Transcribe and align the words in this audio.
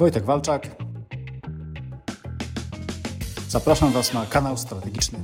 Wojtek 0.00 0.24
Walczak. 0.24 0.76
Zapraszam 3.48 3.92
Was 3.92 4.14
na 4.14 4.26
kanał 4.26 4.56
strategiczny. 4.56 5.18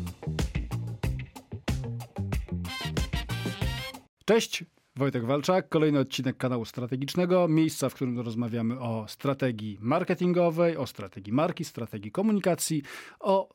Cześć, 4.24 4.64
Wojtek 4.96 5.24
Walczak, 5.24 5.68
kolejny 5.68 5.98
odcinek 5.98 6.36
kanału 6.36 6.64
strategicznego, 6.64 7.48
miejsca, 7.48 7.88
w 7.88 7.94
którym 7.94 8.20
rozmawiamy 8.20 8.80
o 8.80 9.04
strategii 9.08 9.78
marketingowej, 9.80 10.76
o 10.76 10.86
strategii 10.86 11.32
marki, 11.32 11.64
strategii 11.64 12.10
komunikacji, 12.10 12.82
o 13.20 13.48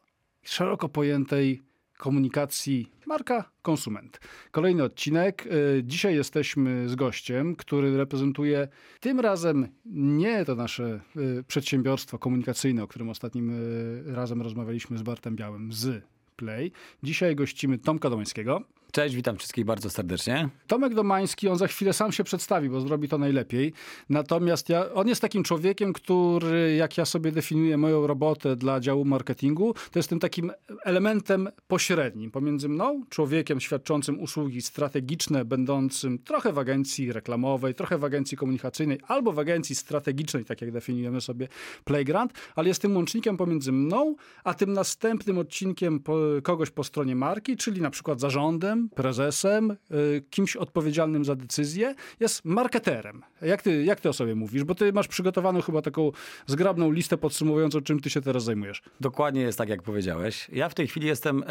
szeroko 0.43 0.89
pojętej 0.89 1.61
komunikacji 2.01 2.91
marka-konsument. 3.05 4.19
Kolejny 4.51 4.83
odcinek. 4.83 5.45
Y, 5.45 5.83
dzisiaj 5.83 6.15
jesteśmy 6.15 6.89
z 6.89 6.95
gościem, 6.95 7.55
który 7.55 7.97
reprezentuje 7.97 8.67
tym 8.99 9.19
razem 9.19 9.67
nie 9.85 10.45
to 10.45 10.55
nasze 10.55 10.99
y, 11.17 11.43
przedsiębiorstwo 11.47 12.19
komunikacyjne, 12.19 12.83
o 12.83 12.87
którym 12.87 13.09
ostatnim 13.09 13.49
y, 13.49 14.03
razem 14.05 14.41
rozmawialiśmy 14.41 14.97
z 14.97 15.01
Bartem 15.01 15.35
Białym 15.35 15.73
z 15.73 16.03
Play. 16.35 16.71
Dzisiaj 17.03 17.35
gościmy 17.35 17.77
Tomka 17.77 18.09
Domańskiego. 18.09 18.61
Cześć, 18.91 19.15
witam 19.15 19.37
wszystkich 19.37 19.65
bardzo 19.65 19.89
serdecznie. 19.89 20.49
Tomek 20.67 20.93
Domański, 20.93 21.47
on 21.47 21.57
za 21.57 21.67
chwilę 21.67 21.93
sam 21.93 22.11
się 22.11 22.23
przedstawi, 22.23 22.69
bo 22.69 22.81
zrobi 22.81 23.07
to 23.07 23.17
najlepiej. 23.17 23.73
Natomiast 24.09 24.69
ja, 24.69 24.93
on 24.93 25.07
jest 25.07 25.21
takim 25.21 25.43
człowiekiem, 25.43 25.93
który, 25.93 26.75
jak 26.75 26.97
ja 26.97 27.05
sobie 27.05 27.31
definiuję 27.31 27.77
moją 27.77 28.07
robotę 28.07 28.55
dla 28.55 28.79
działu 28.79 29.05
marketingu, 29.05 29.73
to 29.91 29.99
jest 29.99 30.09
tym 30.09 30.19
takim 30.19 30.51
elementem 30.83 31.49
pośrednim 31.67 32.31
pomiędzy 32.31 32.69
mną, 32.69 33.03
człowiekiem 33.09 33.59
świadczącym 33.59 34.19
usługi 34.19 34.61
strategiczne, 34.61 35.45
będącym 35.45 36.19
trochę 36.19 36.53
w 36.53 36.57
agencji 36.57 37.11
reklamowej, 37.11 37.75
trochę 37.75 37.97
w 37.97 38.03
agencji 38.03 38.37
komunikacyjnej, 38.37 38.99
albo 39.07 39.31
w 39.31 39.39
agencji 39.39 39.75
strategicznej, 39.75 40.45
tak 40.45 40.61
jak 40.61 40.71
definiujemy 40.71 41.21
sobie 41.21 41.47
Playground, 41.83 42.33
ale 42.55 42.67
jest 42.67 42.81
tym 42.81 42.95
łącznikiem 42.95 43.37
pomiędzy 43.37 43.71
mną, 43.71 44.15
a 44.43 44.53
tym 44.53 44.73
następnym 44.73 45.37
odcinkiem 45.37 45.99
po, 45.99 46.17
kogoś 46.43 46.69
po 46.69 46.83
stronie 46.83 47.15
marki, 47.15 47.57
czyli 47.57 47.81
na 47.81 47.89
przykład 47.89 48.19
zarządem, 48.19 48.80
prezesem, 48.89 49.71
y, 49.71 50.23
kimś 50.29 50.55
odpowiedzialnym 50.55 51.25
za 51.25 51.35
decyzję, 51.35 51.95
jest 52.19 52.45
marketerem. 52.45 53.21
Jak 53.41 53.61
ty, 53.61 53.83
jak 53.83 53.99
ty 54.01 54.09
o 54.09 54.13
sobie 54.13 54.35
mówisz? 54.35 54.63
Bo 54.63 54.75
ty 54.75 54.93
masz 54.93 55.07
przygotowaną 55.07 55.61
chyba 55.61 55.81
taką 55.81 56.11
zgrabną 56.47 56.91
listę 56.91 57.17
podsumowującą, 57.17 57.81
czym 57.81 57.99
ty 57.99 58.09
się 58.09 58.21
teraz 58.21 58.43
zajmujesz. 58.43 58.81
Dokładnie 58.99 59.41
jest 59.41 59.57
tak, 59.57 59.69
jak 59.69 59.81
powiedziałeś. 59.81 60.47
Ja 60.53 60.69
w 60.69 60.73
tej 60.73 60.87
chwili 60.87 61.07
jestem 61.07 61.43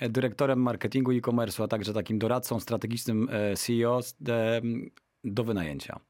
e, 0.00 0.08
dyrektorem 0.08 0.62
marketingu 0.62 1.12
e-commerce, 1.12 1.62
a 1.62 1.68
także 1.68 1.92
takim 1.92 2.18
doradcą 2.18 2.60
strategicznym 2.60 3.28
e, 3.30 3.56
CEO 3.56 4.00
do 5.24 5.44
wynajęcia. 5.44 6.00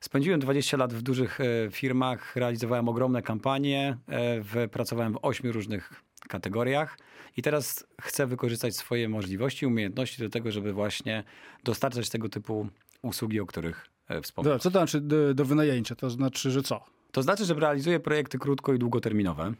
Spędziłem 0.00 0.40
20 0.40 0.76
lat 0.76 0.94
w 0.94 1.02
dużych 1.02 1.40
e, 1.40 1.44
firmach, 1.70 2.36
realizowałem 2.36 2.88
ogromne 2.88 3.22
kampanie, 3.22 3.96
pracowałem 4.72 5.12
w 5.12 5.18
ośmiu 5.22 5.52
różnych 5.52 6.04
kategoriach 6.28 6.98
i 7.38 7.42
teraz 7.42 7.86
chcę 8.00 8.26
wykorzystać 8.26 8.76
swoje 8.76 9.08
możliwości, 9.08 9.66
umiejętności 9.66 10.22
do 10.22 10.28
tego, 10.28 10.52
żeby 10.52 10.72
właśnie 10.72 11.24
dostarczać 11.64 12.10
tego 12.10 12.28
typu 12.28 12.68
usługi, 13.02 13.40
o 13.40 13.46
których 13.46 13.86
e, 14.08 14.22
wspomniałem. 14.22 14.60
Co 14.60 14.70
to 14.70 14.78
znaczy 14.78 15.00
do, 15.00 15.34
do 15.34 15.44
wynajęcia? 15.44 15.94
To 15.94 16.10
znaczy, 16.10 16.50
że 16.50 16.62
co? 16.62 16.84
To 17.12 17.22
znaczy, 17.22 17.44
że 17.44 17.54
realizuję 17.54 18.00
projekty 18.00 18.38
krótko 18.38 18.74
i 18.74 18.78
długoterminowe. 18.78 19.52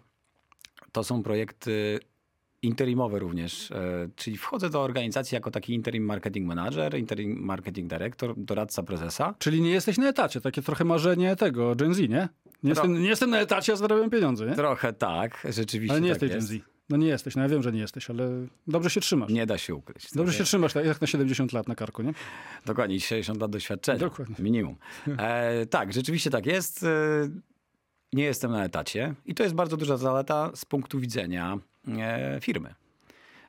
To 0.93 1.05
są 1.05 1.23
projekty 1.23 2.01
interimowe 2.63 3.19
również, 3.19 3.71
e, 3.71 4.09
czyli 4.17 4.37
wchodzę 4.37 4.71
do 4.71 4.83
organizacji 4.83 5.35
jako 5.35 5.51
taki 5.51 5.75
interim 5.75 6.05
marketing 6.05 6.47
manager, 6.47 6.99
interim 6.99 7.39
marketing 7.41 7.91
director, 7.91 8.35
doradca 8.37 8.83
prezesa. 8.83 9.35
Czyli 9.39 9.61
nie 9.61 9.71
jesteś 9.71 9.99
na 9.99 10.09
etacie, 10.09 10.41
takie 10.41 10.63
trochę 10.63 10.85
marzenie 10.85 11.37
tego 11.37 11.75
Gen 11.75 11.95
Z, 11.95 11.99
nie? 11.99 12.07
Nie, 12.09 12.09
Tro... 12.09 12.29
jestem, 12.69 13.03
nie 13.03 13.09
jestem 13.09 13.31
na 13.31 13.41
etacie, 13.41 13.73
a 13.73 13.77
zarabiam 13.77 14.11
pieniądze, 14.11 14.47
nie? 14.47 14.55
Trochę 14.55 14.93
tak, 14.93 15.47
rzeczywiście 15.49 15.93
Ale 15.93 16.01
nie 16.01 16.13
tak 16.13 16.23
jesteś 16.23 16.37
jest. 16.37 16.51
Gen 16.51 16.61
Z. 16.61 16.78
No 16.89 16.97
nie 16.97 17.07
jesteś, 17.07 17.37
no 17.37 17.43
ja 17.43 17.49
wiem, 17.49 17.63
że 17.63 17.73
nie 17.73 17.81
jesteś, 17.81 18.11
ale 18.11 18.31
dobrze 18.67 18.91
się 18.91 19.01
trzymasz. 19.01 19.31
Nie 19.31 19.47
da 19.47 19.59
się 19.59 19.75
ukryć. 19.75 20.15
Dobrze 20.15 20.33
się 20.33 20.45
trzymasz, 20.45 20.73
tak 20.73 20.87
jak 20.87 21.01
na 21.01 21.07
70 21.07 21.53
lat 21.53 21.69
na 21.69 21.75
karku, 21.75 22.03
nie? 22.03 22.13
Dokładnie, 22.67 23.01
60 23.01 23.41
lat 23.41 23.51
doświadczenia. 23.51 23.99
Dokładnie. 23.99 24.37
Minimum. 24.39 24.77
E, 25.19 25.67
tak, 25.67 25.93
rzeczywiście 25.93 26.31
tak 26.31 26.47
jest. 26.47 26.83
E, 26.83 26.89
nie 28.13 28.25
jestem 28.25 28.53
na 28.53 28.65
etacie 28.65 29.15
i 29.27 29.35
to 29.35 29.43
jest 29.43 29.55
bardzo 29.55 29.77
duża 29.77 29.97
zaleta 29.97 30.51
z 30.55 30.65
punktu 30.65 31.01
widzenia 31.01 31.59
e, 31.89 32.39
firmy. 32.41 32.75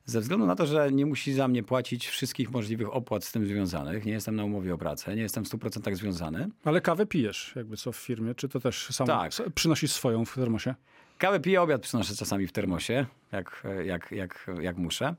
Ze 0.05 0.21
względu 0.21 0.45
na 0.45 0.55
to, 0.55 0.65
że 0.65 0.91
nie 0.91 1.05
musi 1.05 1.33
za 1.33 1.47
mnie 1.47 1.63
płacić 1.63 2.07
wszystkich 2.07 2.51
możliwych 2.51 2.93
opłat 2.93 3.23
z 3.23 3.31
tym 3.31 3.45
związanych, 3.45 4.05
nie 4.05 4.11
jestem 4.11 4.35
na 4.35 4.43
umowie 4.43 4.73
o 4.73 4.77
pracę, 4.77 5.15
nie 5.15 5.21
jestem 5.21 5.45
w 5.45 5.49
100% 5.49 5.95
związany. 5.95 6.49
Ale 6.63 6.81
kawę 6.81 7.05
pijesz 7.05 7.53
jakby 7.55 7.77
co 7.77 7.91
w 7.91 7.97
firmie, 7.97 8.35
czy 8.35 8.49
to 8.49 8.59
też 8.59 8.87
sam 8.91 9.07
tak. 9.07 9.31
przynosisz 9.55 9.91
swoją 9.91 10.25
w 10.25 10.35
termosie? 10.35 10.75
Kawę 11.19 11.39
piję, 11.39 11.61
obiad 11.61 11.81
przynoszę 11.81 12.15
czasami 12.15 12.47
w 12.47 12.51
termosie, 12.51 13.05
jak, 13.31 13.63
jak, 13.85 14.11
jak, 14.11 14.47
jak 14.61 14.77
muszę. 14.77 15.15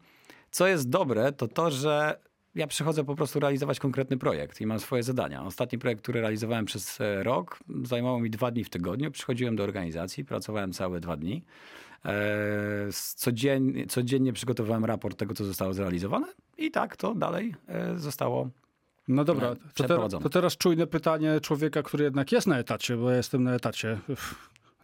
Co 0.51 0.67
jest 0.67 0.89
dobre, 0.89 1.33
to 1.33 1.49
to, 1.49 1.71
że 1.71 2.19
ja 2.55 2.67
przychodzę 2.67 3.05
po 3.05 3.15
prostu 3.15 3.41
realizować 3.41 3.79
konkretny 3.79 4.17
projekt 4.17 4.61
i 4.61 4.67
mam 4.67 4.81
swoje 4.81 5.03
zadania. 5.03 5.45
Ostatni 5.45 5.79
projekt, 5.79 6.03
który 6.03 6.21
realizowałem 6.21 6.65
przez 6.65 7.01
e, 7.01 7.23
rok, 7.23 7.59
zajmował 7.85 8.21
mi 8.21 8.31
dwa 8.31 8.51
dni 8.51 8.65
w 8.65 8.71
tygodniu. 8.71 9.11
Przychodziłem 9.11 9.57
do 9.57 9.63
organizacji, 9.65 10.25
pracowałem 10.25 10.73
całe 10.73 11.01
dwa 11.01 11.17
dni. 11.17 11.45
E, 12.05 12.13
codziennie, 13.17 13.87
codziennie 13.87 14.33
przygotowywałem 14.33 14.85
raport 14.85 15.19
tego, 15.19 15.35
co 15.35 15.45
zostało 15.45 15.75
zrealizowane 15.75 16.27
i 16.59 16.71
tak 16.71 16.97
to 16.97 17.15
dalej 17.15 17.55
e, 17.69 17.99
zostało 17.99 18.49
no 19.09 19.25
dobra, 19.25 19.55
to, 19.75 19.85
te, 19.85 20.19
to, 20.19 20.29
teraz 20.29 20.57
czujne 20.57 20.87
pytanie 20.87 21.41
człowieka, 21.41 21.83
który 21.83 22.05
jednak 22.05 22.33
jest 22.33 22.47
na 22.47 22.59
etacie, 22.59 22.97
bo 22.97 23.11
ja 23.11 23.17
jestem 23.17 23.43
na 23.43 23.55
etacie. 23.55 23.99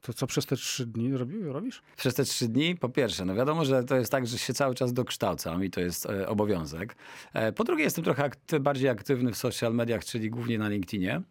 To 0.07 0.13
co 0.13 0.27
przez 0.27 0.47
te 0.47 0.57
trzy 0.57 0.87
dni 0.87 1.17
robi, 1.17 1.43
robisz? 1.43 1.83
Przez 1.97 2.15
te 2.15 2.25
trzy 2.25 2.49
dni, 2.49 2.77
po 2.77 2.89
pierwsze, 2.89 3.25
no 3.25 3.35
wiadomo, 3.35 3.65
że 3.65 3.85
to 3.85 3.97
jest 3.97 4.13
tak, 4.13 4.27
że 4.27 4.39
się 4.39 4.55
cały 4.55 4.75
czas 4.75 4.93
dokształcam 4.93 5.65
i 5.65 5.71
to 5.71 5.81
jest 5.81 6.07
e, 6.07 6.29
obowiązek. 6.29 6.97
E, 7.33 7.53
po 7.53 7.65
drugie, 7.65 7.85
jestem 7.85 8.05
trochę 8.05 8.25
akty 8.25 8.61
bardziej 8.61 8.89
aktywny 8.89 9.33
w 9.33 9.37
social 9.37 9.75
mediach, 9.75 10.05
czyli 10.05 10.31
głównie 10.31 10.59
na 10.59 10.69
LinkedInie. 10.69 11.23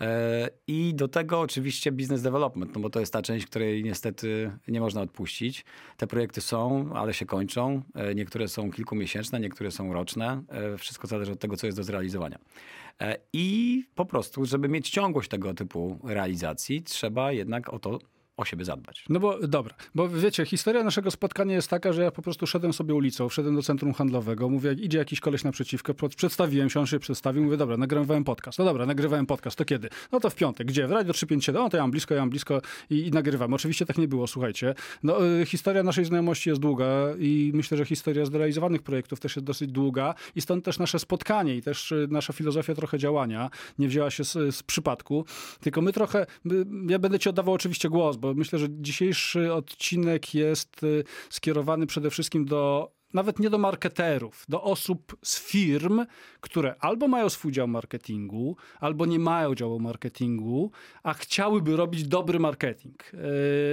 E, 0.00 0.50
I 0.66 0.94
do 0.94 1.08
tego 1.08 1.40
oczywiście 1.40 1.92
business 1.92 2.22
development, 2.22 2.74
no 2.74 2.80
bo 2.80 2.90
to 2.90 3.00
jest 3.00 3.12
ta 3.12 3.22
część, 3.22 3.46
której 3.46 3.84
niestety 3.84 4.50
nie 4.68 4.80
można 4.80 5.00
odpuścić. 5.00 5.64
Te 5.96 6.06
projekty 6.06 6.40
są, 6.40 6.90
ale 6.94 7.14
się 7.14 7.26
kończą. 7.26 7.82
E, 7.94 8.14
niektóre 8.14 8.48
są 8.48 8.70
kilkumiesięczne, 8.70 9.40
niektóre 9.40 9.70
są 9.70 9.92
roczne. 9.92 10.42
E, 10.48 10.78
wszystko 10.78 11.06
zależy 11.06 11.32
od 11.32 11.38
tego, 11.38 11.56
co 11.56 11.66
jest 11.66 11.78
do 11.78 11.84
zrealizowania. 11.84 12.38
I 13.32 13.84
po 13.94 14.04
prostu, 14.06 14.44
żeby 14.44 14.68
mieć 14.68 14.90
ciągłość 14.90 15.28
tego 15.28 15.54
typu 15.54 15.98
realizacji, 16.04 16.82
trzeba 16.82 17.32
jednak 17.32 17.72
o 17.72 17.78
to 17.78 17.98
o 18.36 18.44
siebie 18.44 18.64
zadbać. 18.64 19.04
No 19.08 19.20
bo 19.20 19.38
dobra, 19.48 19.74
bo 19.94 20.08
wiecie, 20.08 20.46
historia 20.46 20.84
naszego 20.84 21.10
spotkania 21.10 21.54
jest 21.54 21.70
taka, 21.70 21.92
że 21.92 22.02
ja 22.02 22.10
po 22.10 22.22
prostu 22.22 22.46
szedłem 22.46 22.72
sobie 22.72 22.94
ulicą, 22.94 23.28
wszedłem 23.28 23.56
do 23.56 23.62
centrum 23.62 23.92
handlowego, 23.92 24.48
mówię, 24.48 24.72
idzie 24.72 24.98
jakiś 24.98 25.20
koleś 25.20 25.44
naprzeciwko, 25.44 25.94
przedstawiłem 26.16 26.70
się, 26.70 26.80
on 26.80 26.86
się 26.86 26.98
przedstawił, 26.98 27.44
mówię, 27.44 27.56
dobra, 27.56 27.76
nagrywałem 27.76 28.24
podcast. 28.24 28.58
No 28.58 28.64
dobra, 28.64 28.86
nagrywałem 28.86 29.26
podcast, 29.26 29.56
to 29.56 29.64
kiedy? 29.64 29.88
No 30.12 30.20
to 30.20 30.30
w 30.30 30.34
piątek. 30.34 30.66
Gdzie? 30.66 30.86
W 30.86 30.90
Radio 30.90 31.12
357, 31.12 31.62
no 31.62 31.70
to 31.70 31.76
ja 31.76 31.82
mam 31.82 31.90
blisko, 31.90 32.14
ja 32.14 32.20
mam 32.20 32.30
blisko 32.30 32.60
i, 32.90 33.06
i 33.06 33.10
nagrywam. 33.10 33.54
Oczywiście 33.54 33.86
tak 33.86 33.98
nie 33.98 34.08
było, 34.08 34.26
słuchajcie. 34.26 34.74
No, 35.02 35.26
y, 35.26 35.46
historia 35.46 35.82
naszej 35.82 36.04
znajomości 36.04 36.48
jest 36.50 36.60
długa 36.60 36.86
i 37.18 37.50
myślę, 37.54 37.78
że 37.78 37.84
historia 37.84 38.26
zrealizowanych 38.26 38.82
projektów 38.82 39.20
też 39.20 39.36
jest 39.36 39.46
dosyć 39.46 39.72
długa 39.72 40.14
i 40.36 40.40
stąd 40.40 40.64
też 40.64 40.78
nasze 40.78 40.98
spotkanie 40.98 41.56
i 41.56 41.62
też 41.62 41.92
y, 41.92 42.06
nasza 42.10 42.32
filozofia 42.32 42.74
trochę 42.74 42.98
działania 42.98 43.50
nie 43.78 43.88
wzięła 43.88 44.10
się 44.10 44.24
z, 44.24 44.32
z 44.54 44.62
przypadku, 44.62 45.24
tylko 45.60 45.80
my 45.80 45.92
trochę, 45.92 46.26
ja 46.88 46.98
będę 46.98 47.18
ci 47.18 47.28
oddawał 47.28 47.54
oczywiście 47.54 47.88
głos, 47.88 48.16
bo 48.24 48.34
myślę, 48.34 48.58
że 48.58 48.66
dzisiejszy 48.70 49.52
odcinek 49.52 50.34
jest 50.34 50.82
y, 50.82 51.04
skierowany 51.30 51.86
przede 51.86 52.10
wszystkim 52.10 52.44
do 52.44 52.92
nawet 53.14 53.38
nie 53.38 53.50
do 53.50 53.58
marketerów, 53.58 54.44
do 54.48 54.62
osób 54.62 55.16
z 55.22 55.40
firm, 55.40 56.06
które 56.40 56.74
albo 56.80 57.08
mają 57.08 57.28
swój 57.28 57.52
dział 57.52 57.68
marketingu, 57.68 58.56
albo 58.80 59.06
nie 59.06 59.18
mają 59.18 59.54
działu 59.54 59.80
marketingu, 59.80 60.70
a 61.02 61.14
chciałyby 61.14 61.76
robić 61.76 62.08
dobry 62.08 62.38
marketing. 62.38 63.12
Yy, 63.12 63.20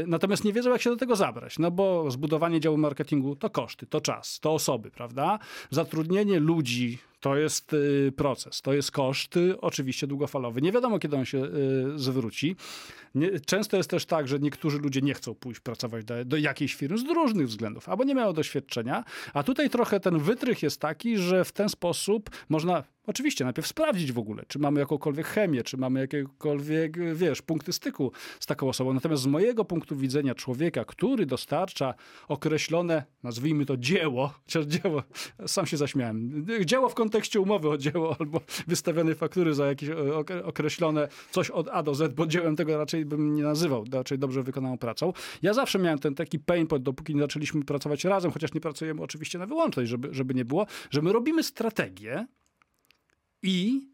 natomiast 0.08 0.44
nie 0.44 0.54
wiedzą, 0.54 0.70
jak 0.72 0.82
się 0.82 0.90
do 0.90 0.96
tego 0.96 1.16
zabrać, 1.16 1.60
no 1.60 1.72
bo 1.72 2.12
zbudowanie 2.12 2.60
działu 2.60 2.78
marketingu 2.78 3.36
to 3.36 3.50
koszty, 3.50 3.86
to 3.86 4.02
czas, 4.02 4.40
to 4.40 4.54
osoby, 4.54 4.92
prawda? 4.92 5.40
Zatrudnienie 5.70 6.40
ludzi 6.40 6.98
to 7.22 7.38
jest 7.38 7.74
y, 7.74 8.14
proces, 8.16 8.62
to 8.62 8.74
jest 8.74 8.92
koszt, 8.92 9.36
oczywiście 9.62 10.08
długofalowy. 10.08 10.62
Nie 10.62 10.72
wiadomo, 10.72 11.00
kiedy 11.00 11.16
on 11.16 11.26
się 11.26 11.44
y, 11.44 11.50
zwróci. 11.96 12.56
Często 13.46 13.78
jest 13.78 13.90
też 13.90 14.06
tak, 14.06 14.28
że 14.28 14.40
niektórzy 14.40 14.80
ludzie 14.80 15.02
nie 15.02 15.14
chcą 15.14 15.36
pójść 15.36 15.60
pracować 15.60 16.06
do, 16.06 16.26
do 16.26 16.38
jakiejś 16.38 16.76
firmy 16.76 16.98
z 16.98 17.04
różnych 17.04 17.48
względów, 17.48 17.90
albo 17.90 18.04
nie 18.04 18.16
mają 18.16 18.34
doświadczenia, 18.34 19.04
a 19.34 19.44
tutaj 19.44 19.70
trochę 19.70 20.00
ten 20.00 20.20
wytrych 20.20 20.64
jest 20.64 20.82
taki, 20.82 21.18
że 21.18 21.46
w 21.46 21.52
ten 21.52 21.70
sposób 21.70 22.30
można 22.50 22.84
Oczywiście, 23.08 23.44
najpierw 23.44 23.68
sprawdzić 23.68 24.12
w 24.12 24.20
ogóle, 24.20 24.44
czy 24.48 24.60
mamy 24.60 24.80
jakąkolwiek 24.80 25.28
chemię, 25.28 25.64
czy 25.64 25.78
mamy 25.78 26.00
jakiekolwiek, 26.00 27.16
wiesz, 27.16 27.42
punkty 27.42 27.74
styku 27.74 28.12
z 28.40 28.46
taką 28.46 28.70
osobą. 28.70 28.94
Natomiast 28.94 29.24
z 29.24 29.28
mojego 29.28 29.66
punktu 29.66 29.96
widzenia 29.96 30.36
człowieka, 30.36 30.86
który 30.86 31.26
dostarcza 31.26 31.94
określone, 32.28 33.04
nazwijmy 33.24 33.66
to 33.66 33.78
dzieło, 33.78 34.34
chociaż 34.44 34.66
dzieło, 34.66 35.04
sam 35.48 35.66
się 35.66 35.78
zaśmiałem, 35.78 36.46
dzieło 36.66 36.90
w 36.90 36.94
kontekście 36.94 37.42
umowy 37.42 37.70
o 37.70 37.78
dzieło 37.78 38.16
albo 38.20 38.42
wystawionej 38.68 39.16
faktury 39.16 39.54
za 39.54 39.66
jakieś 39.66 39.90
określone 40.44 41.08
coś 41.32 41.50
od 41.50 41.68
A 41.68 41.84
do 41.84 41.96
Z, 41.96 42.16
bo 42.16 42.28
dziełem 42.28 42.56
tego 42.56 42.78
raczej 42.78 43.06
bym 43.06 43.36
nie 43.36 43.44
nazywał, 43.44 43.86
raczej 43.94 44.20
dobrze 44.20 44.44
wykonaną 44.44 44.78
pracą. 44.78 45.14
Ja 45.42 45.54
zawsze 45.54 45.80
miałem 45.80 46.00
ten 46.00 46.16
taki 46.16 46.40
pain 46.40 46.68
point, 46.68 46.86
dopóki 46.86 47.16
nie 47.16 47.22
zaczęliśmy 47.22 47.64
pracować 47.66 48.04
razem, 48.04 48.32
chociaż 48.32 48.54
nie 48.54 48.62
pracujemy 48.62 49.02
oczywiście 49.02 49.40
na 49.40 49.46
wyłączność, 49.46 49.90
żeby, 49.90 50.10
żeby 50.12 50.34
nie 50.34 50.46
było, 50.46 50.66
że 50.90 51.02
my 51.02 51.14
robimy 51.14 51.44
strategię, 51.44 52.28
i 53.44 53.88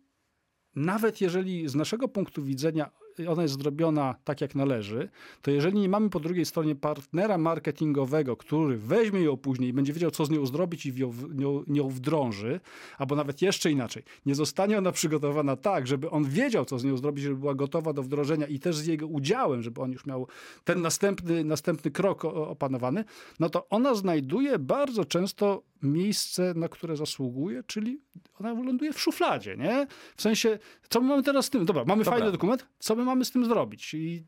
nawet 0.76 1.22
jeżeli 1.22 1.70
z 1.70 1.76
naszego 1.76 2.08
punktu 2.08 2.44
widzenia 2.44 2.92
ona 3.28 3.42
jest 3.42 3.62
zrobiona 3.62 4.16
tak, 4.24 4.42
jak 4.42 4.56
należy, 4.56 5.10
to 5.42 5.52
jeżeli 5.52 5.80
nie 5.80 5.90
mamy 5.90 6.10
po 6.10 6.20
drugiej 6.20 6.46
stronie 6.46 6.76
partnera 6.76 7.38
marketingowego, 7.38 8.38
który 8.38 8.78
weźmie 8.78 9.22
ją 9.22 9.38
później 9.38 9.70
i 9.70 9.74
będzie 9.74 9.94
wiedział, 9.94 10.12
co 10.12 10.26
z 10.26 10.30
nią 10.30 10.46
zrobić 10.46 10.86
i 10.86 11.00
ją, 11.00 11.14
nią, 11.34 11.64
nią 11.68 11.90
wdrąży, 11.90 12.60
albo 12.98 13.16
nawet 13.16 13.42
jeszcze 13.42 13.72
inaczej, 13.72 14.04
nie 14.26 14.36
zostanie 14.36 14.78
ona 14.78 14.92
przygotowana 14.92 15.56
tak, 15.56 15.88
żeby 15.88 16.10
on 16.10 16.26
wiedział, 16.26 16.66
co 16.66 16.80
z 16.80 16.84
nią 16.84 16.98
zrobić, 16.98 17.24
żeby 17.24 17.36
była 17.36 17.56
gotowa 17.56 17.94
do 17.94 18.04
wdrożenia 18.04 18.48
i 18.48 18.60
też 18.60 18.76
z 18.78 18.88
jego 18.88 19.08
udziałem, 19.08 19.62
żeby 19.62 19.82
on 19.82 19.92
już 19.92 20.06
miał 20.06 20.28
ten 20.64 20.82
następny, 20.82 21.44
następny 21.44 21.92
krok 21.92 22.26
opanowany, 22.26 23.04
no 23.40 23.50
to 23.50 23.70
ona 23.70 23.96
znajduje 23.96 24.60
bardzo 24.60 25.06
często 25.06 25.64
miejsce, 25.82 26.54
na 26.56 26.70
które 26.70 26.98
zasługuje, 26.98 27.64
czyli 27.64 28.02
ona 28.40 28.54
ląduje 28.54 28.94
w 28.94 29.00
szufladzie, 29.00 29.58
nie? 29.58 29.88
W 30.18 30.22
sensie, 30.22 30.60
co 30.90 31.02
my 31.02 31.08
mamy 31.08 31.24
teraz 31.24 31.46
z 31.46 31.50
tym? 31.50 31.66
Dobra, 31.66 31.84
mamy 31.86 32.04
Dobra. 32.04 32.20
fajny 32.20 32.32
dokument, 32.32 32.68
co 32.80 32.96
my 32.96 33.04
mamy 33.04 33.26
z 33.26 33.32
tym 33.32 33.46
zrobić? 33.46 33.94
I 33.94 34.24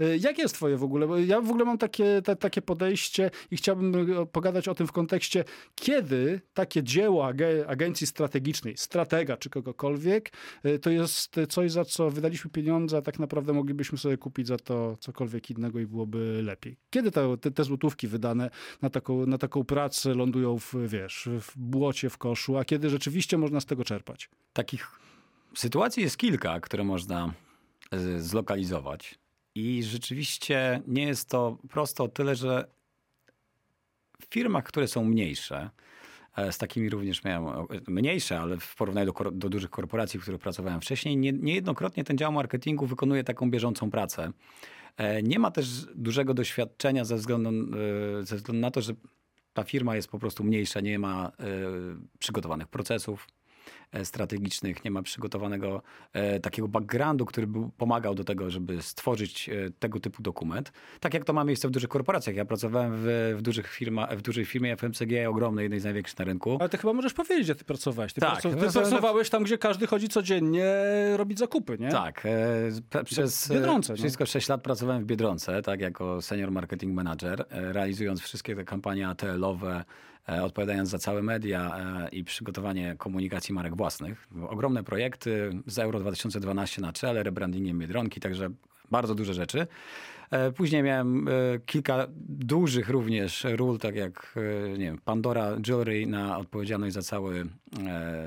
y, 0.00 0.18
jakie 0.20 0.42
jest 0.42 0.54
twoje 0.54 0.76
w 0.76 0.82
ogóle? 0.82 1.06
Bo 1.06 1.18
ja 1.18 1.40
w 1.40 1.50
ogóle 1.50 1.64
mam 1.64 1.78
takie, 1.78 2.22
te, 2.22 2.36
takie 2.36 2.62
podejście 2.62 3.30
i 3.50 3.56
chciałbym 3.56 4.20
e, 4.22 4.26
pogadać 4.26 4.68
o 4.68 4.74
tym 4.74 4.86
w 4.86 4.92
kontekście, 4.92 5.44
kiedy 5.74 6.40
takie 6.54 6.82
dzieło 6.82 7.26
ag 7.26 7.38
agencji 7.66 8.06
strategicznej, 8.06 8.76
stratega 8.76 9.36
czy 9.36 9.50
kogokolwiek, 9.50 10.32
y, 10.66 10.78
to 10.78 10.90
jest 10.90 11.36
coś, 11.48 11.72
za 11.72 11.84
co 11.84 12.10
wydaliśmy 12.10 12.50
pieniądze, 12.50 12.96
a 12.96 13.02
tak 13.02 13.18
naprawdę 13.18 13.52
moglibyśmy 13.52 13.98
sobie 13.98 14.16
kupić 14.16 14.46
za 14.46 14.56
to 14.56 14.96
cokolwiek 15.00 15.50
innego 15.50 15.78
i 15.78 15.86
byłoby 15.86 16.40
lepiej. 16.44 16.76
Kiedy 16.90 17.10
te, 17.10 17.36
te, 17.36 17.50
te 17.50 17.64
złotówki 17.64 18.08
wydane 18.08 18.50
na 18.82 18.90
taką, 18.90 19.26
na 19.26 19.38
taką 19.38 19.64
pracę 19.64 20.14
lądują 20.14 20.58
w 20.58 20.74
wiesz, 20.88 21.28
w 21.40 21.58
błocie, 21.58 22.10
w 22.10 22.18
koszu, 22.18 22.58
a 22.58 22.64
kiedy 22.64 22.90
rzeczywiście 22.90 23.38
można 23.38 23.60
z 23.60 23.66
tego 23.66 23.84
czerpać? 23.84 24.30
Takich 24.52 25.00
sytuacji 25.54 26.02
jest 26.02 26.16
kilka, 26.16 26.60
które 26.60 26.84
można 26.84 27.32
e, 27.90 28.20
zlokalizować. 28.20 29.18
I 29.54 29.82
rzeczywiście 29.82 30.82
nie 30.86 31.06
jest 31.06 31.28
to 31.28 31.58
prosto 31.70 32.04
o 32.04 32.08
tyle, 32.08 32.36
że 32.36 32.64
w 34.22 34.34
firmach, 34.34 34.64
które 34.64 34.88
są 34.88 35.04
mniejsze, 35.04 35.70
e, 36.36 36.52
z 36.52 36.58
takimi 36.58 36.90
również 36.90 37.24
miałem 37.24 37.66
mniejsze, 37.88 38.40
ale 38.40 38.56
w 38.56 38.76
porównaniu 38.76 39.12
do, 39.12 39.30
do 39.30 39.48
dużych 39.48 39.70
korporacji, 39.70 40.20
w 40.20 40.22
których 40.22 40.40
pracowałem 40.40 40.80
wcześniej, 40.80 41.16
nie, 41.16 41.32
niejednokrotnie 41.32 42.04
ten 42.04 42.18
dział 42.18 42.32
marketingu 42.32 42.86
wykonuje 42.86 43.24
taką 43.24 43.50
bieżącą 43.50 43.90
pracę. 43.90 44.32
E, 44.96 45.22
nie 45.22 45.38
ma 45.38 45.50
też 45.50 45.86
dużego 45.94 46.34
doświadczenia 46.34 47.04
ze 47.04 47.16
względu, 47.16 47.50
ze 48.22 48.36
względu 48.36 48.60
na 48.60 48.70
to, 48.70 48.80
że 48.82 48.94
ta 49.58 49.64
firma 49.64 49.96
jest 49.96 50.08
po 50.08 50.18
prostu 50.18 50.44
mniejsza, 50.44 50.80
nie 50.80 50.98
ma 50.98 51.28
y, 51.28 52.18
przygotowanych 52.18 52.68
procesów, 52.68 53.26
strategicznych, 54.04 54.84
nie 54.84 54.90
ma 54.90 55.02
przygotowanego 55.02 55.82
e, 56.12 56.40
takiego 56.40 56.68
backgroundu, 56.68 57.26
który 57.26 57.46
by 57.46 57.58
pomagał 57.76 58.14
do 58.14 58.24
tego, 58.24 58.50
żeby 58.50 58.82
stworzyć 58.82 59.48
e, 59.48 59.70
tego 59.78 60.00
typu 60.00 60.22
dokument. 60.22 60.72
Tak 61.00 61.14
jak 61.14 61.24
to 61.24 61.32
ma 61.32 61.44
miejsce 61.44 61.68
w 61.68 61.70
dużych 61.70 61.88
korporacjach. 61.88 62.36
Ja 62.36 62.44
pracowałem 62.44 62.92
w, 62.94 63.34
w, 63.38 63.42
dużych 63.42 63.66
firma, 63.66 64.06
w 64.06 64.22
dużej 64.22 64.44
firmie 64.44 64.76
FMCG, 64.76 65.28
ogromnej, 65.28 65.62
jednej 65.62 65.80
z 65.80 65.84
największych 65.84 66.18
na 66.18 66.24
rynku. 66.24 66.56
Ale 66.60 66.68
ty 66.68 66.78
chyba 66.78 66.92
możesz 66.92 67.14
powiedzieć, 67.14 67.46
że 67.46 67.54
ty 67.54 67.64
pracowałeś. 67.64 68.12
Ty, 68.12 68.20
tak, 68.20 68.42
ty 68.42 68.56
pracowałeś 68.56 69.30
tam, 69.30 69.42
gdzie 69.42 69.58
każdy 69.58 69.86
chodzi 69.86 70.08
codziennie 70.08 70.64
robić 71.16 71.38
zakupy, 71.38 71.76
nie? 71.80 71.88
Tak. 71.88 72.22
Przez 73.04 73.48
Biedronce, 73.52 73.94
wszystko 73.94 74.22
no. 74.22 74.26
6 74.26 74.48
lat 74.48 74.62
pracowałem 74.62 75.02
w 75.02 75.06
Biedronce, 75.06 75.62
tak, 75.62 75.80
jako 75.80 76.22
senior 76.22 76.50
marketing 76.50 76.94
manager, 76.94 77.44
realizując 77.50 78.20
wszystkie 78.20 78.56
te 78.56 78.64
kampanie 78.64 79.08
ATL-owe, 79.08 79.78
E, 79.78 79.84
odpowiadając 80.28 80.88
za 80.88 80.98
całe 80.98 81.22
media 81.22 81.78
e, 81.78 82.08
i 82.08 82.24
przygotowanie 82.24 82.94
komunikacji 82.98 83.54
marek 83.54 83.76
własnych. 83.76 84.28
Ogromne 84.48 84.84
projekty 84.84 85.50
z 85.66 85.78
Euro 85.78 86.00
2012 86.00 86.82
na 86.82 86.92
czele, 86.92 87.22
rebrandingiem 87.22 87.78
Biedronki, 87.78 88.20
także 88.20 88.50
bardzo 88.90 89.14
duże 89.14 89.34
rzeczy. 89.34 89.66
E, 90.30 90.52
później 90.52 90.82
miałem 90.82 91.28
kilka 91.66 92.06
dużych 92.28 92.88
również 92.88 93.46
ról, 93.56 93.78
tak 93.78 93.96
jak 93.96 94.34
nie 94.78 94.84
wiem, 94.84 94.98
Pandora 95.04 95.56
Jewelry 95.66 96.06
na 96.06 96.38
odpowiedzialność 96.38 96.94
za 96.94 97.02
cały 97.02 97.46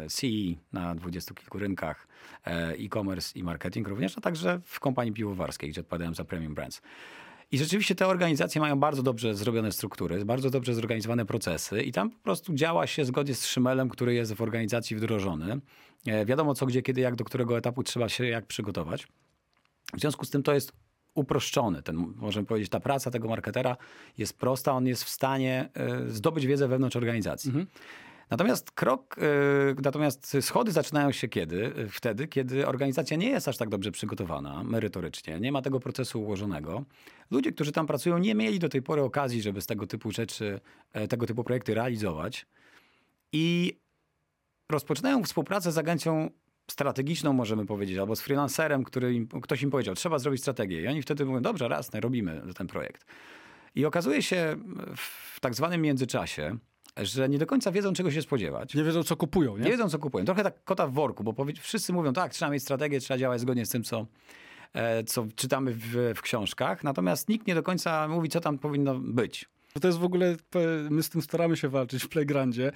CE 0.08 0.28
na 0.74 0.96
dwudziestu 0.96 1.34
kilku 1.34 1.60
rynkach, 1.60 2.08
e-commerce 2.46 3.40
i 3.40 3.44
marketing 3.44 3.88
również, 3.88 4.18
a 4.18 4.22
także 4.22 4.60
w 4.64 4.80
kompanii 4.80 5.14
piwowarskiej, 5.14 5.70
gdzie 5.70 5.82
odpowiadałem 5.82 6.16
za 6.16 6.24
Premium 6.24 6.54
Brands. 6.54 6.82
I 7.52 7.58
rzeczywiście 7.58 7.96
te 7.96 8.08
organizacje 8.08 8.62
mają 8.62 8.80
bardzo 8.80 9.04
dobrze 9.04 9.36
zrobione 9.36 9.72
struktury, 9.72 10.26
bardzo 10.26 10.50
dobrze 10.50 10.74
zorganizowane 10.74 11.26
procesy 11.26 11.82
i 11.82 11.92
tam 11.92 12.10
po 12.10 12.20
prostu 12.20 12.54
działa 12.54 12.88
się 12.88 13.06
zgodnie 13.06 13.36
z 13.36 13.46
szymelem, 13.46 13.90
który 13.90 14.14
jest 14.14 14.34
w 14.34 14.42
organizacji 14.42 14.96
wdrożony. 14.96 15.62
E, 16.08 16.26
wiadomo 16.26 16.56
co, 16.56 16.66
gdzie, 16.66 16.82
kiedy, 16.82 17.02
jak, 17.02 17.16
do 17.16 17.24
którego 17.24 17.58
etapu 17.58 17.84
trzeba 17.84 18.10
się 18.10 18.26
jak 18.26 18.46
przygotować. 18.46 19.08
W 19.94 20.00
związku 20.00 20.26
z 20.26 20.30
tym 20.30 20.44
to 20.44 20.54
jest 20.54 20.72
uproszczony. 21.14 21.84
Ten, 21.84 21.96
możemy 22.16 22.46
powiedzieć, 22.46 22.70
ta 22.70 22.80
praca 22.80 23.12
tego 23.12 23.28
marketera 23.28 23.78
jest 24.18 24.40
prosta, 24.40 24.74
on 24.74 24.88
jest 24.88 25.04
w 25.04 25.10
stanie 25.10 25.70
e, 25.74 26.10
zdobyć 26.10 26.46
wiedzę 26.48 26.68
wewnątrz 26.68 26.96
organizacji. 26.96 27.48
Mhm. 27.48 27.68
Natomiast 28.32 28.72
krok, 28.72 29.16
e, 29.18 29.82
natomiast 29.82 30.38
schody 30.42 30.72
zaczynają 30.72 31.12
się 31.12 31.28
kiedy? 31.28 31.74
Wtedy, 31.90 32.28
kiedy 32.28 32.68
organizacja 32.68 33.18
nie 33.18 33.30
jest 33.30 33.48
aż 33.48 33.58
tak 33.58 33.70
dobrze 33.70 33.92
przygotowana 33.92 34.64
merytorycznie, 34.64 35.40
nie 35.40 35.52
ma 35.52 35.62
tego 35.62 35.80
procesu 35.80 36.22
ułożonego. 36.22 36.84
Ludzie, 37.32 37.52
którzy 37.52 37.72
tam 37.72 37.88
pracują, 37.88 38.18
nie 38.18 38.36
mieli 38.36 38.60
do 38.60 38.70
tej 38.70 38.82
pory 38.82 39.02
okazji, 39.02 39.42
żeby 39.42 39.62
z 39.62 39.66
tego 39.66 39.88
typu 39.88 40.12
rzeczy, 40.12 40.60
e, 40.94 41.08
tego 41.08 41.26
typu 41.26 41.44
projekty 41.44 41.74
realizować. 41.74 42.46
I 43.32 43.78
rozpoczynają 44.70 45.24
współpracę 45.24 45.72
z 45.72 45.78
agencją 45.78 46.30
strategiczną, 46.68 47.34
możemy 47.34 47.66
powiedzieć, 47.66 47.98
albo 47.98 48.16
z 48.16 48.22
freelancerem, 48.22 48.84
który 48.84 49.14
im, 49.14 49.28
ktoś 49.28 49.62
im 49.62 49.72
powiedział, 49.72 49.96
trzeba 49.96 50.20
zrobić 50.20 50.42
strategię. 50.42 50.82
I 50.82 50.88
oni 50.88 51.02
wtedy 51.02 51.26
mówią, 51.26 51.42
dobrze, 51.42 51.68
raz, 51.68 51.92
robimy 51.94 52.42
ten 52.56 52.68
projekt. 52.68 53.06
I 53.76 53.86
okazuje 53.86 54.22
się 54.22 54.56
w 54.96 55.40
tak 55.40 55.56
zwanym 55.56 55.82
międzyczasie, 55.82 56.58
że 57.06 57.30
nie 57.30 57.38
do 57.38 57.46
końca 57.46 57.72
wiedzą, 57.72 57.94
czego 57.94 58.12
się 58.12 58.22
spodziewać. 58.22 58.74
Nie 58.74 58.84
wiedzą, 58.84 59.04
co 59.04 59.16
kupują, 59.16 59.58
nie? 59.58 59.64
Nie 59.64 59.72
wiedzą, 59.72 59.90
co 59.90 60.00
kupują. 60.00 60.26
Trochę 60.26 60.44
tak 60.44 60.64
kota 60.64 60.88
w 60.88 60.94
worku, 60.94 61.24
bo 61.24 61.46
wszyscy 61.62 61.94
mówią, 61.94 62.14
tak, 62.14 62.34
trzeba 62.34 62.52
mieć 62.52 62.64
strategię, 62.64 63.00
trzeba 63.00 63.18
działać 63.18 63.42
zgodnie 63.42 63.66
z 63.66 63.70
tym, 63.70 63.84
co, 63.84 64.06
e, 64.74 65.04
co 65.04 65.28
czytamy 65.36 65.74
w, 65.74 66.14
w 66.16 66.22
książkach, 66.22 66.84
natomiast 66.84 67.30
nikt 67.30 67.48
nie 67.48 67.56
do 67.56 67.64
końca 67.64 68.08
mówi, 68.08 68.30
co 68.30 68.40
tam 68.40 68.60
powinno 68.60 68.96
być. 68.96 69.50
To 69.80 69.88
jest 69.88 70.00
w 70.00 70.04
ogóle, 70.04 70.36
my 70.90 71.04
z 71.04 71.10
tym 71.10 71.22
staramy 71.22 71.58
się 71.58 71.70
walczyć 71.70 72.04
w 72.04 72.10
Playgroundzie, 72.10 72.72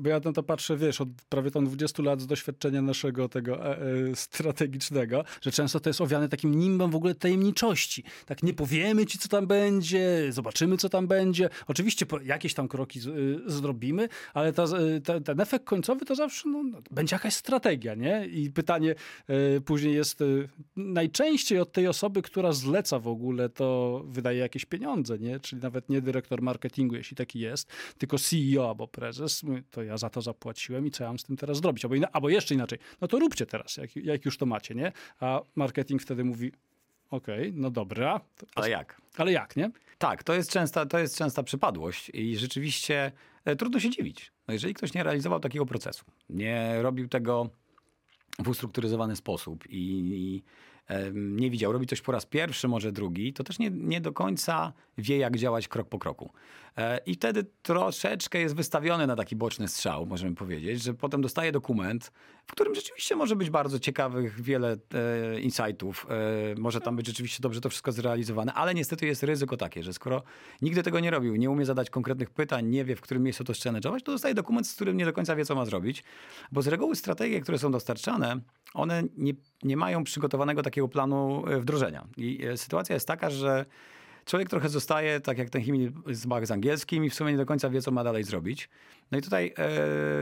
bo 0.00 0.08
ja 0.08 0.20
na 0.24 0.32
to 0.32 0.42
patrzę, 0.42 0.76
wiesz, 0.76 1.00
od 1.00 1.08
prawie 1.28 1.50
tam 1.50 1.66
20 1.66 2.02
lat 2.02 2.20
z 2.20 2.26
doświadczenia 2.26 2.82
naszego 2.82 3.28
tego 3.28 3.66
e, 3.66 3.78
e, 3.78 4.16
strategicznego, 4.16 5.24
że 5.40 5.52
często 5.52 5.80
to 5.80 5.90
jest 5.90 6.00
owiane 6.00 6.28
takim 6.28 6.54
nimbem 6.54 6.90
w 6.90 6.96
ogóle 6.96 7.14
tajemniczości. 7.14 8.04
Tak 8.26 8.42
nie 8.42 8.54
powiemy 8.54 9.06
ci, 9.06 9.18
co 9.18 9.28
tam 9.28 9.46
będzie, 9.46 10.26
zobaczymy, 10.30 10.76
co 10.76 10.88
tam 10.88 11.06
będzie. 11.06 11.48
Oczywiście 11.66 12.06
jakieś 12.24 12.54
tam 12.54 12.68
kroki 12.68 13.00
y, 13.00 13.50
zrobimy, 13.50 14.08
ale 14.34 14.52
ta, 14.52 14.64
ta, 15.04 15.20
ten 15.20 15.40
efekt 15.40 15.64
końcowy 15.64 16.04
to 16.04 16.14
zawsze 16.14 16.48
no, 16.48 16.62
no, 16.62 16.78
będzie 16.90 17.16
jakaś 17.16 17.34
strategia, 17.34 17.94
nie? 17.94 18.26
I 18.26 18.50
pytanie 18.50 18.94
później 19.64 19.94
jest 19.94 20.24
najczęściej 20.76 21.60
od 21.60 21.72
tej 21.72 21.86
osoby, 21.86 22.22
która 22.22 22.52
zleca 22.52 22.98
w 22.98 23.08
ogóle, 23.08 23.48
to 23.48 24.02
wydaje 24.06 24.38
jakieś 24.38 24.64
pieniądze, 24.64 25.18
nie? 25.18 25.40
Czyli 25.40 25.62
nawet 25.62 25.88
nie 25.88 26.00
dyrektor 26.00 26.27
dyrektor 26.28 26.42
marketingu, 26.42 26.94
jeśli 26.94 27.16
taki 27.16 27.40
jest, 27.40 27.72
tylko 27.98 28.18
CEO 28.18 28.68
albo 28.68 28.88
prezes, 28.88 29.42
to 29.70 29.82
ja 29.82 29.96
za 29.96 30.10
to 30.10 30.22
zapłaciłem 30.22 30.86
i 30.86 30.90
co 30.90 31.04
ja 31.04 31.10
mam 31.10 31.18
z 31.18 31.24
tym 31.24 31.36
teraz 31.36 31.56
zrobić? 31.56 31.84
Albo, 31.84 31.96
albo 32.12 32.28
jeszcze 32.28 32.54
inaczej, 32.54 32.78
no 33.00 33.08
to 33.08 33.18
róbcie 33.18 33.46
teraz, 33.46 33.76
jak, 33.76 33.96
jak 33.96 34.24
już 34.24 34.38
to 34.38 34.46
macie, 34.46 34.74
nie? 34.74 34.92
A 35.20 35.40
marketing 35.56 36.02
wtedy 36.02 36.24
mówi, 36.24 36.52
okej, 37.10 37.48
okay, 37.48 37.52
no 37.54 37.70
dobra. 37.70 38.20
Ale 38.54 38.70
jak? 38.70 39.00
Ale 39.16 39.32
jak, 39.32 39.56
nie? 39.56 39.70
Tak, 39.98 40.22
to 40.22 40.34
jest 40.34 40.50
częsta, 40.50 40.86
to 40.86 40.98
jest 40.98 41.16
częsta 41.16 41.42
przypadłość 41.42 42.10
i 42.14 42.36
rzeczywiście 42.36 43.12
e, 43.44 43.56
trudno 43.56 43.80
się 43.80 43.90
dziwić. 43.90 44.32
No 44.48 44.54
jeżeli 44.54 44.74
ktoś 44.74 44.94
nie 44.94 45.02
realizował 45.02 45.40
takiego 45.40 45.66
procesu, 45.66 46.04
nie 46.30 46.82
robił 46.82 47.08
tego 47.08 47.50
w 48.38 48.48
ustrukturyzowany 48.48 49.16
sposób 49.16 49.64
i, 49.70 49.82
i 50.14 50.42
nie 51.14 51.50
widział, 51.50 51.72
robi 51.72 51.86
coś 51.86 52.00
po 52.00 52.12
raz 52.12 52.26
pierwszy, 52.26 52.68
może 52.68 52.92
drugi, 52.92 53.32
to 53.32 53.44
też 53.44 53.58
nie, 53.58 53.70
nie 53.70 54.00
do 54.00 54.12
końca 54.12 54.72
wie, 54.98 55.18
jak 55.18 55.36
działać 55.36 55.68
krok 55.68 55.88
po 55.88 55.98
kroku. 55.98 56.30
E, 56.78 57.00
I 57.06 57.14
wtedy 57.14 57.44
troszeczkę 57.62 58.38
jest 58.40 58.54
wystawiony 58.54 59.06
na 59.06 59.16
taki 59.16 59.36
boczny 59.36 59.68
strzał, 59.68 60.06
możemy 60.06 60.34
powiedzieć, 60.34 60.82
że 60.82 60.94
potem 60.94 61.22
dostaje 61.22 61.52
dokument, 61.52 62.12
w 62.46 62.52
którym 62.52 62.74
rzeczywiście 62.74 63.16
może 63.16 63.36
być 63.36 63.50
bardzo 63.50 63.78
ciekawych 63.78 64.40
wiele 64.42 64.76
e, 64.94 65.40
insightów. 65.40 66.06
E, 66.10 66.60
może 66.60 66.80
tam 66.80 66.96
być 66.96 67.06
rzeczywiście 67.06 67.42
dobrze 67.42 67.60
to 67.60 67.68
wszystko 67.68 67.92
zrealizowane, 67.92 68.54
ale 68.54 68.74
niestety 68.74 69.06
jest 69.06 69.22
ryzyko 69.22 69.56
takie, 69.56 69.82
że 69.82 69.92
skoro 69.92 70.22
nigdy 70.62 70.82
tego 70.82 71.00
nie 71.00 71.10
robił, 71.10 71.36
nie 71.36 71.50
umie 71.50 71.64
zadać 71.64 71.90
konkretnych 71.90 72.30
pytań, 72.30 72.66
nie 72.66 72.84
wie, 72.84 72.96
w 72.96 73.00
którym 73.00 73.22
miejscu 73.22 73.44
to 73.44 73.52
challenge'ować, 73.52 74.02
to 74.02 74.12
dostaje 74.12 74.34
dokument, 74.34 74.66
z 74.66 74.74
którym 74.74 74.96
nie 74.96 75.04
do 75.04 75.12
końca 75.12 75.36
wie, 75.36 75.44
co 75.44 75.54
ma 75.54 75.64
zrobić. 75.64 76.04
Bo 76.52 76.62
z 76.62 76.66
reguły 76.66 76.96
strategie, 76.96 77.40
które 77.40 77.58
są 77.58 77.70
dostarczane, 77.70 78.40
one 78.74 79.02
nie, 79.16 79.32
nie 79.62 79.76
mają 79.76 80.04
przygotowanego 80.04 80.62
takiego 80.62 80.88
planu 80.88 81.46
e, 81.46 81.60
wdrożenia. 81.60 82.06
I 82.16 82.46
e, 82.46 82.56
sytuacja 82.56 82.94
jest 82.94 83.08
taka, 83.08 83.30
że 83.30 83.66
człowiek 84.28 84.48
trochę 84.48 84.68
zostaje, 84.68 85.20
tak 85.20 85.38
jak 85.38 85.50
ten 85.50 85.62
chemik 85.62 85.92
z 86.42 86.50
angielskim 86.50 87.04
i 87.04 87.10
w 87.10 87.14
sumie 87.14 87.32
nie 87.32 87.38
do 87.38 87.46
końca 87.46 87.70
wie, 87.70 87.82
co 87.82 87.90
ma 87.90 88.04
dalej 88.04 88.24
zrobić. 88.24 88.68
No 89.10 89.18
i 89.18 89.22
tutaj 89.22 89.54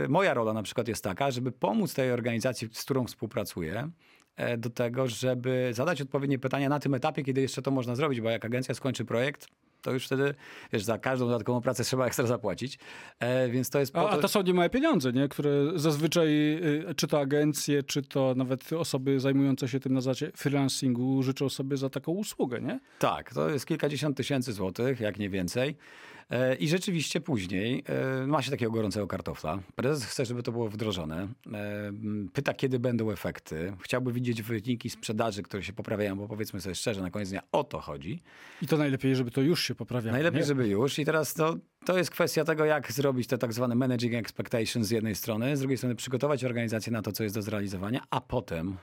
e, 0.05 0.09
moja 0.09 0.35
rola 0.35 0.53
na 0.53 0.63
przykład 0.63 0.89
jest 0.89 1.05
taka, 1.05 1.31
żeby 1.31 1.53
pomóc 1.53 1.95
tej 1.95 2.13
organizacji, 2.13 2.69
z 2.73 2.85
którą 2.85 3.07
współpracuję, 3.07 3.91
e, 4.37 4.57
do 4.57 4.71
tego, 4.71 5.07
żeby 5.07 5.71
zadać 5.73 6.03
odpowiednie 6.03 6.39
pytania 6.39 6.69
na 6.69 6.81
tym 6.81 6.95
etapie, 6.95 7.23
kiedy 7.23 7.41
jeszcze 7.41 7.63
to 7.63 7.71
można 7.71 7.95
zrobić, 7.95 8.21
bo 8.21 8.31
jak 8.31 8.45
agencja 8.45 8.75
skończy 8.75 9.05
projekt, 9.05 9.49
to 9.87 9.93
już 9.93 10.07
wtedy, 10.07 10.35
wiesz, 10.73 10.85
za 10.85 10.99
każdą 10.99 11.27
dodatkową 11.27 11.61
pracę 11.61 11.85
trzeba 11.85 12.07
ekstra 12.07 12.27
zapłacić. 12.27 12.79
E, 13.19 13.49
więc 13.49 13.71
to 13.71 13.79
jest... 13.81 13.97
A, 13.97 14.01
to... 14.01 14.11
a 14.11 14.17
to 14.19 14.29
są 14.29 14.43
niemałe 14.43 14.71
pieniądze, 14.71 15.13
nie? 15.13 15.29
które 15.29 15.51
zazwyczaj, 15.75 16.29
y, 16.91 16.95
czy 16.97 17.07
to 17.07 17.21
agencje, 17.21 17.83
czy 17.83 18.03
to 18.03 18.35
nawet 18.37 18.73
osoby 18.73 19.21
zajmujące 19.21 19.69
się 19.69 19.81
tym 19.81 19.95
na 19.95 20.01
zasadzie 20.01 20.31
freelancingu 20.37 21.23
życzą 21.23 21.49
sobie 21.49 21.77
za 21.77 21.91
taką 21.91 22.13
usługę, 22.13 22.61
nie? 22.61 22.81
Tak, 22.99 23.35
to 23.35 23.51
jest 23.51 23.67
kilkadziesiąt 23.67 24.17
tysięcy 24.17 24.53
złotych, 24.53 25.01
jak 25.01 25.19
nie 25.19 25.31
więcej. 25.31 25.77
E, 26.31 26.55
I 26.55 26.69
rzeczywiście 26.69 27.21
później 27.21 27.85
e, 28.23 28.27
ma 28.27 28.43
się 28.43 28.51
takiego 28.51 28.73
gorącego 28.73 29.07
kartofla. 29.07 29.59
Prezes 29.75 30.05
chce, 30.05 30.25
żeby 30.25 30.43
to 30.43 30.53
było 30.53 30.69
wdrożone. 30.69 31.29
E, 31.53 31.93
pyta, 32.33 32.55
kiedy 32.55 32.79
będą 32.79 33.11
efekty. 33.11 33.73
Chciałby 33.81 34.13
widzieć 34.13 34.43
wyniki 34.43 34.91
sprzedaży, 34.91 35.43
które 35.43 35.63
się 35.63 35.73
poprawiają, 35.73 36.17
bo 36.17 36.29
powiedzmy 36.29 36.61
sobie 36.61 36.75
szczerze, 36.75 37.03
na 37.03 37.11
koniec 37.11 37.31
dnia 37.31 37.43
o 37.53 37.65
to 37.65 37.81
chodzi. 37.81 38.23
I 38.63 38.67
to 38.67 38.77
najlepiej, 38.77 39.17
żeby 39.17 39.31
to 39.31 39.41
już 39.41 39.65
się 39.65 39.75
poprawiało. 39.75 40.13
Najlepiej, 40.13 40.41
nie? 40.41 40.47
żeby 40.47 40.69
już. 40.69 40.99
I 40.99 41.05
teraz 41.05 41.35
to, 41.35 41.57
to 41.85 41.99
jest 41.99 42.11
kwestia 42.11 42.45
tego, 42.45 42.65
jak 42.65 42.93
zrobić 42.93 43.27
te 43.27 43.39
tak 43.39 43.53
zwane 43.53 43.75
managing 43.75 44.15
expectations 44.15 44.87
z 44.87 44.91
jednej 44.91 45.15
strony, 45.15 45.57
z 45.57 45.61
drugiej 45.61 45.79
strony 45.79 45.95
przygotować 45.95 46.45
organizację 46.45 46.93
na 46.93 47.03
to, 47.03 47.13
co 47.13 47.23
jest 47.23 47.35
do 47.35 47.43
zrealizowania, 47.43 48.03
a 48.11 48.21
potem 48.21 48.77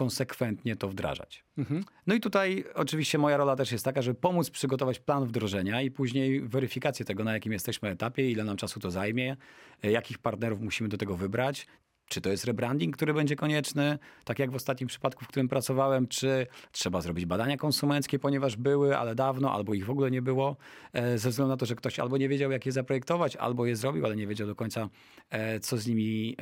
konsekwentnie 0.00 0.76
to 0.76 0.88
wdrażać. 0.88 1.44
Mhm. 1.58 1.84
No 2.06 2.14
i 2.14 2.20
tutaj 2.20 2.64
oczywiście 2.74 3.18
moja 3.18 3.36
rola 3.36 3.56
też 3.56 3.72
jest 3.72 3.84
taka, 3.84 4.02
żeby 4.02 4.20
pomóc 4.20 4.50
przygotować 4.50 4.98
plan 4.98 5.26
wdrożenia 5.26 5.82
i 5.82 5.90
później 5.90 6.40
weryfikację 6.40 7.04
tego, 7.04 7.24
na 7.24 7.32
jakim 7.32 7.52
jesteśmy 7.52 7.88
etapie, 7.88 8.30
ile 8.30 8.44
nam 8.44 8.56
czasu 8.56 8.80
to 8.80 8.90
zajmie, 8.90 9.36
e, 9.84 9.90
jakich 9.90 10.18
partnerów 10.18 10.60
musimy 10.60 10.88
do 10.88 10.96
tego 10.96 11.16
wybrać, 11.16 11.66
czy 12.08 12.20
to 12.20 12.30
jest 12.30 12.44
rebranding, 12.44 12.96
który 12.96 13.14
będzie 13.14 13.36
konieczny, 13.36 13.98
tak 14.24 14.38
jak 14.38 14.50
w 14.50 14.54
ostatnim 14.54 14.88
przypadku, 14.88 15.24
w 15.24 15.28
którym 15.28 15.48
pracowałem, 15.48 16.08
czy 16.08 16.46
trzeba 16.72 17.00
zrobić 17.00 17.26
badania 17.26 17.56
konsumenckie, 17.56 18.18
ponieważ 18.18 18.56
były, 18.56 18.96
ale 18.96 19.14
dawno, 19.14 19.52
albo 19.52 19.74
ich 19.74 19.86
w 19.86 19.90
ogóle 19.90 20.10
nie 20.10 20.22
było, 20.22 20.56
e, 20.92 21.18
ze 21.18 21.30
względu 21.30 21.50
na 21.50 21.56
to, 21.56 21.66
że 21.66 21.74
ktoś 21.74 21.98
albo 21.98 22.16
nie 22.16 22.28
wiedział, 22.28 22.50
jak 22.50 22.66
je 22.66 22.72
zaprojektować, 22.72 23.36
albo 23.36 23.66
je 23.66 23.76
zrobił, 23.76 24.06
ale 24.06 24.16
nie 24.16 24.26
wiedział 24.26 24.46
do 24.46 24.54
końca, 24.54 24.88
e, 25.30 25.60
co 25.60 25.76
z 25.76 25.86
nimi, 25.86 26.36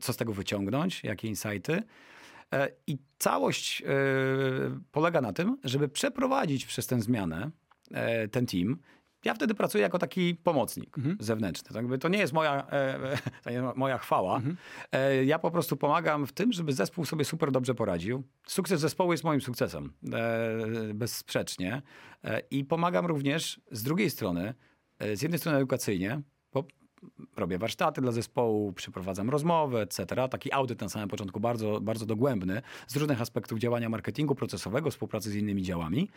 co 0.00 0.12
z 0.12 0.16
tego 0.16 0.32
wyciągnąć, 0.32 1.04
jakie 1.04 1.28
insighty. 1.28 1.82
E, 2.52 2.68
I 2.86 2.98
całość 3.18 3.82
e, 3.82 3.86
polega 4.92 5.20
na 5.20 5.32
tym, 5.32 5.58
żeby 5.64 5.88
przeprowadzić 5.88 6.66
przez 6.66 6.86
tę 6.86 7.00
zmianę 7.00 7.50
e, 7.90 8.28
ten 8.28 8.46
team. 8.46 8.78
Ja 9.24 9.34
wtedy 9.34 9.54
pracuję 9.54 9.82
jako 9.82 9.98
taki 9.98 10.34
pomocnik 10.34 10.98
mhm. 10.98 11.16
zewnętrzny. 11.20 11.70
Tak 11.74 12.00
to 12.00 12.08
nie 12.08 12.18
jest 12.18 12.32
moja, 12.32 12.66
to 13.42 13.50
nie 13.50 13.56
jest 13.56 13.76
moja 13.76 13.98
chwała. 13.98 14.36
Mhm. 14.36 14.56
Ja 15.24 15.38
po 15.38 15.50
prostu 15.50 15.76
pomagam 15.76 16.26
w 16.26 16.32
tym, 16.32 16.52
żeby 16.52 16.72
zespół 16.72 17.04
sobie 17.04 17.24
super 17.24 17.52
dobrze 17.52 17.74
poradził. 17.74 18.22
Sukces 18.46 18.80
zespołu 18.80 19.12
jest 19.12 19.24
moim 19.24 19.40
sukcesem, 19.40 19.92
bezsprzecznie. 20.94 21.82
I 22.50 22.64
pomagam 22.64 23.06
również 23.06 23.60
z 23.70 23.82
drugiej 23.82 24.10
strony, 24.10 24.54
z 25.14 25.22
jednej 25.22 25.38
strony 25.38 25.58
edukacyjnie, 25.58 26.22
robię 27.36 27.58
warsztaty 27.58 28.00
dla 28.00 28.12
zespołu, 28.12 28.72
przeprowadzam 28.72 29.30
rozmowy, 29.30 29.80
etc. 29.80 30.28
Taki 30.30 30.52
audyt 30.52 30.80
na 30.80 30.88
samym 30.88 31.08
początku 31.08 31.40
bardzo, 31.40 31.80
bardzo 31.80 32.06
dogłębny 32.06 32.62
z 32.86 32.96
różnych 32.96 33.20
aspektów 33.20 33.58
działania 33.58 33.88
marketingu 33.88 34.34
procesowego, 34.34 34.90
współpracy 34.90 35.30
z 35.30 35.34
innymi 35.34 35.62
działami. 35.62 36.08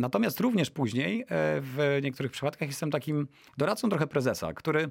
Natomiast 0.00 0.40
również 0.40 0.70
później 0.70 1.20
e, 1.20 1.26
w 1.60 1.98
niektórych 2.02 2.32
przypadkach 2.32 2.68
jestem 2.68 2.90
takim 2.90 3.28
doradcą 3.58 3.88
trochę 3.88 4.06
prezesa, 4.06 4.52
który 4.52 4.90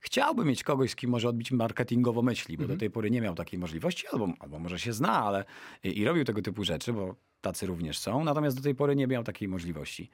chciałby 0.00 0.44
mieć 0.44 0.64
kogoś, 0.64 0.90
z 0.90 0.96
kim 0.96 1.10
może 1.10 1.28
odbić 1.28 1.52
marketingowo 1.52 2.22
myśli, 2.22 2.56
bo 2.56 2.62
do 2.62 2.64
mhm. 2.64 2.80
tej 2.80 2.90
pory 2.90 3.10
nie 3.10 3.20
miał 3.20 3.34
takiej 3.34 3.58
możliwości, 3.58 4.06
albo, 4.12 4.28
albo 4.40 4.58
może 4.58 4.78
się 4.78 4.92
zna, 4.92 5.24
ale 5.24 5.44
i, 5.84 5.98
i 5.98 6.04
robił 6.04 6.24
tego 6.24 6.42
typu 6.42 6.64
rzeczy, 6.64 6.92
bo 6.92 7.14
tacy 7.40 7.66
również 7.66 7.98
są, 7.98 8.24
natomiast 8.24 8.56
do 8.56 8.62
tej 8.62 8.74
pory 8.74 8.96
nie 8.96 9.06
miał 9.06 9.24
takiej 9.24 9.48
możliwości. 9.48 10.10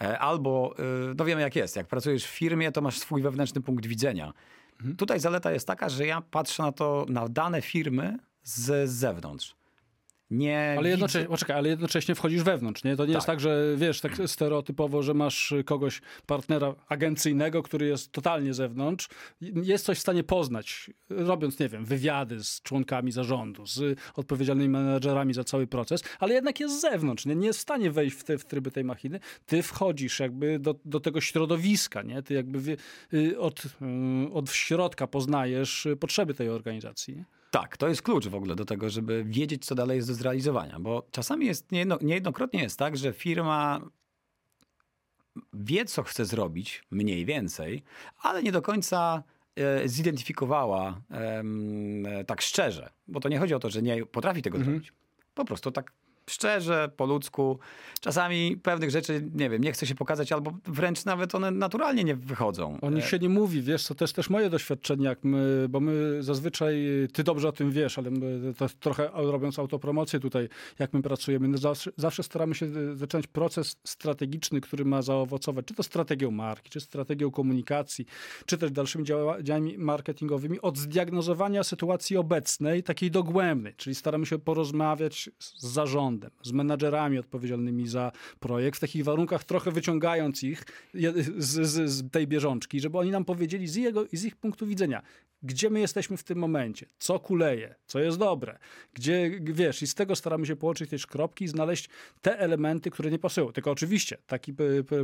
E, 0.00 0.18
albo, 0.18 0.74
e, 0.78 0.82
no 1.16 1.24
wiemy 1.24 1.40
jak 1.40 1.56
jest, 1.56 1.76
jak 1.76 1.86
pracujesz 1.86 2.24
w 2.24 2.30
firmie, 2.30 2.72
to 2.72 2.80
masz 2.80 2.98
swój 2.98 3.22
wewnętrzny 3.22 3.60
punkt 3.60 3.86
widzenia. 3.86 4.32
Mhm. 4.72 4.96
Tutaj 4.96 5.20
zaleta 5.20 5.52
jest 5.52 5.66
taka, 5.66 5.88
że 5.88 6.06
ja 6.06 6.20
patrzę 6.20 6.62
na 6.62 6.72
to, 6.72 7.06
na 7.08 7.28
dane 7.28 7.62
firmy 7.62 8.18
z 8.42 8.90
zewnątrz 8.90 9.56
nie. 10.30 10.74
Ale 10.78 10.88
jednocześnie, 10.88 11.28
poczekaj, 11.28 11.56
ale 11.56 11.68
jednocześnie 11.68 12.14
wchodzisz 12.14 12.42
wewnątrz, 12.42 12.84
nie? 12.84 12.96
To 12.96 13.02
nie 13.02 13.12
tak. 13.12 13.14
jest 13.14 13.26
tak, 13.26 13.40
że 13.40 13.74
wiesz, 13.76 14.00
tak 14.00 14.12
stereotypowo, 14.26 15.02
że 15.02 15.14
masz 15.14 15.54
kogoś, 15.64 16.00
partnera 16.26 16.74
agencyjnego, 16.88 17.62
który 17.62 17.86
jest 17.86 18.12
totalnie 18.12 18.54
zewnątrz, 18.54 19.08
jest 19.40 19.84
coś 19.84 19.98
w 19.98 20.00
stanie 20.00 20.24
poznać, 20.24 20.90
robiąc, 21.10 21.58
nie 21.58 21.68
wiem, 21.68 21.84
wywiady 21.84 22.44
z 22.44 22.62
członkami 22.62 23.12
zarządu, 23.12 23.66
z 23.66 23.98
odpowiedzialnymi 24.14 24.68
menedżerami 24.68 25.34
za 25.34 25.44
cały 25.44 25.66
proces, 25.66 26.02
ale 26.20 26.34
jednak 26.34 26.60
jest 26.60 26.78
z 26.78 26.80
zewnątrz, 26.80 27.26
nie, 27.26 27.36
nie 27.36 27.46
jest 27.46 27.58
w 27.58 27.62
stanie 27.62 27.90
wejść 27.90 28.16
w, 28.16 28.24
te, 28.24 28.38
w 28.38 28.44
tryby 28.44 28.70
tej 28.70 28.84
machiny. 28.84 29.20
Ty 29.46 29.62
wchodzisz 29.62 30.20
jakby 30.20 30.58
do, 30.58 30.74
do 30.84 31.00
tego 31.00 31.20
środowiska, 31.20 32.02
nie? 32.02 32.22
Ty 32.22 32.34
jakby 32.34 32.76
y, 33.14 33.40
od, 33.40 33.64
y, 33.64 34.32
od 34.32 34.50
środka 34.50 35.06
poznajesz 35.06 35.88
potrzeby 36.00 36.34
tej 36.34 36.48
organizacji. 36.48 37.16
Nie? 37.16 37.24
Tak, 37.60 37.76
to 37.76 37.88
jest 37.88 38.02
klucz 38.02 38.26
w 38.26 38.34
ogóle 38.34 38.56
do 38.56 38.64
tego, 38.64 38.90
żeby 38.90 39.24
wiedzieć, 39.24 39.66
co 39.66 39.74
dalej 39.74 39.96
jest 39.96 40.08
do 40.08 40.14
zrealizowania, 40.14 40.80
bo 40.80 41.06
czasami 41.10 41.46
jest, 41.46 41.72
niejedno, 41.72 41.98
niejednokrotnie 42.02 42.62
jest 42.62 42.78
tak, 42.78 42.96
że 42.96 43.12
firma 43.12 43.80
wie, 45.52 45.84
co 45.84 46.02
chce 46.02 46.24
zrobić, 46.24 46.84
mniej 46.90 47.24
więcej, 47.24 47.82
ale 48.18 48.42
nie 48.42 48.52
do 48.52 48.62
końca 48.62 49.22
e, 49.56 49.88
zidentyfikowała 49.88 51.00
e, 51.10 52.24
tak 52.24 52.42
szczerze, 52.42 52.90
bo 53.08 53.20
to 53.20 53.28
nie 53.28 53.38
chodzi 53.38 53.54
o 53.54 53.58
to, 53.58 53.70
że 53.70 53.82
nie 53.82 54.06
potrafi 54.06 54.42
tego 54.42 54.58
mhm. 54.58 54.74
zrobić. 54.74 54.92
Po 55.34 55.44
prostu 55.44 55.70
tak 55.70 55.92
szczerze, 56.30 56.90
po 56.96 57.06
ludzku. 57.06 57.58
Czasami 58.00 58.56
pewnych 58.56 58.90
rzeczy, 58.90 59.30
nie 59.34 59.50
wiem, 59.50 59.62
nie 59.62 59.72
chce 59.72 59.86
się 59.86 59.94
pokazać, 59.94 60.32
albo 60.32 60.52
wręcz 60.64 61.04
nawet 61.04 61.34
one 61.34 61.50
naturalnie 61.50 62.04
nie 62.04 62.16
wychodzą. 62.16 62.78
O 62.80 62.90
nich 62.90 63.04
e, 63.04 63.08
się 63.08 63.18
nie 63.18 63.28
mówi, 63.28 63.62
wiesz, 63.62 63.86
to 63.86 63.94
też 63.94 64.12
też 64.12 64.30
moje 64.30 64.50
doświadczenie, 64.50 65.04
jak 65.04 65.24
my, 65.24 65.66
bo 65.68 65.80
my 65.80 66.22
zazwyczaj, 66.22 66.76
ty 67.12 67.24
dobrze 67.24 67.48
o 67.48 67.52
tym 67.52 67.70
wiesz, 67.70 67.98
ale 67.98 68.10
to 68.56 68.66
trochę 68.80 69.10
robiąc 69.14 69.58
autopromocję 69.58 70.20
tutaj, 70.20 70.48
jak 70.78 70.92
my 70.92 71.02
pracujemy, 71.02 71.48
no 71.48 71.58
zawsze, 71.58 71.90
zawsze 71.96 72.22
staramy 72.22 72.54
się 72.54 72.66
zacząć 72.96 73.26
proces 73.26 73.76
strategiczny, 73.84 74.60
który 74.60 74.84
ma 74.84 75.02
zaowocować, 75.02 75.66
czy 75.66 75.74
to 75.74 75.82
strategią 75.82 76.30
marki, 76.30 76.70
czy 76.70 76.80
strategią 76.80 77.30
komunikacji, 77.30 78.06
czy 78.46 78.58
też 78.58 78.70
dalszymi 78.70 79.04
działaniami 79.04 79.78
marketingowymi, 79.78 80.60
od 80.60 80.78
zdiagnozowania 80.78 81.64
sytuacji 81.64 82.16
obecnej, 82.16 82.82
takiej 82.82 83.10
dogłębnej, 83.10 83.74
czyli 83.76 83.94
staramy 83.94 84.26
się 84.26 84.38
porozmawiać 84.38 85.30
z 85.38 85.66
zarządem, 85.66 86.15
zarządem, 86.20 86.30
z 86.42 86.52
menadżerami 86.52 87.18
odpowiedzialnymi 87.18 87.88
za 87.88 88.12
projekt, 88.40 88.76
w 88.76 88.80
takich 88.80 89.04
warunkach 89.04 89.44
trochę 89.44 89.70
wyciągając 89.70 90.42
ich 90.42 90.64
z, 90.94 91.66
z, 91.66 91.90
z 91.90 92.10
tej 92.10 92.26
bieżączki, 92.26 92.80
żeby 92.80 92.98
oni 92.98 93.10
nam 93.10 93.24
powiedzieli 93.24 93.68
z, 93.68 93.76
jego, 93.76 94.06
z 94.12 94.24
ich 94.24 94.36
punktu 94.36 94.66
widzenia, 94.66 95.02
gdzie 95.42 95.70
my 95.70 95.80
jesteśmy 95.80 96.16
w 96.16 96.24
tym 96.24 96.38
momencie, 96.38 96.86
co 96.98 97.18
kuleje, 97.18 97.74
co 97.86 98.00
jest 98.00 98.18
dobre, 98.18 98.58
gdzie, 98.94 99.40
wiesz, 99.40 99.82
i 99.82 99.86
z 99.86 99.94
tego 99.94 100.16
staramy 100.16 100.46
się 100.46 100.56
połączyć 100.56 100.90
też 100.90 101.06
kropki 101.06 101.44
i 101.44 101.48
znaleźć 101.48 101.88
te 102.22 102.38
elementy, 102.38 102.90
które 102.90 103.10
nie 103.10 103.18
pasują. 103.18 103.52
Tylko 103.52 103.70
oczywiście 103.70 104.16
taki 104.26 104.54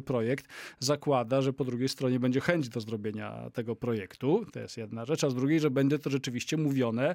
projekt 0.05 0.47
zakłada, 0.79 1.43
że 1.43 1.53
po 1.53 1.65
drugiej 1.65 1.89
stronie 1.89 2.21
będzie 2.21 2.41
chęć 2.41 2.69
do 2.69 2.81
zrobienia 2.81 3.51
tego 3.51 3.77
projektu, 3.77 4.47
to 4.53 4.61
jest 4.61 4.77
jedna 4.77 5.05
rzecz, 5.05 5.25
a 5.25 5.31
z 5.31 5.35
drugiej, 5.35 5.61
że 5.61 5.71
będzie 5.71 5.99
to 5.99 6.11
rzeczywiście 6.11 6.57
mówione 6.57 7.15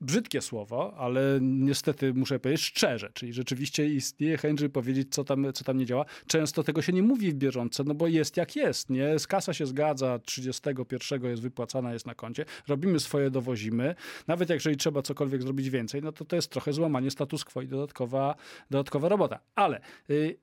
brzydkie 0.00 0.40
słowo, 0.40 0.94
ale 0.98 1.38
niestety 1.40 2.14
muszę 2.14 2.38
powiedzieć 2.40 2.64
szczerze, 2.64 3.10
czyli 3.14 3.32
rzeczywiście 3.32 3.88
istnieje 3.88 4.36
chęć, 4.36 4.60
żeby 4.60 4.72
powiedzieć, 4.72 5.14
co 5.14 5.24
tam, 5.24 5.52
co 5.54 5.64
tam 5.64 5.78
nie 5.78 5.86
działa. 5.86 6.04
Często 6.26 6.62
tego 6.62 6.82
się 6.82 6.92
nie 6.92 7.02
mówi 7.02 7.32
w 7.32 7.34
bieżące, 7.34 7.84
no 7.84 7.94
bo 7.94 8.06
jest 8.06 8.36
jak 8.36 8.56
jest, 8.56 8.90
nie? 8.90 9.16
Kasa 9.28 9.54
się 9.54 9.66
zgadza, 9.66 10.18
31 10.18 11.24
jest 11.24 11.42
wypłacana, 11.42 11.92
jest 11.92 12.06
na 12.06 12.14
koncie, 12.14 12.44
robimy 12.68 13.00
swoje, 13.00 13.30
dowozimy. 13.30 13.94
Nawet 14.26 14.50
jeżeli 14.50 14.76
trzeba 14.76 15.02
cokolwiek 15.02 15.42
zrobić 15.42 15.70
więcej, 15.70 16.02
no 16.02 16.12
to 16.12 16.24
to 16.24 16.36
jest 16.36 16.50
trochę 16.50 16.72
złamanie 16.72 17.10
status 17.10 17.44
quo 17.44 17.62
i 17.62 17.68
dodatkowa, 17.68 18.34
dodatkowa 18.70 19.08
robota. 19.08 19.40
Ale 19.54 19.80
yy, 20.08 20.36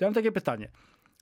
ja 0.00 0.06
mam 0.06 0.14
takie 0.14 0.32
pytanie. 0.32 0.68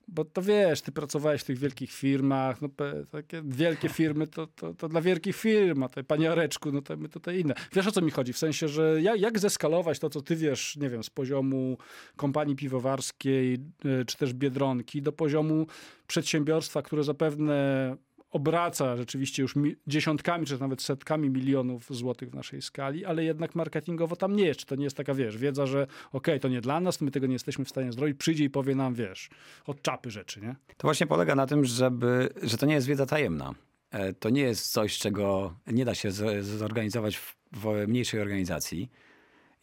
Bo 0.09 0.25
to 0.25 0.43
wiesz, 0.43 0.83
ty 0.83 0.93
pracowałeś 0.93 1.41
w 1.41 1.45
tych 1.45 1.59
wielkich 1.59 1.93
firmach, 1.93 2.63
no 2.63 2.69
takie 3.13 3.43
wielkie 3.45 3.89
firmy 3.89 4.27
to, 4.27 4.47
to, 4.47 4.75
to 4.75 4.89
dla 4.89 5.01
wielkich 5.01 5.37
firm, 5.37 5.83
a 5.83 5.89
te 5.89 6.05
panie 6.05 6.33
Areczku, 6.33 6.73
no 6.73 6.83
to 6.83 6.97
my 6.97 7.09
tutaj 7.09 7.41
inne. 7.41 7.55
Wiesz 7.73 7.87
o 7.87 7.93
co 7.93 8.01
mi 8.01 8.11
chodzi? 8.11 8.33
W 8.33 8.39
sensie, 8.39 8.69
że 8.69 9.03
jak, 9.03 9.21
jak 9.21 9.39
zeskalować 9.39 9.99
to, 9.99 10.11
co 10.11 10.23
ty 10.23 10.37
wiesz, 10.37 10.77
nie 10.77 10.89
wiem, 10.89 11.05
z 11.05 11.11
poziomu 11.11 11.79
kompanii 12.17 12.57
piwowarskiej 12.57 13.59
y, 13.85 14.05
czy 14.05 14.17
też 14.17 14.35
Biedronki 14.35 15.03
do 15.03 15.13
poziomu 15.13 15.67
przedsiębiorstwa, 16.07 16.83
które 16.83 17.05
zapewne 17.05 17.97
obraca 18.31 18.97
rzeczywiście 18.97 19.43
już 19.43 19.55
dziesiątkami, 19.87 20.47
czy 20.47 20.61
nawet 20.61 20.83
setkami 20.83 21.31
milionów 21.31 21.87
złotych 21.91 22.31
w 22.31 22.35
naszej 22.35 22.63
skali, 22.63 23.05
ale 23.05 23.25
jednak 23.25 23.55
marketingowo 23.55 24.17
tam 24.17 24.37
nie 24.37 24.45
jest. 24.45 24.61
Czy 24.61 24.67
to 24.67 24.77
nie 24.77 24.85
jest 24.85 24.97
taka, 24.97 25.15
wiesz, 25.15 25.37
wiedza, 25.37 25.67
że 25.67 25.83
okej, 25.83 25.91
okay, 26.13 26.41
to 26.41 26.49
nie 26.49 26.61
dla 26.61 26.81
nas, 26.81 27.01
my 27.01 27.11
tego 27.11 27.27
nie 27.27 27.33
jesteśmy 27.33 27.65
w 27.65 27.69
stanie 27.69 27.93
zrobić, 27.93 28.19
przyjdzie 28.19 28.45
i 28.45 28.51
powie 28.51 28.75
nam, 28.75 28.95
wiesz, 28.95 29.31
od 29.67 29.83
czapy 29.83 30.11
rzeczy, 30.11 30.41
nie? 30.41 30.57
To 30.77 30.87
właśnie 30.87 31.07
polega 31.07 31.35
na 31.35 31.47
tym, 31.47 31.65
żeby, 31.65 32.29
że 32.43 32.59
to 32.59 32.67
nie 32.67 32.75
jest 32.75 32.87
wiedza 32.87 33.07
tajemna. 33.07 33.55
E, 33.91 34.13
to 34.13 34.31
nie 34.31 34.43
jest 34.43 34.73
coś, 34.73 34.99
czego 34.99 35.55
nie 35.67 35.85
da 35.85 35.95
się 35.95 36.11
zorganizować 36.43 37.17
w, 37.17 37.37
w 37.53 37.85
mniejszej 37.89 38.21
organizacji. 38.21 38.91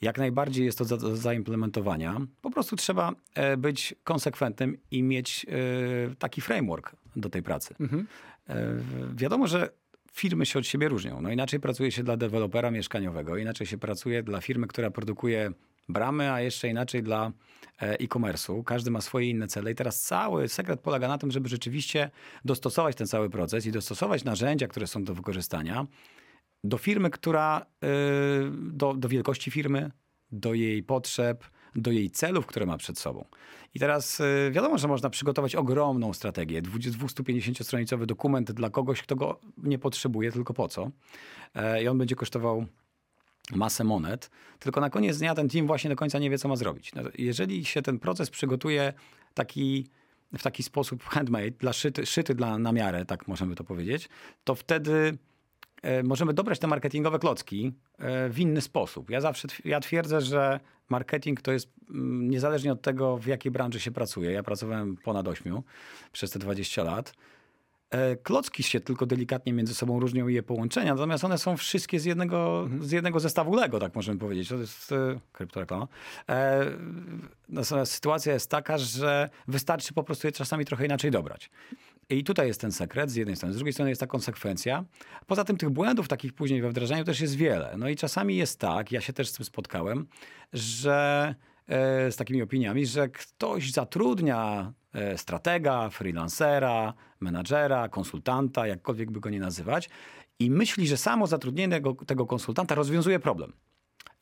Jak 0.04 0.18
najbardziej 0.18 0.66
jest 0.66 0.78
to 0.78 0.86
do, 0.86 1.16
zaimplementowania. 1.16 2.22
Po 2.42 2.52
prostu 2.52 2.76
trzeba 2.76 3.12
e, 3.36 3.58
być 3.58 3.96
konsekwentnym 4.04 4.78
i 4.92 5.04
mieć 5.04 5.46
e, 5.46 6.16
taki 6.16 6.42
framework 6.42 6.96
do 7.16 7.30
tej 7.30 7.44
pracy. 7.44 7.76
Mhm. 7.80 8.08
E, 8.50 8.56
wiadomo, 9.16 9.48
że 9.48 9.70
firmy 10.12 10.46
się 10.46 10.60
od 10.60 10.68
siebie 10.68 10.88
różnią. 10.90 11.22
No 11.22 11.32
inaczej 11.32 11.60
pracuje 11.60 11.92
się 11.92 12.04
dla 12.04 12.18
dewelopera 12.18 12.72
mieszkaniowego, 12.72 13.38
inaczej 13.38 13.68
się 13.68 13.78
pracuje 13.78 14.24
dla 14.24 14.42
firmy, 14.42 14.68
która 14.68 14.92
produkuje 14.92 15.52
bramy, 15.90 16.32
a 16.32 16.42
jeszcze 16.42 16.68
inaczej 16.68 17.04
dla 17.04 17.32
e-commerce'u. 17.80 18.64
Każdy 18.64 18.92
ma 18.92 19.02
swoje 19.02 19.30
inne 19.30 19.48
cele 19.48 19.72
i 19.72 19.76
teraz 19.76 20.02
cały 20.02 20.48
sekret 20.48 20.80
polega 20.80 21.08
na 21.08 21.18
tym, 21.18 21.32
żeby 21.32 21.50
rzeczywiście 21.50 22.12
dostosować 22.46 22.96
ten 22.96 23.08
cały 23.08 23.30
proces 23.30 23.66
i 23.66 23.72
dostosować 23.72 24.24
narzędzia, 24.24 24.68
które 24.68 24.88
są 24.88 25.04
do 25.04 25.14
wykorzystania 25.14 25.88
do 26.64 26.78
firmy, 26.78 27.10
która, 27.10 27.66
e, 27.84 27.88
do, 28.52 28.94
do 28.94 29.10
wielkości 29.10 29.52
firmy, 29.52 29.92
do 30.32 30.54
jej 30.54 30.84
potrzeb, 30.84 31.44
do 31.76 31.92
jej 31.92 32.12
celów, 32.12 32.46
które 32.46 32.66
ma 32.66 32.78
przed 32.78 33.00
sobą. 33.00 33.26
I 33.74 33.80
teraz 33.80 34.20
y, 34.20 34.52
wiadomo, 34.52 34.78
że 34.78 34.88
można 34.88 35.10
przygotować 35.10 35.56
ogromną 35.56 36.14
strategię, 36.14 36.62
250-stronicowy 36.62 38.06
dokument 38.06 38.52
dla 38.52 38.70
kogoś, 38.70 39.02
kto 39.02 39.16
go 39.16 39.40
nie 39.58 39.80
potrzebuje, 39.80 40.32
tylko 40.32 40.54
po 40.54 40.68
co. 40.68 40.92
E, 41.56 41.84
I 41.84 41.88
on 41.88 41.98
będzie 41.98 42.16
kosztował 42.16 42.66
masę 43.56 43.84
monet, 43.84 44.30
tylko 44.60 44.82
na 44.82 44.90
koniec 44.90 45.18
dnia 45.18 45.36
ten 45.36 45.50
team 45.50 45.68
właśnie 45.68 45.90
do 45.90 45.96
końca 45.96 46.20
nie 46.20 46.30
wie, 46.30 46.38
co 46.38 46.48
ma 46.48 46.56
zrobić. 46.56 46.94
No, 46.94 47.02
jeżeli 47.18 47.66
się 47.66 47.82
ten 47.82 48.00
proces 48.00 48.30
przygotuje 48.30 48.94
taki 49.34 49.88
w 50.38 50.44
taki 50.44 50.64
sposób 50.64 51.04
handmade, 51.04 51.52
dla 51.52 51.74
szyty, 51.74 52.06
szyty 52.06 52.36
dla, 52.36 52.58
na 52.58 52.72
miarę, 52.72 53.06
tak 53.06 53.28
możemy 53.28 53.56
to 53.56 53.64
powiedzieć, 53.64 54.10
to 54.44 54.56
wtedy 54.56 55.18
możemy 56.04 56.34
dobrać 56.34 56.60
te 56.60 56.68
marketingowe 56.68 57.20
klocki 57.20 57.74
e, 58.00 58.30
w 58.30 58.40
inny 58.40 58.62
sposób. 58.62 59.10
Ja 59.10 59.22
zawsze 59.22 59.48
ja 59.66 59.80
twierdzę, 59.80 60.22
że 60.22 60.60
marketing 60.90 61.42
to 61.42 61.52
jest 61.52 61.70
mm, 61.90 62.30
niezależnie 62.30 62.72
od 62.72 62.82
tego, 62.82 63.18
w 63.18 63.26
jakiej 63.26 63.52
branży 63.52 63.80
się 63.80 63.92
pracuje. 63.92 64.32
Ja 64.32 64.44
pracowałem 64.44 64.98
ponad 64.98 65.28
8 65.28 65.62
przez 66.12 66.32
te 66.32 66.40
20 66.40 66.84
lat. 66.84 67.14
E, 67.94 68.16
klocki 68.16 68.64
się 68.64 68.80
tylko 68.80 69.06
delikatnie 69.06 69.54
między 69.54 69.76
sobą 69.76 70.00
różnią 70.00 70.28
i 70.28 70.34
je 70.34 70.44
połączenia, 70.44 70.94
natomiast 70.94 71.24
one 71.24 71.38
są 71.38 71.58
wszystkie 71.58 72.00
z 72.00 72.06
jednego, 72.06 72.62
mhm. 72.64 72.84
z 72.84 72.92
jednego 72.92 73.20
zestawu 73.20 73.56
Lego, 73.56 73.80
tak 73.80 73.96
możemy 73.96 74.20
powiedzieć. 74.20 74.50
To 74.50 74.56
jest 74.56 74.92
e, 74.92 75.20
kryptoreklama. 75.32 75.88
E, 76.30 76.66
natomiast 77.50 77.92
sytuacja 77.92 78.34
jest 78.34 78.50
taka, 78.50 78.78
że 78.78 79.30
wystarczy 79.48 79.94
po 79.94 80.04
prostu 80.04 80.28
je 80.28 80.32
czasami 80.32 80.66
trochę 80.66 80.86
inaczej 80.86 81.12
dobrać. 81.12 81.50
I 82.10 82.24
tutaj 82.24 82.48
jest 82.48 82.62
ten 82.62 82.72
sekret 82.72 83.12
z 83.12 83.16
jednej 83.16 83.36
strony, 83.36 83.54
z 83.54 83.58
drugiej 83.58 83.74
strony 83.74 83.92
jest 83.92 84.02
ta 84.02 84.08
konsekwencja. 84.08 84.86
Poza 85.28 85.44
tym 85.44 85.58
tych 85.58 85.70
błędów 85.70 86.08
takich 86.08 86.34
później 86.34 86.62
we 86.62 86.70
wdrażaniu 86.70 87.04
też 87.04 87.22
jest 87.22 87.36
wiele. 87.36 87.76
No 87.78 87.90
i 87.90 87.96
czasami 87.96 88.36
jest 88.36 88.60
tak, 88.60 88.92
ja 88.92 89.02
się 89.02 89.14
też 89.14 89.28
z 89.30 89.34
tym 89.34 89.46
spotkałem, 89.46 90.08
że 90.54 91.36
e, 91.68 92.12
z 92.12 92.16
takimi 92.16 92.42
opiniami, 92.42 92.86
że 92.86 93.10
ktoś 93.10 93.72
zatrudnia 93.72 94.74
e, 94.94 95.18
stratega, 95.18 95.90
freelancera, 95.90 96.94
menadżera, 97.20 97.90
konsultanta, 97.90 98.68
jakkolwiek 98.68 99.12
by 99.12 99.20
go 99.20 99.30
nie 99.30 99.40
nazywać, 99.40 99.90
i 100.40 100.52
myśli, 100.52 100.88
że 100.88 100.98
samo 100.98 101.28
zatrudnienie 101.28 101.76
tego, 101.76 101.96
tego 101.96 102.26
konsultanta 102.26 102.76
rozwiązuje 102.76 103.20
problem. 103.20 103.54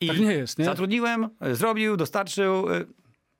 I 0.00 0.06
tak 0.06 0.20
nie 0.20 0.32
jest, 0.32 0.58
nie? 0.58 0.64
Zatrudniłem, 0.64 1.28
zrobił, 1.52 1.96
dostarczył, 1.96 2.70
e, 2.70 2.84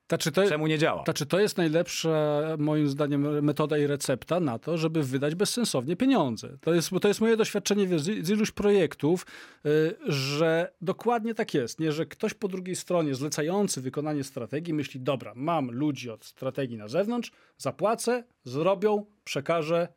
ta, 0.07 0.17
czy 0.17 0.31
to, 0.31 0.49
Czemu 0.49 0.67
nie 0.67 0.77
działa? 0.77 1.03
Ta, 1.03 1.13
czy 1.13 1.25
to 1.25 1.39
jest 1.39 1.57
najlepsza, 1.57 2.41
moim 2.57 2.89
zdaniem, 2.89 3.43
metoda 3.43 3.77
i 3.77 3.87
recepta 3.87 4.39
na 4.39 4.59
to, 4.59 4.77
żeby 4.77 5.03
wydać 5.03 5.35
bezsensownie 5.35 5.95
pieniądze? 5.95 6.57
To 6.61 6.73
jest, 6.73 6.89
to 7.01 7.07
jest 7.07 7.21
moje 7.21 7.37
doświadczenie 7.37 7.99
z, 7.99 8.03
z 8.03 8.29
iluś 8.29 8.51
projektów, 8.51 9.25
yy, 9.63 9.97
że 10.07 10.73
dokładnie 10.81 11.35
tak 11.35 11.53
jest, 11.53 11.79
nie? 11.79 11.91
że 11.91 12.05
ktoś 12.05 12.33
po 12.33 12.47
drugiej 12.47 12.75
stronie 12.75 13.15
zlecający 13.15 13.81
wykonanie 13.81 14.23
strategii 14.23 14.73
myśli, 14.73 14.99
dobra, 14.99 15.33
mam 15.35 15.71
ludzi 15.71 16.09
od 16.09 16.25
strategii 16.25 16.77
na 16.77 16.87
zewnątrz, 16.87 17.31
zapłacę, 17.57 18.23
zrobią, 18.43 19.05
przekażę, 19.23 19.87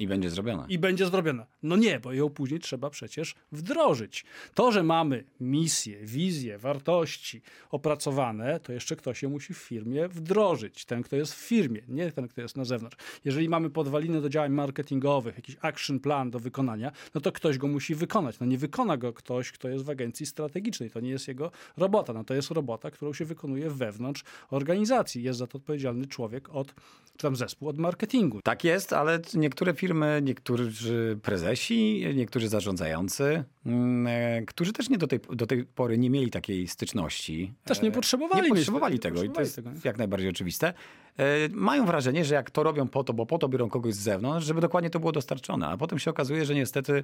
i 0.00 0.06
będzie 0.06 0.30
zrobiona. 0.30 0.66
I 0.68 0.78
będzie 0.78 1.06
zrobiona. 1.06 1.46
No 1.62 1.76
nie, 1.76 2.00
bo 2.00 2.12
ją 2.12 2.30
później 2.30 2.60
trzeba 2.60 2.90
przecież 2.90 3.34
wdrożyć. 3.52 4.24
To, 4.54 4.72
że 4.72 4.82
mamy 4.82 5.24
misję, 5.40 5.98
wizję, 6.02 6.58
wartości 6.58 7.42
opracowane, 7.70 8.60
to 8.60 8.72
jeszcze 8.72 8.96
ktoś 8.96 9.22
je 9.22 9.28
musi 9.28 9.54
w 9.54 9.58
firmie 9.58 10.08
wdrożyć. 10.08 10.84
Ten, 10.84 11.02
kto 11.02 11.16
jest 11.16 11.34
w 11.34 11.38
firmie, 11.38 11.82
nie 11.88 12.12
ten, 12.12 12.28
kto 12.28 12.40
jest 12.40 12.56
na 12.56 12.64
zewnątrz. 12.64 12.96
Jeżeli 13.24 13.48
mamy 13.48 13.70
podwaliny 13.70 14.20
do 14.20 14.28
działań 14.28 14.52
marketingowych, 14.52 15.36
jakiś 15.36 15.56
action 15.60 16.00
plan 16.00 16.30
do 16.30 16.38
wykonania, 16.38 16.92
no 17.14 17.20
to 17.20 17.32
ktoś 17.32 17.58
go 17.58 17.68
musi 17.68 17.94
wykonać. 17.94 18.40
No 18.40 18.46
nie 18.46 18.58
wykona 18.58 18.96
go 18.96 19.12
ktoś, 19.12 19.52
kto 19.52 19.68
jest 19.68 19.84
w 19.84 19.90
agencji 19.90 20.26
strategicznej. 20.26 20.90
To 20.90 21.00
nie 21.00 21.10
jest 21.10 21.28
jego 21.28 21.50
robota. 21.76 22.12
No 22.12 22.24
to 22.24 22.34
jest 22.34 22.50
robota, 22.50 22.90
którą 22.90 23.12
się 23.12 23.24
wykonuje 23.24 23.70
wewnątrz 23.70 24.24
organizacji. 24.50 25.22
Jest 25.22 25.38
za 25.38 25.46
to 25.46 25.58
odpowiedzialny 25.58 26.06
człowiek 26.06 26.48
od, 26.48 26.74
czy 27.16 27.22
tam 27.22 27.36
zespół 27.36 27.68
od 27.68 27.78
marketingu. 27.78 28.40
Tak 28.42 28.64
jest, 28.64 28.92
ale 28.92 29.20
niektóre 29.34 29.74
firmy 29.74 29.89
firmy, 29.90 30.20
niektórzy 30.22 31.18
prezesi, 31.22 32.06
niektórzy 32.14 32.48
zarządzający, 32.48 33.44
mm, 33.66 34.06
e, 34.06 34.42
którzy 34.46 34.72
też 34.72 34.88
nie 34.88 34.98
do 34.98 35.06
tej, 35.06 35.20
do 35.32 35.46
tej 35.46 35.64
pory 35.64 35.98
nie 35.98 36.10
mieli 36.10 36.30
takiej 36.30 36.68
styczności. 36.68 37.52
Też 37.64 37.82
nie 37.82 37.88
e, 37.88 37.92
potrzebowali. 37.92 38.42
Nie 38.42 38.56
potrzebowali 38.56 38.98
tego 38.98 39.22
nie 39.22 39.28
potrzebowali 39.28 39.48
i 39.48 39.62
to 39.62 39.70
jest 39.70 39.84
jak 39.84 39.98
najbardziej 39.98 40.30
oczywiste. 40.30 40.74
E, 41.16 41.24
mają 41.52 41.86
wrażenie, 41.86 42.24
że 42.24 42.34
jak 42.34 42.50
to 42.50 42.62
robią 42.62 42.88
po 42.88 43.04
to, 43.04 43.12
bo 43.12 43.26
po 43.26 43.38
to 43.38 43.48
biorą 43.48 43.68
kogoś 43.68 43.94
z 43.94 43.98
zewnątrz, 43.98 44.46
żeby 44.46 44.60
dokładnie 44.60 44.90
to 44.90 45.00
było 45.00 45.12
dostarczone. 45.12 45.66
A 45.68 45.76
potem 45.76 45.98
się 45.98 46.10
okazuje, 46.10 46.44
że 46.44 46.54
niestety 46.54 47.02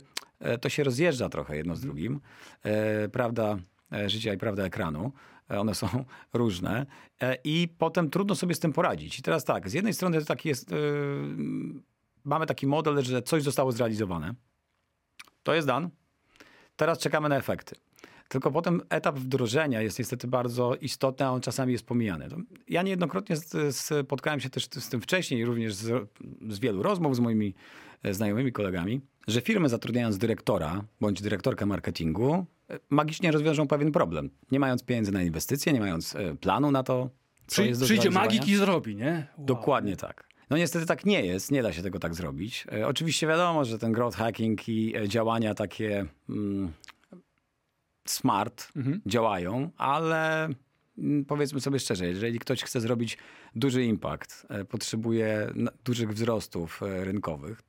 to 0.61 0.69
się 0.69 0.85
rozjeżdża 0.85 1.29
trochę 1.29 1.57
jedno 1.57 1.77
z 1.77 1.81
drugim. 1.81 2.21
Prawda 3.13 3.59
życia 4.07 4.35
i 4.35 4.39
prawda 4.39 4.65
ekranu. 4.65 5.13
One 5.49 5.75
są 5.75 5.89
różne 6.33 6.87
i 7.45 7.69
potem 7.79 8.11
trudno 8.11 8.35
sobie 8.35 8.55
z 8.55 8.61
tym 8.61 8.73
poradzić. 8.73 9.19
I 9.19 9.23
teraz 9.23 9.45
tak, 9.45 9.71
z 9.71 9.73
jednej 9.73 9.95
strony 9.95 10.25
taki 10.25 10.49
jest 10.49 10.71
mamy 12.27 12.47
taki 12.47 12.67
model, 12.67 13.03
że 13.03 13.23
coś 13.23 13.43
zostało 13.43 13.73
zrealizowane. 13.73 14.35
To 15.43 15.55
jest 15.55 15.67
dan. 15.67 15.91
Teraz 16.77 16.99
czekamy 16.99 17.29
na 17.29 17.37
efekty. 17.37 17.77
Tylko 18.29 18.51
potem 18.51 18.83
etap 18.89 19.19
wdrożenia 19.19 19.83
jest 19.83 19.99
niestety 19.99 20.29
bardzo 20.29 20.75
istotny, 20.75 21.27
a 21.27 21.31
on 21.31 21.41
czasami 21.41 21.73
jest 21.73 21.87
pomijany. 21.87 22.29
Ja 22.69 22.83
niejednokrotnie 22.83 23.37
spotkałem 23.71 24.41
się 24.41 24.51
też 24.51 24.65
z 24.65 24.89
tym 24.89 25.01
wcześniej, 25.01 25.45
również 25.45 25.75
z, 25.75 26.09
z 26.49 26.59
wielu 26.59 26.83
rozmów 26.83 27.17
z 27.17 27.21
moimi 27.21 27.55
e, 28.03 28.15
znajomymi 28.15 28.53
kolegami, 28.53 29.01
że 29.29 29.41
firmy 29.41 29.69
zatrudniając 29.69 30.19
dyrektora 30.19 30.85
bądź 31.01 31.23
dyrektorkę 31.23 31.67
marketingu 31.67 32.47
e, 32.71 32.79
magicznie 32.91 33.33
rozwiążą 33.33 33.69
pewien 33.69 33.93
problem. 33.93 34.31
Nie 34.51 34.61
mając 34.61 34.85
pieniędzy 34.85 35.13
na 35.13 35.23
inwestycje, 35.23 35.73
nie 35.73 35.81
mając 35.81 36.17
e, 36.17 36.35
planu 36.35 36.71
na 36.71 36.83
to, 36.83 37.11
co 37.47 37.53
Przy, 37.63 37.67
jest 37.67 37.81
do 37.81 37.87
Przyjdzie 37.87 38.11
magik 38.11 38.49
i 38.49 38.57
zrobi, 38.57 38.97
nie? 38.97 39.27
Wow. 39.37 39.47
Dokładnie 39.47 39.97
tak. 39.97 40.27
No 40.51 40.57
niestety 40.57 40.87
tak 40.87 41.07
nie 41.07 41.27
jest, 41.27 41.51
nie 41.51 41.63
da 41.63 41.73
się 41.73 41.83
tego 41.83 41.99
tak 41.99 42.15
zrobić. 42.15 42.67
E, 42.73 42.87
oczywiście 42.87 43.27
wiadomo, 43.27 43.65
że 43.65 43.79
ten 43.79 43.93
growth 43.93 44.17
hacking 44.17 44.69
i 44.69 44.97
e, 44.97 45.09
działania 45.09 45.55
takie 45.55 46.07
mm, 46.29 46.73
smart 48.05 48.69
mhm. 48.77 49.01
działają, 49.07 49.71
ale 49.77 50.49
mm, 50.99 51.25
powiedzmy 51.25 51.61
sobie 51.61 51.79
szczerze, 51.79 52.07
jeżeli 52.07 52.39
ktoś 52.39 52.63
chce 52.63 52.81
zrobić 52.81 53.19
duży 53.55 53.85
impact, 53.85 54.47
e, 54.49 54.65
potrzebuje 54.65 55.53
dużych 55.85 56.13
wzrostów 56.13 56.81
rynkowych, 56.83 57.63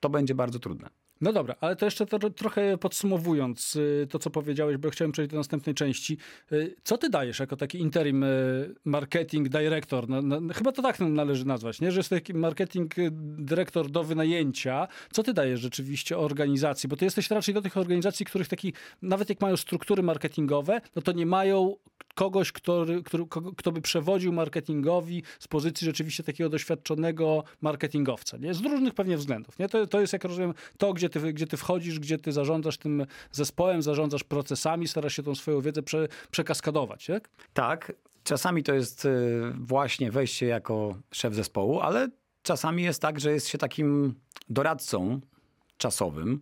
to 0.00 0.08
będzie 0.10 0.34
bardzo 0.34 0.58
trudne. 0.58 1.03
No 1.24 1.32
dobra, 1.32 1.54
ale 1.60 1.76
to 1.76 1.84
jeszcze 1.84 2.06
to, 2.06 2.30
trochę 2.30 2.78
podsumowując 2.78 3.76
y, 3.76 4.06
to, 4.10 4.18
co 4.18 4.30
powiedziałeś, 4.30 4.76
bo 4.76 4.90
chciałem 4.90 5.12
przejść 5.12 5.30
do 5.30 5.36
następnej 5.36 5.74
części. 5.74 6.18
Y, 6.52 6.76
co 6.84 6.98
ty 6.98 7.10
dajesz 7.10 7.38
jako 7.38 7.56
taki 7.56 7.78
interim 7.78 8.22
y, 8.22 8.74
marketing 8.84 9.48
director? 9.48 10.08
No, 10.08 10.22
no, 10.22 10.54
chyba 10.54 10.72
to 10.72 10.82
tak 10.82 11.00
należy 11.00 11.46
nazwać, 11.46 11.80
nie? 11.80 11.92
że 11.92 11.98
jest 11.98 12.10
taki 12.10 12.34
marketing 12.34 12.94
dyrektor 13.38 13.90
do 13.90 14.04
wynajęcia. 14.04 14.88
Co 15.12 15.22
ty 15.22 15.34
dajesz 15.34 15.60
rzeczywiście 15.60 16.18
organizacji? 16.18 16.88
Bo 16.88 16.96
ty 16.96 17.04
jesteś 17.04 17.30
raczej 17.30 17.54
do 17.54 17.62
tych 17.62 17.76
organizacji, 17.76 18.26
których 18.26 18.48
taki, 18.48 18.72
nawet 19.02 19.28
jak 19.28 19.40
mają 19.40 19.56
struktury 19.56 20.02
marketingowe, 20.02 20.80
no 20.96 21.02
to 21.02 21.12
nie 21.12 21.26
mają 21.26 21.76
kogoś, 22.14 22.52
który, 22.52 23.02
który, 23.02 23.24
kto 23.56 23.72
by 23.72 23.80
przewodził 23.80 24.32
marketingowi 24.32 25.22
z 25.38 25.48
pozycji 25.48 25.84
rzeczywiście 25.84 26.22
takiego 26.22 26.50
doświadczonego 26.50 27.44
marketingowca, 27.60 28.36
nie? 28.36 28.54
Z 28.54 28.60
różnych 28.60 28.94
pewnie 28.94 29.16
względów, 29.16 29.58
nie? 29.58 29.68
To, 29.68 29.86
to 29.86 30.00
jest, 30.00 30.12
jak 30.12 30.24
rozumiem, 30.24 30.54
to, 30.78 30.92
gdzie 30.92 31.08
ty, 31.08 31.32
gdzie 31.32 31.46
ty 31.46 31.56
wchodzisz, 31.56 32.00
gdzie 32.00 32.18
ty 32.18 32.32
zarządzasz 32.32 32.78
tym 32.78 33.06
zespołem, 33.32 33.82
zarządzasz 33.82 34.24
procesami, 34.24 34.88
starasz 34.88 35.16
się 35.16 35.22
tą 35.22 35.34
swoją 35.34 35.60
wiedzę 35.60 35.82
prze, 35.82 36.08
przekaskadować, 36.30 37.06
tak? 37.06 37.30
Tak. 37.54 37.92
Czasami 38.24 38.62
to 38.62 38.74
jest 38.74 39.04
y, 39.04 39.52
właśnie 39.60 40.10
wejście 40.10 40.46
jako 40.46 40.96
szef 41.12 41.34
zespołu, 41.34 41.80
ale 41.80 42.08
czasami 42.42 42.82
jest 42.82 43.02
tak, 43.02 43.20
że 43.20 43.32
jest 43.32 43.48
się 43.48 43.58
takim 43.58 44.14
doradcą 44.48 45.20
czasowym, 45.76 46.40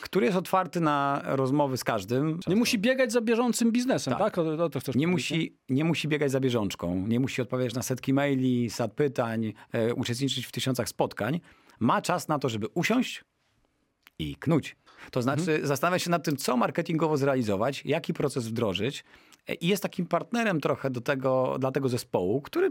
który 0.00 0.26
jest 0.26 0.38
otwarty 0.38 0.80
na 0.80 1.22
rozmowy 1.24 1.76
z 1.76 1.84
każdym. 1.84 2.40
Nie 2.46 2.56
musi 2.56 2.78
biegać 2.78 3.12
za 3.12 3.20
bieżącym 3.20 3.72
biznesem, 3.72 4.14
tak? 4.14 4.22
tak? 4.22 4.38
O, 4.38 4.64
o 4.64 4.70
to 4.70 4.80
chcesz 4.80 4.94
nie, 4.94 5.06
musi, 5.06 5.56
nie 5.68 5.84
musi 5.84 6.08
biegać 6.08 6.30
za 6.30 6.40
bieżączką, 6.40 7.06
nie 7.06 7.20
musi 7.20 7.42
odpowiadać 7.42 7.74
na 7.74 7.82
setki 7.82 8.12
maili, 8.12 8.70
sad 8.70 8.92
pytań, 8.92 9.52
e, 9.72 9.94
uczestniczyć 9.94 10.46
w 10.46 10.52
tysiącach 10.52 10.88
spotkań. 10.88 11.40
Ma 11.80 12.02
czas 12.02 12.28
na 12.28 12.38
to, 12.38 12.48
żeby 12.48 12.66
usiąść 12.74 13.24
i 14.18 14.36
knuć. 14.36 14.76
To 15.10 15.22
znaczy 15.22 15.40
mhm. 15.40 15.66
zastanawia 15.66 15.98
się 15.98 16.10
nad 16.10 16.24
tym, 16.24 16.36
co 16.36 16.56
marketingowo 16.56 17.16
zrealizować, 17.16 17.82
jaki 17.84 18.14
proces 18.14 18.48
wdrożyć 18.48 19.04
e, 19.48 19.54
i 19.54 19.68
jest 19.68 19.82
takim 19.82 20.06
partnerem 20.06 20.60
trochę 20.60 20.90
do 20.90 21.00
tego, 21.00 21.56
dla 21.58 21.72
tego 21.72 21.88
zespołu, 21.88 22.42
który 22.42 22.70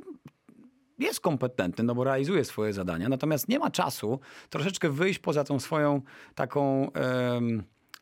jest 1.01 1.19
kompetentny, 1.19 1.83
no 1.83 1.95
bo 1.95 2.03
realizuje 2.03 2.45
swoje 2.45 2.73
zadania, 2.73 3.09
natomiast 3.09 3.49
nie 3.49 3.59
ma 3.59 3.71
czasu 3.71 4.19
troszeczkę 4.49 4.89
wyjść 4.89 5.19
poza 5.19 5.43
tą 5.43 5.59
swoją 5.59 6.01
taką 6.35 6.91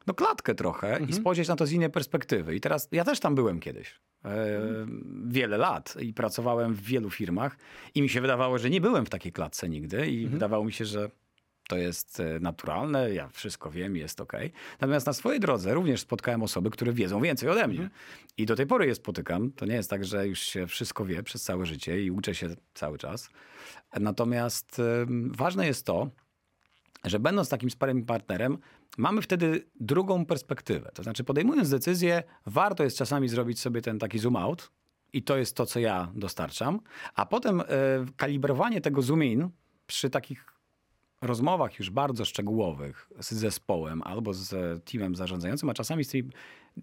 no 0.08 0.14
klatkę 0.14 0.56
trochę 0.56 0.88
mhm. 0.88 1.10
i 1.10 1.14
spojrzeć 1.14 1.48
na 1.48 1.56
to 1.56 1.66
z 1.66 1.72
innej 1.72 1.90
perspektywy. 1.90 2.56
I 2.56 2.62
teraz 2.62 2.88
ja 2.92 3.04
też 3.04 3.20
tam 3.20 3.36
byłem 3.36 3.60
kiedyś. 3.60 4.00
E, 4.26 4.60
wiele 5.26 5.58
lat 5.58 5.96
i 6.02 6.14
pracowałem 6.14 6.74
w 6.74 6.82
wielu 6.82 7.10
firmach 7.10 7.58
i 7.96 8.02
mi 8.02 8.10
się 8.10 8.22
wydawało, 8.22 8.58
że 8.58 8.70
nie 8.70 8.82
byłem 8.82 9.06
w 9.06 9.10
takiej 9.10 9.32
klatce 9.32 9.70
nigdy 9.70 10.08
i 10.08 10.16
mhm. 10.16 10.32
wydawało 10.32 10.66
mi 10.66 10.72
się, 10.72 10.86
że 10.86 11.10
to 11.70 11.78
jest 11.78 12.20
e, 12.20 12.40
naturalne, 12.40 13.14
ja 13.14 13.28
wszystko 13.28 13.72
wiem, 13.72 13.96
jest 13.96 14.22
ok. 14.22 14.34
Natomiast 14.82 15.06
na 15.06 15.14
swojej 15.14 15.40
drodze 15.40 15.74
również 15.74 16.02
spotkałem 16.02 16.44
osoby, 16.44 16.70
które 16.70 16.94
wiedzą 16.94 17.22
więcej 17.22 17.50
ode 17.50 17.68
mnie. 17.68 17.80
Mhm. 17.80 17.90
I 18.38 18.46
do 18.46 18.56
tej 18.56 18.68
pory 18.68 18.88
je 18.88 18.96
spotykam. 18.96 19.52
To 19.52 19.66
nie 19.66 19.76
jest 19.76 19.90
tak, 19.90 20.06
że 20.06 20.28
już 20.28 20.40
się 20.40 20.68
wszystko 20.68 21.06
wie 21.06 21.24
przez 21.24 21.44
całe 21.44 21.66
życie 21.66 22.04
i 22.04 22.12
uczę 22.12 22.36
się 22.36 22.50
cały 22.74 22.98
czas. 22.98 23.30
Natomiast 24.00 24.82
ważne 25.32 25.68
jest 25.68 25.86
to, 25.86 26.10
że 27.04 27.20
będąc 27.20 27.50
takim 27.50 27.70
sparring 27.70 28.06
partnerem, 28.06 28.58
mamy 28.98 29.22
wtedy 29.22 29.66
drugą 29.80 30.26
perspektywę. 30.26 30.92
To 30.94 31.04
znaczy, 31.04 31.24
podejmując 31.24 31.70
decyzję, 31.70 32.24
warto 32.46 32.84
jest 32.84 32.98
czasami 32.98 33.30
zrobić 33.30 33.60
sobie 33.60 33.82
ten 33.82 34.00
taki 34.00 34.20
zoom 34.20 34.36
out, 34.36 34.72
i 35.14 35.24
to 35.24 35.38
jest 35.38 35.56
to, 35.56 35.66
co 35.66 35.80
ja 35.80 36.12
dostarczam, 36.16 36.80
a 37.16 37.26
potem 37.26 37.62
y, 37.62 37.66
kalibrowanie 38.18 38.82
tego 38.82 39.02
zoom 39.02 39.24
in 39.24 39.50
przy 39.88 40.10
takich 40.10 40.59
rozmowach 41.22 41.80
już 41.80 41.90
bardzo 41.90 42.26
szczegółowych 42.26 43.10
z 43.20 43.32
zespołem 43.32 44.02
albo 44.04 44.34
z 44.34 44.50
teamem 44.86 45.16
zarządzającym, 45.16 45.70
a 45.70 45.74
czasami 45.74 46.04
z 46.04 46.10
tymi 46.10 46.30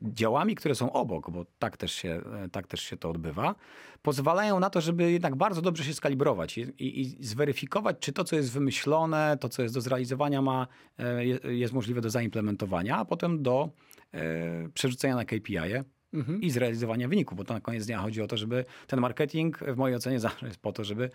działami, 0.03 0.55
które 0.55 0.75
są 0.75 0.93
obok, 0.93 1.31
bo 1.31 1.47
tak 1.59 1.77
też 1.77 1.93
się, 1.93 2.21
tak 2.53 2.67
też 2.67 2.81
się 2.81 2.97
to 2.97 3.11
odbywa, 3.11 3.55
pozwalają 4.03 4.61
na 4.61 4.71
to, 4.71 4.81
żeby 4.81 5.13
jednak 5.13 5.37
bardzo 5.37 5.63
dobrze 5.63 5.85
się 5.85 5.95
skalibrować 5.95 6.59
i, 6.59 6.61
i, 6.61 7.01
i 7.01 7.25
zweryfikować, 7.25 7.97
czy 8.01 8.13
to, 8.13 8.25
co 8.25 8.37
jest 8.37 8.53
wymyślone, 8.53 9.37
to, 9.41 9.49
co 9.49 9.63
jest 9.63 9.75
do 9.75 9.81
zrealizowania, 9.81 10.43
ma, 10.43 10.67
e, 10.99 11.27
jest 11.55 11.75
możliwe 11.75 12.01
do 12.01 12.11
zaimplementowania, 12.11 12.97
a 12.97 13.05
potem 13.05 13.43
do 13.43 13.71
e, 14.13 14.69
przerzucenia 14.75 15.17
na 15.17 15.25
KPI. 15.25 15.57
-e 15.57 15.85
mhm. 16.15 16.43
i 16.43 16.51
zrealizowania 16.51 17.09
wyniku, 17.09 17.35
bo 17.35 17.45
to 17.45 17.55
na 17.55 17.61
koniec 17.61 17.87
dnia 17.87 17.99
chodzi 17.99 18.23
o 18.23 18.27
to, 18.27 18.37
żeby 18.37 18.65
ten 18.87 19.01
marketing 19.01 19.59
w 19.59 19.77
mojej 19.77 19.97
ocenie 19.97 20.21
zawsze 20.29 20.47
jest 20.47 20.59
po 20.59 20.73
to, 20.73 20.85
żeby 20.85 21.11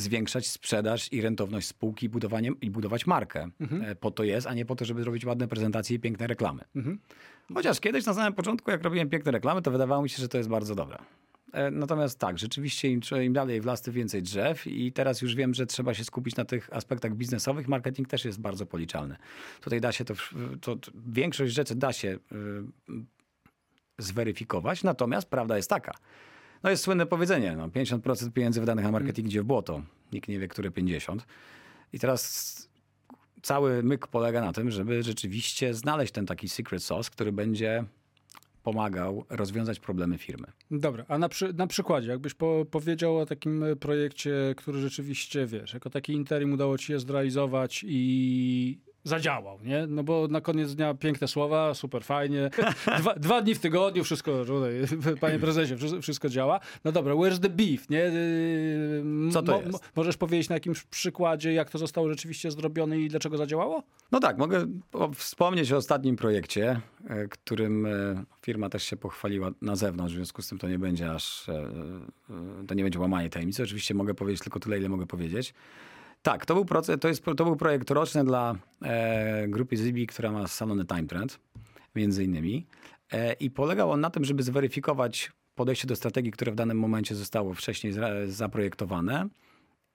zwiększać 0.00 0.46
sprzedaż 0.46 1.12
i 1.12 1.20
rentowność 1.20 1.68
spółki 1.68 2.06
i, 2.06 2.08
budowanie, 2.08 2.50
i 2.60 2.70
budować 2.70 3.06
markę. 3.06 3.50
Mhm. 3.60 3.82
E, 3.82 3.94
po 3.94 4.10
to 4.10 4.24
jest, 4.24 4.46
a 4.46 4.54
nie 4.54 4.64
po 4.64 4.76
to, 4.76 4.84
żeby 4.84 5.02
zrobić 5.02 5.24
ładne 5.24 5.48
prezentacje 5.48 5.96
i 5.96 6.00
piękne 6.00 6.26
reklamy. 6.26 6.64
Mhm. 6.76 6.98
Chociaż 7.54 7.80
kiedyś 7.80 8.06
na 8.06 8.14
samym 8.14 8.32
początku, 8.32 8.70
jak 8.70 8.82
robiłem 8.82 9.08
piękne 9.08 9.32
reklamy, 9.32 9.62
to 9.62 9.70
wydawało 9.70 10.02
mi 10.02 10.08
się, 10.08 10.22
że 10.22 10.28
to 10.28 10.38
jest 10.38 10.50
bardzo 10.50 10.74
dobre. 10.74 10.98
E, 11.52 11.70
natomiast 11.70 12.18
tak, 12.18 12.38
rzeczywiście 12.38 12.88
im, 12.90 13.00
im 13.22 13.32
dalej 13.32 13.60
w 13.60 13.64
las, 13.64 13.82
tym 13.82 13.94
więcej 13.94 14.22
drzew 14.22 14.66
i 14.66 14.92
teraz 14.92 15.22
już 15.22 15.34
wiem, 15.34 15.54
że 15.54 15.66
trzeba 15.66 15.94
się 15.94 16.04
skupić 16.04 16.36
na 16.36 16.44
tych 16.44 16.72
aspektach 16.72 17.14
biznesowych. 17.14 17.68
Marketing 17.68 18.08
też 18.08 18.24
jest 18.24 18.40
bardzo 18.40 18.66
policzalny. 18.66 19.16
Tutaj 19.60 19.80
da 19.80 19.92
się 19.92 20.04
to, 20.04 20.14
to, 20.60 20.76
większość 21.06 21.54
rzeczy 21.54 21.74
da 21.74 21.92
się 21.92 22.08
y, 22.08 22.18
zweryfikować, 23.98 24.82
natomiast 24.82 25.28
prawda 25.28 25.56
jest 25.56 25.70
taka, 25.70 25.92
no 26.62 26.70
jest 26.70 26.82
słynne 26.82 27.06
powiedzenie, 27.06 27.56
no 27.56 27.68
50% 27.68 28.32
pieniędzy 28.32 28.60
wydanych 28.60 28.84
na 28.84 28.92
marketing 28.92 29.28
idzie 29.28 29.42
w 29.42 29.44
błoto. 29.44 29.82
Nikt 30.12 30.28
nie 30.28 30.38
wie, 30.38 30.48
które 30.48 30.70
50. 30.70 31.26
I 31.92 31.98
teraz 31.98 32.68
cały 33.42 33.82
myk 33.82 34.06
polega 34.06 34.40
na 34.40 34.52
tym, 34.52 34.70
żeby 34.70 35.02
rzeczywiście 35.02 35.74
znaleźć 35.74 36.12
ten 36.12 36.26
taki 36.26 36.48
secret 36.48 36.82
sauce, 36.82 37.10
który 37.10 37.32
będzie 37.32 37.84
pomagał 38.62 39.24
rozwiązać 39.28 39.80
problemy 39.80 40.18
firmy. 40.18 40.46
Dobra, 40.70 41.04
a 41.08 41.18
na, 41.18 41.28
przy, 41.28 41.52
na 41.52 41.66
przykładzie, 41.66 42.10
jakbyś 42.10 42.34
po, 42.34 42.64
powiedział 42.70 43.18
o 43.18 43.26
takim 43.26 43.64
projekcie, 43.80 44.54
który 44.56 44.80
rzeczywiście, 44.80 45.46
wiesz, 45.46 45.74
jako 45.74 45.90
taki 45.90 46.12
interim 46.12 46.52
udało 46.52 46.78
ci 46.78 46.86
się 46.86 47.00
zrealizować 47.00 47.84
i 47.88 48.78
zadziałał, 49.04 49.58
nie? 49.64 49.86
No 49.86 50.02
bo 50.02 50.28
na 50.28 50.40
koniec 50.40 50.74
dnia 50.74 50.94
piękne 50.94 51.28
słowa, 51.28 51.74
super 51.74 52.04
fajnie. 52.04 52.50
Dwa, 52.98 53.14
dwa 53.14 53.42
dni 53.42 53.54
w 53.54 53.58
tygodniu, 53.58 54.04
wszystko, 54.04 54.44
panie 55.20 55.38
prezesie, 55.38 55.74
wszystko 56.02 56.28
działa. 56.28 56.60
No 56.84 56.92
dobra, 56.92 57.14
where's 57.14 57.40
the 57.40 57.48
beef, 57.48 57.90
nie? 57.90 58.12
Co 59.32 59.42
to 59.42 59.52
Mo, 59.52 59.62
jest? 59.66 59.90
Możesz 59.96 60.16
powiedzieć 60.16 60.48
na 60.48 60.56
jakimś 60.56 60.84
przykładzie, 60.84 61.52
jak 61.52 61.70
to 61.70 61.78
zostało 61.78 62.08
rzeczywiście 62.08 62.50
zrobione 62.50 62.98
i 62.98 63.08
dlaczego 63.08 63.36
zadziałało? 63.36 63.82
No 64.12 64.20
tak, 64.20 64.38
mogę 64.38 64.66
wspomnieć 65.14 65.72
o 65.72 65.76
ostatnim 65.76 66.16
projekcie, 66.16 66.80
e, 67.08 67.28
którym 67.28 67.86
e, 67.86 68.24
firma 68.42 68.68
też 68.68 68.82
się 68.82 68.96
pochwaliła 68.96 69.50
na 69.62 69.76
zewnątrz, 69.76 70.14
w 70.14 70.16
związku 70.16 70.42
z 70.42 70.48
tym 70.48 70.58
to 70.58 70.68
nie 70.68 70.78
będzie 70.78 71.10
aż, 71.10 71.48
e, 71.48 71.70
to 72.68 72.74
nie 72.74 72.82
będzie 72.82 72.98
łamanie 72.98 73.30
tajemnicy. 73.30 73.62
Oczywiście 73.62 73.94
mogę 73.94 74.14
powiedzieć 74.14 74.42
tylko 74.42 74.60
tyle, 74.60 74.78
ile 74.78 74.88
mogę 74.88 75.06
powiedzieć. 75.06 75.54
Tak, 76.22 76.46
to 76.46 76.54
był, 76.54 76.64
proces, 76.64 77.00
to 77.00 77.08
jest, 77.08 77.24
to 77.24 77.44
był 77.44 77.56
projekt 77.56 77.90
roczny 77.90 78.24
dla 78.24 78.54
e, 78.82 79.48
grupy 79.48 79.76
Zibi, 79.76 80.06
która 80.06 80.32
ma 80.32 80.46
salony 80.46 80.84
Time 80.84 81.06
Trend, 81.06 81.40
między 81.94 82.24
innymi. 82.24 82.66
E, 83.12 83.32
I 83.32 83.50
polegał 83.50 83.90
on 83.90 84.00
na 84.00 84.10
tym, 84.10 84.24
żeby 84.24 84.42
zweryfikować 84.42 85.32
podejście 85.54 85.86
do 85.86 85.96
strategii, 85.96 86.32
które 86.32 86.52
w 86.52 86.54
danym 86.54 86.78
momencie 86.78 87.14
zostało 87.14 87.54
wcześniej 87.54 87.92
zaprojektowane 88.26 89.28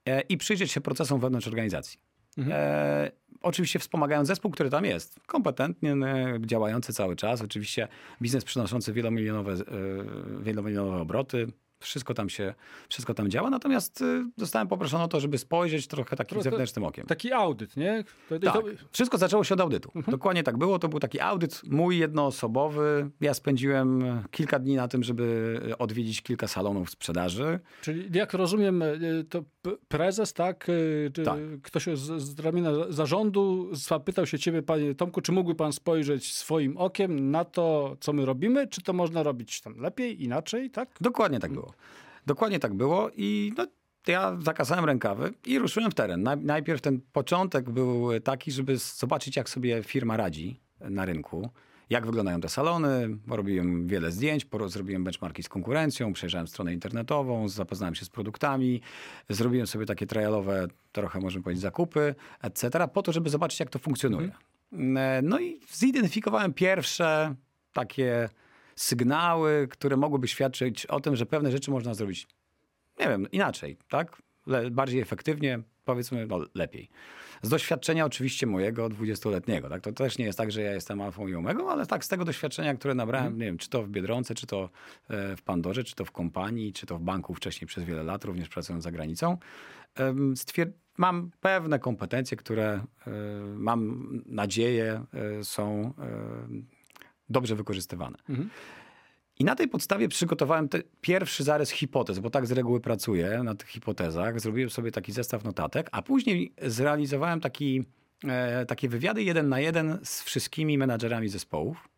e, 0.05 0.21
i 0.21 0.38
przyjrzeć 0.38 0.71
się 0.71 0.81
procesom 0.81 1.19
wewnątrz 1.19 1.47
organizacji. 1.47 1.99
Mhm. 2.38 2.57
E, 2.59 3.12
oczywiście 3.41 3.79
wspomagając 3.79 4.27
zespół, 4.27 4.51
który 4.51 4.69
tam 4.69 4.86
jest. 4.86 5.19
Kompetentnie 5.25 5.95
działający 6.39 6.93
cały 6.93 7.15
czas. 7.15 7.41
Oczywiście 7.41 7.88
biznes 8.21 8.43
przynoszący 8.43 8.93
wielomilionowe, 8.93 9.53
e, 9.53 9.57
wielomilionowe 10.43 11.01
obroty, 11.01 11.47
wszystko 11.83 12.13
tam 12.13 12.29
się, 12.29 12.53
wszystko 12.89 13.13
tam 13.13 13.29
działa, 13.29 13.49
natomiast 13.49 14.01
y, 14.01 14.25
zostałem 14.37 14.67
poproszony 14.67 15.03
o 15.03 15.07
to, 15.07 15.19
żeby 15.19 15.37
spojrzeć 15.37 15.87
trochę 15.87 16.15
takim 16.15 16.29
trochę 16.29 16.43
zewnętrznym 16.43 16.85
okiem. 16.85 17.05
Taki 17.05 17.33
audyt, 17.33 17.77
nie? 17.77 18.03
To, 18.29 18.39
tak. 18.39 18.53
To... 18.53 18.63
Wszystko 18.91 19.17
zaczęło 19.17 19.43
się 19.43 19.53
od 19.53 19.61
audytu. 19.61 19.91
Mhm. 19.95 20.11
Dokładnie 20.11 20.43
tak 20.43 20.57
było. 20.57 20.79
To 20.79 20.89
był 20.89 20.99
taki 20.99 21.19
audyt 21.19 21.61
mój 21.67 21.97
jednoosobowy. 21.97 23.09
Ja 23.21 23.33
spędziłem 23.33 24.03
kilka 24.31 24.59
dni 24.59 24.75
na 24.75 24.87
tym, 24.87 25.03
żeby 25.03 25.59
odwiedzić 25.79 26.21
kilka 26.21 26.47
salonów 26.47 26.89
sprzedaży. 26.89 27.59
Czyli 27.81 28.17
jak 28.17 28.33
rozumiem, 28.33 28.81
y, 28.81 29.25
to 29.29 29.43
prezes, 29.88 30.34
tak? 30.34 30.69
Y, 30.69 31.12
tak. 31.26 31.39
Ktoś 31.63 31.86
z, 31.93 32.21
z 32.21 32.39
ramienia 32.39 32.71
zarządu 32.89 33.69
zapytał 33.76 34.26
się 34.26 34.39
ciebie, 34.39 34.62
panie 34.62 34.95
Tomku, 34.95 35.21
czy 35.21 35.32
mógłby 35.32 35.56
pan 35.56 35.73
spojrzeć 35.73 36.34
swoim 36.34 36.78
okiem 36.78 37.32
na 37.32 37.45
to, 37.45 37.97
co 37.99 38.13
my 38.13 38.26
robimy? 38.26 38.67
Czy 38.67 38.82
to 38.82 38.93
można 38.93 39.23
robić 39.23 39.62
tam 39.62 39.78
lepiej, 39.78 40.23
inaczej, 40.23 40.69
tak? 40.71 40.89
Dokładnie 41.02 41.39
tak 41.39 41.52
było. 41.52 41.73
Dokładnie 42.26 42.60
tak 42.60 42.73
było 42.73 43.10
i 43.17 43.54
no, 43.58 43.67
ja 44.08 44.38
zakasałem 44.41 44.86
rękawy 44.86 45.34
i 45.45 45.60
ruszyłem 45.60 45.91
w 45.91 45.93
teren. 45.93 46.30
Najpierw 46.41 46.82
ten 46.82 47.02
początek 47.12 47.69
był 47.69 48.19
taki, 48.23 48.52
żeby 48.52 48.78
zobaczyć, 48.78 49.38
jak 49.38 49.49
sobie 49.49 49.84
firma 49.84 50.17
radzi 50.17 50.60
na 50.80 51.06
rynku. 51.06 51.49
Jak 51.93 52.06
wyglądają 52.06 52.41
te 52.41 52.49
salony, 52.49 53.17
robiłem 53.27 53.88
wiele 53.88 54.12
zdjęć, 54.12 54.47
zrobiłem 54.65 55.03
benchmarki 55.03 55.43
z 55.43 55.49
konkurencją, 55.49 56.13
przejrzałem 56.13 56.47
stronę 56.47 56.73
internetową, 56.73 57.49
zapoznałem 57.49 57.95
się 57.95 58.06
z 58.06 58.10
produktami, 58.10 58.82
zrobiłem 59.29 59.67
sobie 59.67 59.86
takie 59.86 60.08
trialowe, 60.08 60.67
trochę 60.91 61.19
możemy 61.19 61.43
powiedzieć, 61.43 61.62
zakupy, 61.62 62.15
etc., 62.41 62.88
po 62.93 63.01
to, 63.01 63.12
żeby 63.12 63.29
zobaczyć, 63.29 63.60
jak 63.60 63.69
to 63.69 63.79
funkcjonuje. 63.79 64.32
Mhm. 64.71 65.29
No 65.29 65.39
i 65.39 65.60
zidentyfikowałem 65.71 66.53
pierwsze 66.53 67.36
takie 67.73 68.29
sygnały, 68.75 69.67
które 69.71 69.97
mogłyby 69.97 70.27
świadczyć 70.27 70.86
o 70.86 70.99
tym, 70.99 71.15
że 71.15 71.25
pewne 71.25 71.51
rzeczy 71.51 71.71
można 71.71 71.93
zrobić, 71.93 72.27
nie 72.99 73.08
wiem, 73.08 73.32
inaczej, 73.32 73.77
tak? 73.89 74.21
Bardziej 74.71 75.01
efektywnie, 75.01 75.60
powiedzmy 75.85 76.27
no, 76.27 76.39
lepiej. 76.55 76.89
Z 77.41 77.49
doświadczenia 77.49 78.05
oczywiście 78.05 78.47
mojego 78.47 78.89
20-letniego. 78.89 79.69
Tak? 79.69 79.81
To 79.81 79.91
też 79.91 80.17
nie 80.17 80.25
jest 80.25 80.37
tak, 80.37 80.51
że 80.51 80.61
ja 80.61 80.73
jestem 80.73 81.01
alfą 81.01 81.27
i 81.27 81.35
omegą, 81.35 81.69
ale 81.69 81.85
tak 81.85 82.05
z 82.05 82.07
tego 82.07 82.25
doświadczenia, 82.25 82.75
które 82.75 82.95
nabrałem, 82.95 83.37
nie 83.37 83.45
wiem, 83.45 83.57
czy 83.57 83.69
to 83.69 83.83
w 83.83 83.89
Biedronce, 83.89 84.35
czy 84.35 84.47
to 84.47 84.69
e, 85.09 85.35
w 85.35 85.41
Pandorze, 85.41 85.83
czy 85.83 85.95
to 85.95 86.05
w 86.05 86.11
kompanii, 86.11 86.73
czy 86.73 86.85
to 86.85 86.97
w 86.97 87.01
banku 87.01 87.33
wcześniej 87.33 87.67
przez 87.67 87.83
wiele 87.83 88.03
lat, 88.03 88.25
również 88.25 88.49
pracując 88.49 88.83
za 88.83 88.91
granicą, 88.91 89.37
mam 90.97 91.31
pewne 91.41 91.79
kompetencje, 91.79 92.37
które 92.37 92.65
e, 93.07 93.11
mam 93.55 94.09
nadzieję 94.25 95.05
e, 95.39 95.43
są 95.43 95.93
dobrze 97.29 97.55
wykorzystywane. 97.55 98.17
I 99.39 99.43
na 99.43 99.55
tej 99.55 99.67
podstawie 99.67 100.07
przygotowałem 100.07 100.69
pierwszy 101.01 101.43
zarys 101.43 101.69
hipotez, 101.69 102.19
bo 102.19 102.29
tak 102.29 102.47
z 102.47 102.51
reguły 102.51 102.79
pracuję 102.81 103.41
na 103.43 103.55
tych 103.55 103.67
hipotezach. 103.67 104.39
Zrobiłem 104.39 104.69
sobie 104.69 104.91
taki 104.91 105.11
zestaw 105.11 105.43
notatek, 105.43 105.89
a 105.91 106.01
później 106.01 106.53
zrealizowałem 106.61 107.39
taki, 107.41 107.83
e, 108.27 108.65
takie 108.65 108.89
wywiady 108.89 109.23
jeden 109.23 109.49
na 109.49 109.59
jeden 109.59 109.99
z 110.03 110.21
wszystkimi 110.23 110.77
menadżerami 110.77 111.29
zespołów. 111.29 111.89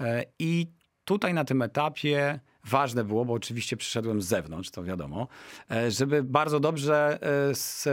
E, 0.00 0.24
I 0.38 0.66
tutaj 1.04 1.34
na 1.34 1.44
tym 1.44 1.62
etapie 1.62 2.40
ważne 2.64 3.04
było, 3.04 3.24
bo 3.24 3.32
oczywiście 3.32 3.76
przyszedłem 3.76 4.22
z 4.22 4.26
zewnątrz, 4.26 4.70
to 4.70 4.84
wiadomo, 4.84 5.28
e, 5.70 5.90
żeby 5.90 6.22
bardzo 6.22 6.60
dobrze 6.60 7.18
e, 7.22 7.50
s- 7.50 7.88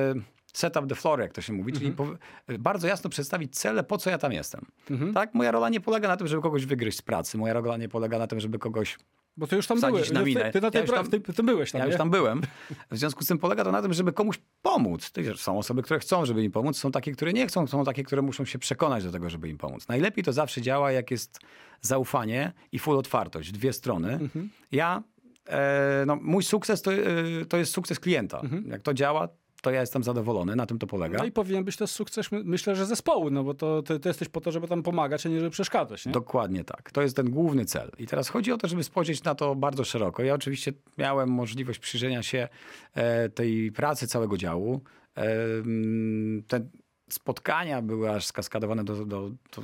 set 0.54 0.78
up 0.78 0.88
the 0.88 0.96
floor, 0.96 1.20
jak 1.20 1.34
to 1.34 1.42
się 1.42 1.54
mówi, 1.54 1.74
czyli 1.74 1.92
pow- 1.92 2.18
bardzo 2.60 2.88
jasno 2.88 3.10
przedstawić 3.10 3.56
cele, 3.58 3.84
po 3.84 3.98
co 3.98 4.10
ja 4.10 4.18
tam 4.18 4.32
jestem. 4.32 4.66
Tak? 5.14 5.34
Moja 5.34 5.52
rola 5.52 5.70
nie 5.70 5.82
polega 5.82 6.08
na 6.08 6.18
tym, 6.18 6.28
żeby 6.28 6.42
kogoś 6.42 6.66
wygryźć 6.66 6.98
z 6.98 7.02
pracy. 7.02 7.38
Moja 7.38 7.54
rola 7.54 7.78
nie 7.78 7.90
polega 7.90 8.20
na 8.20 8.28
tym, 8.28 8.40
żeby 8.40 8.60
kogoś 8.60 8.98
Bo 9.38 9.48
ty 9.48 9.56
już 9.56 9.68
tam 9.68 9.82
byłeś. 9.82 10.12
na 10.12 10.20
Ty, 10.20 10.26
minę. 10.26 10.52
ty, 10.52 10.62
na 10.62 10.68
Ja 10.68 10.72
tej 10.72 10.82
już 10.82 10.90
pra- 10.92 10.94
tam- 10.96 11.08
ty, 11.10 11.20
ty 11.34 11.44
byłeś 11.44 11.72
tam, 11.72 11.80
ja 11.80 11.86
już 11.86 11.94
nie? 11.94 11.98
tam 11.98 12.10
byłem. 12.10 12.42
W 12.92 12.98
związku 12.98 13.24
z 13.24 13.28
tym 13.28 13.38
polega 13.38 13.64
to 13.64 13.72
na 13.72 13.82
tym, 13.82 13.94
żeby 13.94 14.14
komuś 14.14 14.40
pomóc. 14.62 15.12
Są 15.36 15.58
osoby, 15.58 15.82
które 15.84 16.00
chcą, 16.00 16.26
żeby 16.26 16.44
im 16.44 16.52
pomóc, 16.52 16.78
są 16.78 16.92
takie, 16.92 17.12
które 17.12 17.34
nie 17.34 17.48
chcą, 17.48 17.68
są 17.68 17.84
takie, 17.86 18.04
które 18.04 18.22
muszą 18.22 18.46
się 18.46 18.60
przekonać 18.60 19.04
do 19.04 19.12
tego, 19.12 19.30
żeby 19.30 19.50
im 19.50 19.58
pomóc. 19.58 19.88
Najlepiej 19.88 20.24
to 20.24 20.34
zawsze 20.34 20.62
działa, 20.62 20.92
jak 20.92 21.12
jest 21.12 21.40
zaufanie 21.82 22.54
i 22.72 22.80
full 22.80 22.98
otwartość, 22.98 23.52
dwie 23.52 23.74
strony. 23.74 24.14
Mhm. 24.14 24.50
Ja, 24.72 25.04
e, 25.50 26.04
no, 26.08 26.16
mój 26.22 26.44
sukces 26.44 26.82
to, 26.82 26.94
e, 26.94 26.98
to 27.50 27.58
jest 27.58 27.74
sukces 27.74 28.00
klienta. 28.00 28.42
Jak 28.66 28.82
to 28.82 28.94
działa, 28.94 29.28
to 29.62 29.72
ja 29.72 29.82
jestem 29.82 30.04
zadowolony, 30.04 30.56
na 30.56 30.66
tym 30.66 30.80
to 30.80 30.88
polega. 30.88 31.18
No 31.18 31.26
i 31.26 31.32
powinien 31.32 31.64
być 31.64 31.78
też 31.78 31.92
sukces, 31.92 32.32
my- 32.32 32.44
myślę, 32.44 32.76
że 32.76 32.86
zespołu, 32.86 33.30
no 33.30 33.44
bo 33.44 33.54
to 33.54 33.82
ty, 33.82 34.00
ty 34.00 34.10
jesteś 34.10 34.30
po 34.30 34.42
to, 34.42 34.52
żeby 34.52 34.68
tam 34.68 34.84
pomagać, 34.84 35.26
a 35.26 35.30
nie 35.30 35.40
żeby 35.40 35.50
przeszkadzać, 35.52 36.06
nie? 36.06 36.12
Dokładnie 36.12 36.64
tak. 36.64 36.92
To 36.92 37.02
jest 37.02 37.16
ten 37.16 37.30
główny 37.30 37.66
cel. 37.66 37.92
I 37.98 38.08
teraz 38.08 38.30
chodzi 38.30 38.52
o 38.52 38.58
to, 38.58 38.68
żeby 38.68 38.84
spojrzeć 38.84 39.24
na 39.24 39.36
to 39.36 39.56
bardzo 39.56 39.84
szeroko. 39.84 40.24
Ja 40.24 40.34
oczywiście 40.34 40.74
miałem 40.98 41.30
możliwość 41.30 41.80
przyjrzenia 41.80 42.24
się 42.24 42.48
e, 42.94 43.30
tej 43.30 43.72
pracy 43.72 44.08
całego 44.08 44.38
działu. 44.38 44.82
E, 45.18 45.24
te 46.48 46.60
spotkania 47.10 47.82
były 47.82 48.12
aż 48.12 48.26
skaskadowane 48.26 48.84
do, 48.84 49.06
do, 49.06 49.30
do, 49.52 49.62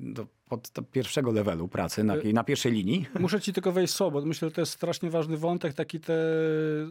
do, 0.00 0.26
pod 0.50 0.70
pierwszego 0.92 1.32
levelu 1.32 1.68
pracy, 1.68 2.04
na, 2.04 2.14
na 2.32 2.44
pierwszej 2.44 2.72
linii. 2.72 3.06
Muszę 3.20 3.40
ci 3.40 3.52
tylko 3.52 3.72
wejść 3.72 3.94
słowo, 3.94 4.20
bo 4.20 4.26
myślę, 4.26 4.48
że 4.48 4.54
to 4.54 4.60
jest 4.62 4.72
strasznie 4.72 5.10
ważny 5.10 5.36
wątek, 5.36 5.74
taki 5.74 6.00
te, 6.00 6.14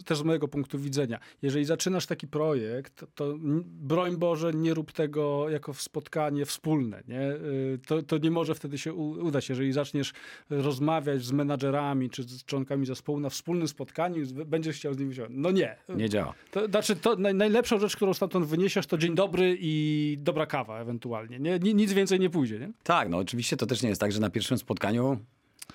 też 0.05 0.17
z 0.17 0.23
mojego 0.23 0.47
punktu 0.47 0.79
widzenia. 0.79 1.19
Jeżeli 1.41 1.65
zaczynasz 1.65 2.05
taki 2.05 2.27
projekt, 2.27 3.05
to 3.15 3.35
broń 3.63 4.17
Boże, 4.17 4.51
nie 4.53 4.73
rób 4.73 4.91
tego 4.91 5.49
jako 5.49 5.73
spotkanie 5.73 6.45
wspólne. 6.45 7.03
Nie? 7.07 7.21
Y, 7.31 7.79
To, 7.87 8.01
to 8.03 8.17
nie 8.17 8.31
może 8.31 8.55
wtedy 8.55 8.77
się 8.77 8.93
udać. 8.93 9.49
Jeżeli 9.49 9.71
zaczniesz 9.73 10.13
rozmawiać 10.49 11.23
z 11.25 11.31
menadżerami 11.31 12.09
czy 12.09 12.23
z 12.23 12.45
członkami 12.45 12.85
zespołu 12.85 13.19
na 13.19 13.29
wspólnym 13.29 13.67
spotkaniu, 13.67 14.25
będziesz 14.45 14.75
chciał 14.75 14.93
z 14.93 14.97
nimi 14.97 15.11
wziąć. 15.11 15.29
No 15.33 15.51
nie. 15.51 15.75
Nie 15.89 16.09
działa. 16.09 16.33
To 16.51 16.65
znaczy, 16.67 16.95
to 16.95 17.15
naj, 17.15 17.35
najlepszą 17.35 17.79
rzecz, 17.79 17.95
którą 17.95 18.13
stamtąd 18.13 18.45
wyniesiesz, 18.45 18.87
to 18.87 18.97
dzień 18.97 19.15
dobry 19.15 19.57
i 19.59 20.17
dobra 20.19 20.45
kawa 20.45 20.79
ewentualnie. 20.81 21.39
Nie? 21.39 21.59
Ni- 21.59 21.75
Nic 21.75 21.93
więcej 21.93 22.19
nie 22.19 22.29
pójdzie. 22.29 22.59
Nie? 22.59 22.71
Tak, 22.83 23.09
no 23.09 23.17
oczywiście 23.17 23.48
to 23.57 23.65
też 23.65 23.81
nie 23.83 23.89
jest 23.89 24.01
tak, 24.01 24.11
że 24.11 24.19
na 24.19 24.29
pierwszym 24.29 24.57
spotkaniu 24.57 25.17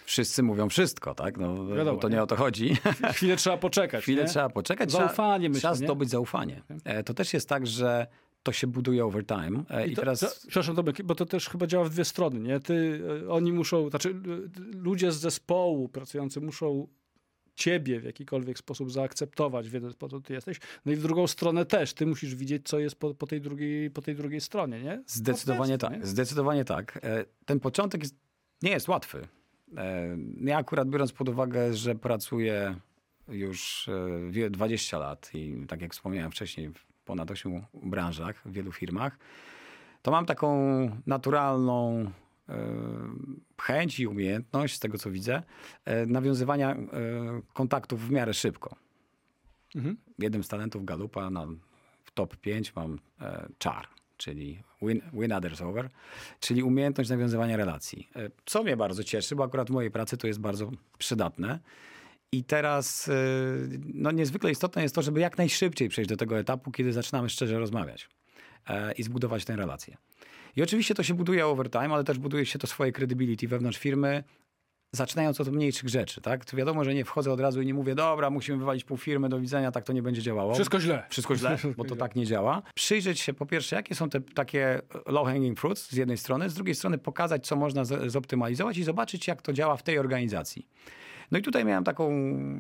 wszyscy 0.05 0.43
mówią 0.43 0.69
wszystko, 0.69 1.15
tak? 1.15 1.39
No, 1.39 1.67
Wiadomo, 1.67 2.01
to 2.01 2.09
nie, 2.09 2.15
nie? 2.15 2.23
o 2.23 2.27
to 2.27 2.37
chodzi. 2.37 2.77
Chwilę 3.13 3.37
trzeba 3.37 3.57
poczekać. 3.57 4.03
Chwilę 4.03 4.23
nie? 4.23 4.29
trzeba 4.29 4.49
poczekać. 4.49 4.91
Zaufanie, 4.93 5.39
trzeba, 5.39 5.49
myślę, 5.55 5.61
trzeba 5.61 5.73
nie? 5.75 5.87
zdobyć 5.87 6.11
zaufanie. 6.11 6.63
E, 6.85 7.03
To 7.05 7.15
też 7.15 7.35
jest 7.35 7.49
tak, 7.49 7.67
że 7.67 8.07
to 8.43 8.53
się 8.53 8.67
buduje 8.67 9.05
over 9.05 9.27
time. 9.27 9.65
E, 9.71 9.87
I, 9.87 9.95
to, 9.95 10.03
teraz... 10.03 10.21
To, 10.21 10.27
przepraszam, 10.41 10.77
Tomek, 10.77 11.03
bo 11.03 11.15
to 11.15 11.27
też 11.27 11.49
chyba 11.49 11.67
działa 11.67 11.85
w 11.85 11.91
dwie 11.91 12.05
strony, 12.05 12.41
nie? 12.41 12.61
Ty, 12.61 13.03
e, 13.25 13.31
oni 13.31 13.53
muszą, 13.53 13.91
znaczy 13.91 14.15
ludzie 14.73 15.13
z 15.13 15.17
zespołu 15.17 15.89
pracujący 15.89 16.41
muszą 16.41 16.87
ciebie 17.55 18.01
w 18.01 18.05
jakikolwiek 18.05 18.59
sposób 18.59 18.93
zaakceptować, 18.93 19.69
wiedząc 19.69 19.97
po 19.97 20.09
co 20.09 20.21
ty 20.21 20.33
jesteś. 20.33 20.61
No 20.87 20.93
i 20.93 20.97
w 20.97 21.03
drugą 21.03 21.27
stronę 21.27 21.67
też, 21.67 21.95
ty 21.95 22.07
musisz 22.07 22.35
widzieć, 22.35 22.69
co 22.69 22.79
jest 22.79 22.97
po, 22.97 23.15
po, 23.15 23.27
tej, 23.27 23.41
drugiej, 23.41 23.91
po 23.91 24.03
tej 24.03 24.15
drugiej 24.17 24.41
stronie, 24.41 24.81
nie? 24.83 25.03
Zdecydowanie 25.07 25.79
tak. 25.79 26.07
Zdecydowanie 26.07 26.65
tak. 26.65 26.99
E, 27.03 27.25
Ten 27.47 27.61
początek 27.61 28.03
jest, 28.03 28.15
nie 28.63 28.71
jest 28.71 28.89
łatwy. 28.89 29.29
E, 29.77 30.17
Ja 30.41 30.57
akurat 30.59 30.89
biorąc 30.89 31.13
pod 31.13 31.29
uwagę, 31.29 31.75
że 31.75 31.95
pracuję 31.95 32.77
już 33.29 33.89
e, 33.89 34.31
wie- 34.31 34.51
20 34.51 34.99
lat 34.99 35.31
i 35.35 35.57
tak 35.69 35.81
jak 35.83 35.93
wspomniałem 35.93 36.31
wcześniej, 36.31 36.69
w 36.71 36.87
ponad 37.05 37.31
8 37.31 37.63
branżach, 37.75 38.43
w 38.45 38.53
wielu 38.53 38.73
firmach, 38.73 39.19
to 40.03 40.11
mam 40.11 40.27
taką 40.27 40.57
naturalną 41.07 42.01
e, 42.01 42.11
chęć 43.61 44.01
i 44.01 44.07
umiejętność, 44.07 44.75
z 44.75 44.79
tego 44.79 44.99
co 44.99 45.11
widzę, 45.11 45.43
e, 45.85 46.07
nawiązywania 46.07 46.71
e, 46.73 46.77
kontaktów 47.53 48.09
w 48.09 48.11
miarę 48.11 48.35
szybko. 48.35 48.77
Mhm. 49.75 49.97
Jednym 50.19 50.45
z 50.45 50.49
talentów 50.49 50.85
Galupa 50.85 51.31
na, 51.31 51.47
w 52.05 52.11
top 52.11 52.37
5 52.37 52.77
mam 52.77 52.99
e, 53.21 53.49
czar, 53.59 53.87
czyli 54.17 54.63
win, 54.83 55.01
win 55.13 55.33
others 55.33 55.61
over, 55.61 55.91
czyli 56.41 56.63
umiejętność 56.63 57.11
nawiązywania 57.11 57.57
relacji. 57.57 58.09
Co 58.47 58.63
mnie 58.63 58.77
bardzo 58.77 59.05
cieszy, 59.05 59.37
bo 59.37 59.45
akurat 59.45 59.69
w 59.69 59.73
mojej 59.73 59.91
pracy 59.91 60.17
to 60.17 60.27
jest 60.27 60.41
bardzo 60.41 60.71
przydatne. 60.99 61.59
I 62.33 62.45
teraz 62.45 63.11
no, 63.95 64.11
niezwykle 64.11 64.51
istotne 64.51 64.83
jest 64.83 64.95
to, 64.95 65.03
żeby 65.03 65.21
jak 65.21 65.39
najszybciej 65.39 65.89
przejść 65.89 66.09
do 66.09 66.17
tego 66.17 66.39
etapu, 66.39 66.71
kiedy 66.71 66.93
zaczynamy 66.93 67.29
szczerze 67.29 67.59
rozmawiać 67.59 68.09
i 68.97 69.03
zbudować 69.03 69.45
tę 69.45 69.57
relację. 69.57 69.97
I 70.57 70.63
oczywiście 70.63 70.95
to 70.95 71.03
się 71.03 71.15
buduje 71.15 71.47
over 71.47 71.71
time, 71.71 71.89
ale 71.95 72.05
też 72.05 72.19
buduje 72.19 72.47
się 72.47 72.59
to 72.59 72.67
swoje 72.67 72.93
credibility 72.93 73.49
wewnątrz 73.49 73.79
firmy, 73.79 74.25
zaczynając 74.93 75.41
od 75.41 75.53
mniejszych 75.53 75.89
rzeczy, 75.89 76.21
tak? 76.21 76.45
To 76.45 76.57
wiadomo, 76.57 76.85
że 76.85 76.95
nie 76.95 77.05
wchodzę 77.05 77.33
od 77.33 77.41
razu 77.41 77.63
i 77.63 77.67
nie 77.67 77.75
mówię, 77.75 77.95
dobra, 77.95 78.31
musimy 78.31 78.59
wywalić 78.59 78.85
pół 78.85 78.97
firmy, 78.97 79.29
do 79.29 79.41
widzenia, 79.41 79.73
tak 79.73 79.85
to 79.85 79.93
nie 79.93 80.03
będzie 80.03 80.23
działało. 80.23 80.55
Wszystko 80.55 80.81
źle. 80.81 81.03
Wszystko 81.11 81.37
źle, 81.37 81.59
bo 81.77 81.85
to 81.85 81.97
tak 81.97 82.17
nie 82.17 82.27
działa. 82.27 82.63
Przyjrzeć 82.75 83.21
się 83.21 83.35
po 83.35 83.47
pierwsze, 83.47 83.77
jakie 83.77 83.95
są 83.95 84.11
te 84.11 84.21
takie 84.21 84.81
low 85.07 85.27
hanging 85.29 85.61
fruits 85.61 85.91
z 85.91 85.97
jednej 85.97 86.17
strony, 86.19 86.51
z 86.51 86.55
drugiej 86.55 86.75
strony 86.75 86.99
pokazać, 86.99 87.47
co 87.47 87.57
można 87.57 87.85
z- 87.85 88.13
zoptymalizować 88.13 88.79
i 88.79 88.85
zobaczyć, 88.85 89.29
jak 89.29 89.43
to 89.43 89.53
działa 89.53 89.77
w 89.77 89.83
tej 89.83 89.99
organizacji. 89.99 90.69
No 91.31 91.39
i 91.39 91.43
tutaj 91.43 91.65
miałem 91.65 91.85
taką, 91.85 92.11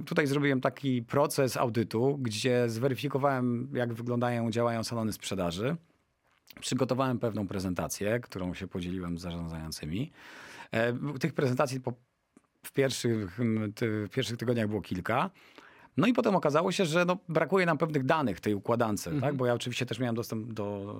tutaj 0.06 0.26
zrobiłem 0.26 0.60
taki 0.60 1.02
proces 1.02 1.56
audytu, 1.56 2.18
gdzie 2.22 2.68
zweryfikowałem, 2.68 3.68
jak 3.74 3.92
wyglądają, 3.94 4.50
działają 4.50 4.84
salony 4.84 5.12
sprzedaży. 5.12 5.76
Przygotowałem 6.60 7.18
pewną 7.18 7.48
prezentację, 7.48 8.20
którą 8.20 8.54
się 8.54 8.68
podzieliłem 8.68 9.18
z 9.18 9.22
zarządzającymi. 9.22 10.12
E, 10.70 11.18
Tych 11.20 11.32
prezentacji 11.32 11.80
po, 11.80 11.92
w, 12.62 12.72
pierwszych, 12.72 13.40
mm, 13.40 13.72
w 13.80 14.08
pierwszych 14.10 14.36
tygodniach 14.36 14.68
było 14.68 14.82
kilka. 14.82 15.30
No 15.96 16.06
i 16.06 16.12
potem 16.12 16.36
okazało 16.36 16.72
się, 16.72 16.84
że 16.84 17.04
no, 17.04 17.18
brakuje 17.28 17.66
nam 17.66 17.78
pewnych 17.78 18.04
danych 18.04 18.40
tej 18.40 18.54
układance, 18.54 19.08
tak? 19.20 19.34
bo 19.34 19.46
ja 19.46 19.54
oczywiście 19.54 19.86
też 19.86 19.98
miałem 19.98 20.14
dostęp 20.14 20.52
do, 20.52 20.96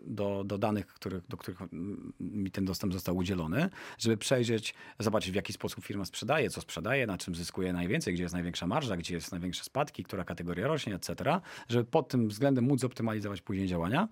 do, 0.00 0.42
do 0.44 0.58
danych, 0.58 0.86
których, 0.86 1.26
do 1.26 1.36
których 1.36 1.62
mm, 1.62 2.12
mi 2.20 2.50
ten 2.50 2.64
dostęp 2.64 2.92
został 2.92 3.16
udzielony, 3.16 3.70
żeby 3.98 4.16
przejrzeć, 4.16 4.74
zobaczyć 4.98 5.32
w 5.32 5.34
jaki 5.34 5.52
sposób 5.52 5.84
firma 5.84 6.04
sprzedaje, 6.04 6.50
co 6.50 6.60
sprzedaje, 6.60 7.06
na 7.06 7.18
czym 7.18 7.34
zyskuje 7.34 7.72
najwięcej, 7.72 8.14
gdzie 8.14 8.22
jest 8.22 8.34
największa 8.34 8.66
marża, 8.66 8.96
gdzie 8.96 9.14
jest 9.14 9.32
największe 9.32 9.64
spadki, 9.64 10.04
która 10.04 10.24
kategoria 10.24 10.66
rośnie, 10.66 10.94
etc., 10.94 11.40
żeby 11.68 11.84
pod 11.84 12.08
tym 12.08 12.28
względem 12.28 12.64
móc 12.64 12.80
zoptymalizować 12.80 13.40
później 13.40 13.68
działania. 13.68 14.08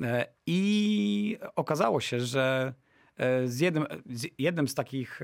E, 0.00 0.26
I 0.46 1.38
okazało 1.56 2.00
się, 2.00 2.20
że 2.20 2.74
e, 3.16 3.48
z 3.48 3.60
jednym, 3.60 3.86
z 4.10 4.26
jednym 4.38 4.68
z 4.68 4.74
takich 4.74 5.20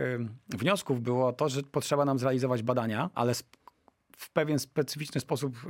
wniosków 0.48 1.02
było 1.02 1.32
to, 1.32 1.48
że 1.48 1.62
potrzeba 1.62 2.04
nam 2.04 2.18
zrealizować 2.18 2.62
badania, 2.62 3.10
ale 3.14 3.34
w 4.18 4.30
pewien 4.30 4.58
specyficzny 4.58 5.20
sposób 5.20 5.56
e, 5.56 5.68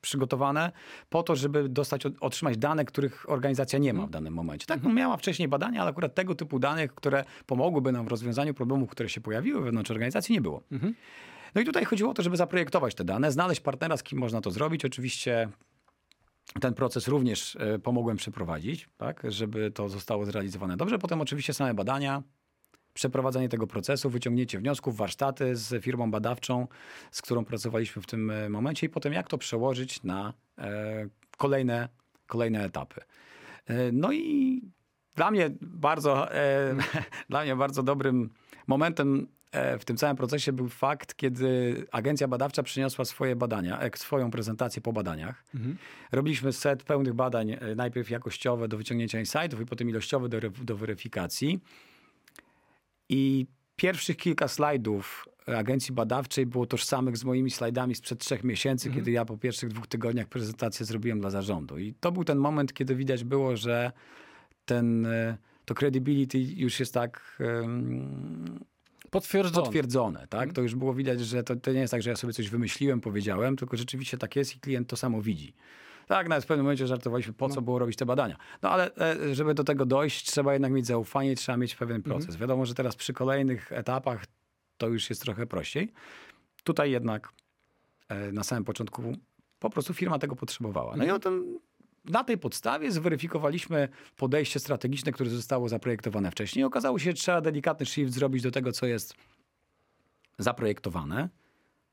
przygotowane 0.00 0.72
po 1.08 1.22
to, 1.22 1.36
żeby 1.36 1.68
dostać, 1.68 2.06
otrzymać 2.20 2.56
dane, 2.56 2.84
których 2.84 3.30
organizacja 3.30 3.78
nie 3.78 3.92
ma 3.92 4.06
w 4.06 4.10
danym 4.10 4.34
momencie. 4.34 4.66
Tak, 4.66 4.82
no 4.82 4.92
miała 4.92 5.16
wcześniej 5.16 5.48
badania, 5.48 5.80
ale 5.80 5.90
akurat 5.90 6.14
tego 6.14 6.34
typu 6.34 6.58
danych, 6.58 6.94
które 6.94 7.24
pomogłyby 7.46 7.92
nam 7.92 8.04
w 8.06 8.08
rozwiązaniu 8.08 8.54
problemów, 8.54 8.90
które 8.90 9.08
się 9.08 9.20
pojawiły 9.20 9.60
wewnątrz 9.60 9.90
organizacji, 9.90 10.32
nie 10.32 10.40
było. 10.40 10.62
No 11.54 11.60
i 11.60 11.64
tutaj 11.64 11.84
chodziło 11.84 12.10
o 12.10 12.14
to, 12.14 12.22
żeby 12.22 12.36
zaprojektować 12.36 12.94
te 12.94 13.04
dane, 13.04 13.32
znaleźć 13.32 13.60
partnera, 13.60 13.96
z 13.96 14.02
kim 14.02 14.18
można 14.18 14.40
to 14.40 14.50
zrobić. 14.50 14.84
Oczywiście 14.84 15.48
ten 16.60 16.74
proces 16.74 17.08
również 17.08 17.56
e, 17.56 17.78
pomogłem 17.78 18.16
przeprowadzić, 18.16 18.88
tak, 18.96 19.22
żeby 19.28 19.70
to 19.70 19.88
zostało 19.88 20.24
zrealizowane 20.24 20.76
dobrze. 20.76 20.98
Potem 20.98 21.20
oczywiście 21.20 21.54
same 21.54 21.74
badania, 21.74 22.22
przeprowadzenie 22.94 23.48
tego 23.48 23.66
procesu, 23.66 24.10
wyciągnięcie 24.10 24.58
wniosków, 24.58 24.96
warsztaty 24.96 25.56
z 25.56 25.84
firmą 25.84 26.10
badawczą, 26.10 26.68
z 27.10 27.22
którą 27.22 27.44
pracowaliśmy 27.44 28.02
w 28.02 28.06
tym 28.06 28.30
e, 28.30 28.48
momencie 28.48 28.86
i 28.86 28.90
potem 28.90 29.12
jak 29.12 29.28
to 29.28 29.38
przełożyć 29.38 30.02
na 30.02 30.34
e, 30.58 31.08
kolejne, 31.36 31.88
kolejne 32.26 32.64
etapy. 32.64 33.00
E, 33.66 33.92
no 33.92 34.12
i 34.12 34.60
dla 35.14 35.30
mnie 35.30 35.50
bardzo, 35.60 36.28
dla 37.30 37.42
mnie 37.42 37.56
bardzo 37.56 37.82
dobrym 37.82 38.30
momentem 38.66 39.26
w 39.78 39.84
tym 39.84 39.96
całym 39.96 40.16
procesie 40.16 40.52
był 40.52 40.68
fakt, 40.68 41.14
kiedy 41.14 41.76
agencja 41.90 42.28
badawcza 42.28 42.62
przyniosła 42.62 43.04
swoje 43.04 43.36
badania, 43.36 43.80
swoją 43.94 44.30
prezentację 44.30 44.82
po 44.82 44.92
badaniach. 44.92 45.44
Mhm. 45.54 45.76
Robiliśmy 46.12 46.52
set 46.52 46.82
pełnych 46.82 47.14
badań, 47.14 47.56
najpierw 47.76 48.10
jakościowe 48.10 48.68
do 48.68 48.76
wyciągnięcia 48.76 49.20
insightów 49.20 49.60
i 49.60 49.66
potem 49.66 49.88
ilościowe 49.88 50.28
do, 50.28 50.40
do 50.50 50.76
weryfikacji. 50.76 51.60
I 53.12 53.46
pierwszych 53.76 54.16
kilka 54.16 54.48
slajdów 54.48 55.28
agencji 55.46 55.94
badawczej 55.94 56.46
było 56.46 56.66
tożsamych 56.66 57.16
z 57.16 57.24
moimi 57.24 57.50
slajdami 57.50 57.94
sprzed 57.94 58.18
trzech 58.18 58.44
miesięcy, 58.44 58.90
kiedy 58.90 59.10
ja 59.10 59.24
po 59.24 59.36
pierwszych 59.36 59.68
dwóch 59.68 59.86
tygodniach 59.86 60.26
prezentację 60.28 60.86
zrobiłem 60.86 61.20
dla 61.20 61.30
zarządu. 61.30 61.78
I 61.78 61.94
to 62.00 62.12
był 62.12 62.24
ten 62.24 62.38
moment, 62.38 62.72
kiedy 62.72 62.96
widać 62.96 63.24
było, 63.24 63.56
że 63.56 63.92
ten, 64.64 65.06
e, 65.06 65.36
to 65.64 65.74
credibility 65.74 66.38
już 66.38 66.80
jest 66.80 66.94
tak 66.94 67.38
em, 67.40 68.64
Potwierdzone. 69.10 69.64
potwierdzone. 69.64 70.26
Tak? 70.28 70.52
To 70.52 70.62
już 70.62 70.74
było 70.74 70.94
widać, 70.94 71.20
że 71.20 71.42
to, 71.42 71.56
to 71.56 71.72
nie 71.72 71.80
jest 71.80 71.90
tak, 71.90 72.02
że 72.02 72.10
ja 72.10 72.16
sobie 72.16 72.32
coś 72.32 72.48
wymyśliłem, 72.48 73.00
powiedziałem, 73.00 73.56
tylko 73.56 73.76
rzeczywiście 73.76 74.18
tak 74.18 74.36
jest 74.36 74.56
i 74.56 74.60
klient 74.60 74.88
to 74.88 74.96
samo 74.96 75.22
widzi. 75.22 75.54
Tak, 76.06 76.28
nawet 76.28 76.44
w 76.44 76.46
pewnym 76.46 76.64
momencie 76.64 76.86
żartowaliśmy, 76.86 77.32
po 77.32 77.48
co 77.48 77.62
było 77.62 77.78
robić 77.78 77.96
te 77.96 78.06
badania. 78.06 78.36
No 78.62 78.70
ale 78.70 78.96
e, 78.96 79.34
żeby 79.34 79.54
do 79.54 79.64
tego 79.64 79.86
dojść, 79.86 80.30
trzeba 80.30 80.52
jednak 80.52 80.72
mieć 80.72 80.86
zaufanie, 80.86 81.36
trzeba 81.36 81.58
mieć 81.58 81.74
pewien 81.74 82.02
proces. 82.02 82.36
Wiadomo, 82.36 82.66
że 82.66 82.74
teraz 82.74 82.96
przy 82.96 83.12
kolejnych 83.12 83.72
etapach 83.72 84.24
to 84.78 84.88
już 84.88 85.10
jest 85.10 85.22
trochę 85.22 85.46
prościej. 85.46 85.92
Tutaj 86.64 86.90
jednak 86.90 87.28
e, 88.08 88.32
na 88.32 88.44
samym 88.44 88.64
początku 88.64 89.02
po 89.58 89.70
prostu 89.70 89.94
firma 89.94 90.18
tego 90.18 90.36
potrzebowała. 90.36 90.96
No 90.96 91.04
i 91.04 91.10
o 91.10 91.18
tym, 91.18 91.58
na 92.04 92.24
tej 92.24 92.38
podstawie 92.38 92.92
zweryfikowaliśmy 92.92 93.88
podejście 94.16 94.60
strategiczne, 94.60 95.12
które 95.12 95.30
zostało 95.30 95.68
zaprojektowane 95.68 96.30
wcześniej. 96.30 96.64
Okazało 96.64 96.98
się, 96.98 97.10
że 97.10 97.14
trzeba 97.14 97.40
delikatny 97.40 97.86
shift 97.86 98.12
zrobić 98.12 98.42
do 98.42 98.50
tego, 98.50 98.72
co 98.72 98.86
jest 98.86 99.14
zaprojektowane, 100.38 101.28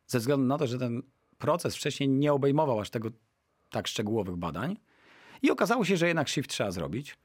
ze 0.08 0.20
względu 0.20 0.46
na 0.46 0.58
to, 0.58 0.68
że 0.68 0.78
ten 0.78 1.02
proces 1.38 1.76
wcześniej 1.76 2.10
nie 2.10 2.34
obejmował 2.34 2.80
aż 2.80 2.90
tego 2.90 3.10
tak 3.70 3.88
szczegółowych 3.88 4.36
badań. 4.36 4.78
I 5.42 5.52
okazało 5.52 5.86
się, 5.86 5.98
że 5.98 6.08
jednak 6.08 6.30
shift 6.30 6.50
trzeba 6.50 6.72
zrobić 6.72 7.18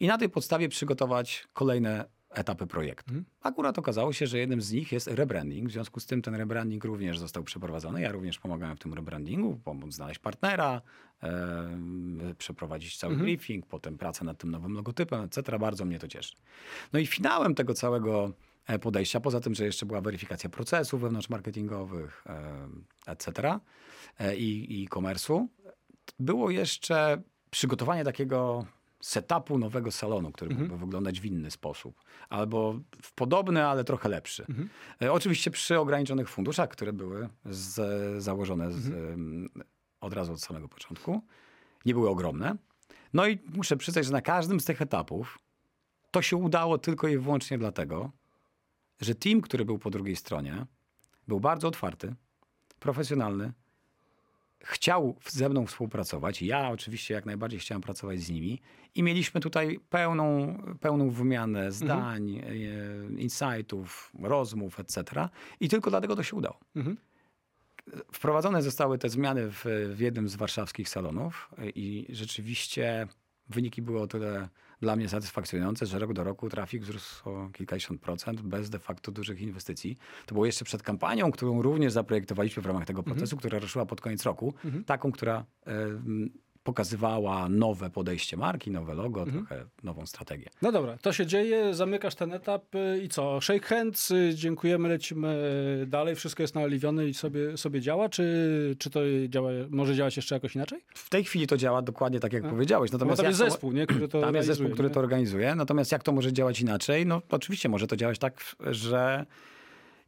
i 0.00 0.06
na 0.06 0.18
tej 0.18 0.28
podstawie 0.28 0.68
przygotować 0.68 1.48
kolejne 1.52 2.04
etapy 2.34 2.66
projektu. 2.66 3.14
Akurat 3.42 3.78
okazało 3.78 4.12
się, 4.12 4.26
że 4.26 4.38
jednym 4.38 4.60
z 4.60 4.72
nich 4.72 4.92
jest 4.92 5.06
rebranding. 5.06 5.68
W 5.68 5.72
związku 5.72 6.00
z 6.00 6.06
tym 6.06 6.22
ten 6.22 6.34
rebranding 6.34 6.84
również 6.84 7.18
został 7.18 7.44
przeprowadzony. 7.44 8.00
Ja 8.00 8.12
również 8.12 8.38
pomagałem 8.38 8.76
w 8.76 8.80
tym 8.80 8.94
rebrandingu, 8.94 9.60
pomóc 9.64 9.94
znaleźć 9.94 10.20
partnera, 10.20 10.82
przeprowadzić 12.38 12.98
cały 12.98 13.16
briefing, 13.16 13.66
potem 13.66 13.98
pracę 13.98 14.24
nad 14.24 14.38
tym 14.38 14.50
nowym 14.50 14.72
logotypem, 14.72 15.20
etc. 15.20 15.58
Bardzo 15.58 15.84
mnie 15.84 15.98
to 15.98 16.08
cieszy. 16.08 16.36
No 16.92 16.98
i 16.98 17.06
finałem 17.06 17.54
tego 17.54 17.74
całego 17.74 18.32
e, 18.66 18.78
podejścia, 18.78 19.20
poza 19.20 19.40
tym, 19.40 19.54
że 19.54 19.64
jeszcze 19.64 19.86
była 19.86 20.00
weryfikacja 20.00 20.50
procesów 20.50 21.00
wewnątrzmarketingowych, 21.00 22.24
em, 22.26 22.84
etc. 23.06 23.58
e, 24.18 24.36
i 24.36 24.80
i 24.80 24.84
e-commerce'u, 24.84 25.46
było 26.18 26.50
jeszcze 26.50 27.22
przygotowanie 27.50 28.04
takiego 28.04 28.66
setupu 29.00 29.58
nowego 29.58 29.92
salonu, 29.92 30.32
który 30.32 30.54
mógłby 30.54 30.76
wyglądać 30.78 31.20
w 31.20 31.24
inny 31.24 31.50
sposób. 31.50 32.00
Albo 32.28 32.74
w 33.02 33.12
podobny, 33.12 33.66
ale 33.66 33.84
trochę 33.84 34.08
lepszy. 34.08 34.46
E, 35.02 35.12
Oczywiście 35.12 35.50
przy 35.50 35.78
ograniczonych 35.78 36.28
funduszach, 36.28 36.68
które 36.68 36.92
były 36.92 37.28
z, 37.44 38.22
założone 38.22 38.72
z, 38.72 38.86
em, 38.86 39.48
od 40.00 40.12
razu 40.12 40.32
od 40.32 40.40
samego 40.42 40.68
początku. 40.68 41.22
Nie 41.84 41.94
były 41.94 42.08
ogromne. 42.08 42.56
No 43.12 43.26
i 43.26 43.38
muszę 43.54 43.76
przyznać, 43.76 44.06
że 44.06 44.12
na 44.12 44.22
każdym 44.22 44.60
z 44.60 44.64
tych 44.64 44.82
etapów 44.82 45.38
to 46.10 46.22
się 46.22 46.36
udało 46.36 46.78
tylko 46.78 47.08
i 47.08 47.18
wyłącznie 47.18 47.58
dlatego, 47.58 48.10
że 49.00 49.14
team, 49.14 49.40
który 49.40 49.64
był 49.64 49.78
po 49.78 49.90
drugiej 49.90 50.16
stronie, 50.16 50.66
był 51.28 51.40
bardzo 51.40 51.68
otwarty, 51.68 52.14
profesjonalny, 52.78 53.52
chciał 54.64 55.16
ze 55.28 55.48
mną 55.48 55.66
współpracować. 55.66 56.42
Ja 56.42 56.70
oczywiście 56.70 57.14
jak 57.14 57.26
najbardziej 57.26 57.60
chciałem 57.60 57.82
pracować 57.82 58.20
z 58.20 58.30
nimi 58.30 58.60
i 58.94 59.02
mieliśmy 59.02 59.40
tutaj 59.40 59.80
pełną, 59.90 60.58
pełną 60.80 61.10
wymianę 61.10 61.72
zdań, 61.72 62.30
e, 62.36 63.20
insightów, 63.20 64.12
rozmów, 64.22 64.80
etc. 64.80 65.28
I 65.60 65.68
tylko 65.68 65.90
dlatego 65.90 66.16
to 66.16 66.22
się 66.22 66.36
udało. 66.36 66.58
Mhm. 66.76 66.96
Wprowadzone 68.12 68.62
zostały 68.62 68.98
te 68.98 69.08
zmiany 69.08 69.50
w, 69.50 69.64
w 69.94 70.00
jednym 70.00 70.28
z 70.28 70.36
warszawskich 70.36 70.88
salonów 70.88 71.50
e, 71.58 71.68
i 71.68 72.06
rzeczywiście 72.14 73.06
wyniki 73.48 73.82
były 73.82 74.00
o 74.00 74.06
tyle 74.06 74.48
dla 74.82 74.96
mnie 74.96 75.08
satysfakcjonujące, 75.08 75.86
że 75.86 75.98
rok 75.98 76.12
do 76.12 76.24
roku 76.24 76.48
trafik 76.48 76.82
wzrósł 76.82 77.30
o 77.30 77.48
kilkadziesiąt 77.52 78.00
procent 78.00 78.42
bez 78.42 78.70
de 78.70 78.78
facto 78.78 79.12
dużych 79.12 79.40
inwestycji. 79.40 79.98
To 80.26 80.34
było 80.34 80.46
jeszcze 80.46 80.64
przed 80.64 80.82
kampanią, 80.82 81.32
którą 81.32 81.62
również 81.62 81.92
zaprojektowaliśmy 81.92 82.62
w 82.62 82.66
ramach 82.66 82.84
tego 82.84 83.02
procesu, 83.02 83.36
która 83.36 83.58
ruszyła 83.58 83.86
pod 83.86 84.00
koniec 84.00 84.22
roku. 84.24 84.54
Taką, 84.86 85.12
która 85.12 85.44
m, 85.66 86.30
pokazywała 86.62 87.48
nowe 87.48 87.90
podejście 87.90 88.36
marki, 88.36 88.70
nowe 88.70 88.94
logo, 88.94 89.26
trochę 89.26 89.64
nową 89.82 90.06
strategię. 90.06 90.50
No 90.62 90.72
dobra, 90.72 90.96
to 90.98 91.12
się 91.12 91.26
dzieje, 91.26 91.74
zamykasz 91.74 92.14
ten 92.14 92.32
etap 92.32 92.74
y, 92.74 93.00
i 93.04 93.08
co? 93.08 93.40
Shake 93.40 93.66
hands, 93.66 94.10
y, 94.10 94.32
dziękujemy, 94.34 94.88
lecimy 94.88 95.38
dalej, 95.86 96.14
wszystko 96.14 96.42
jest 96.42 96.54
naoliwione 96.54 97.06
i 97.06 97.14
sobie, 97.14 97.56
sobie 97.56 97.80
działa, 97.80 98.08
czy, 98.08 98.76
czy 98.78 98.90
to 98.90 99.00
działa, 99.28 99.50
może 99.70 99.94
działać 99.94 100.16
jeszcze 100.16 100.34
jakoś 100.34 100.54
inaczej? 100.54 100.80
W 100.94 101.10
tej 101.10 101.24
chwili 101.24 101.46
to 101.46 101.56
działa 101.56 101.82
dokładnie 101.82 102.20
tak, 102.20 102.32
jak 102.32 102.50
powiedziałeś. 102.50 102.90
Bo 102.90 102.98
Natomiast 102.98 103.20
tam 103.20 103.28
jest 103.30 103.40
to- 103.40 103.50
zespół, 103.50 103.72
nie, 103.72 103.86
który 103.86 104.08
to 104.08 104.20
Tam 104.26 104.34
jest 104.34 104.46
zespół, 104.46 104.62
realizuje, 104.62 104.74
który 104.74 104.88
nie? 104.88 104.94
to 104.94 105.00
organizuje. 105.00 105.54
Natomiast 105.54 105.92
jak 105.92 106.02
to 106.02 106.12
może 106.12 106.32
działać 106.32 106.60
inaczej? 106.60 107.06
No 107.06 107.22
oczywiście 107.30 107.68
może 107.68 107.86
to 107.86 107.96
działać 107.96 108.18
tak, 108.18 108.56
że 108.70 109.26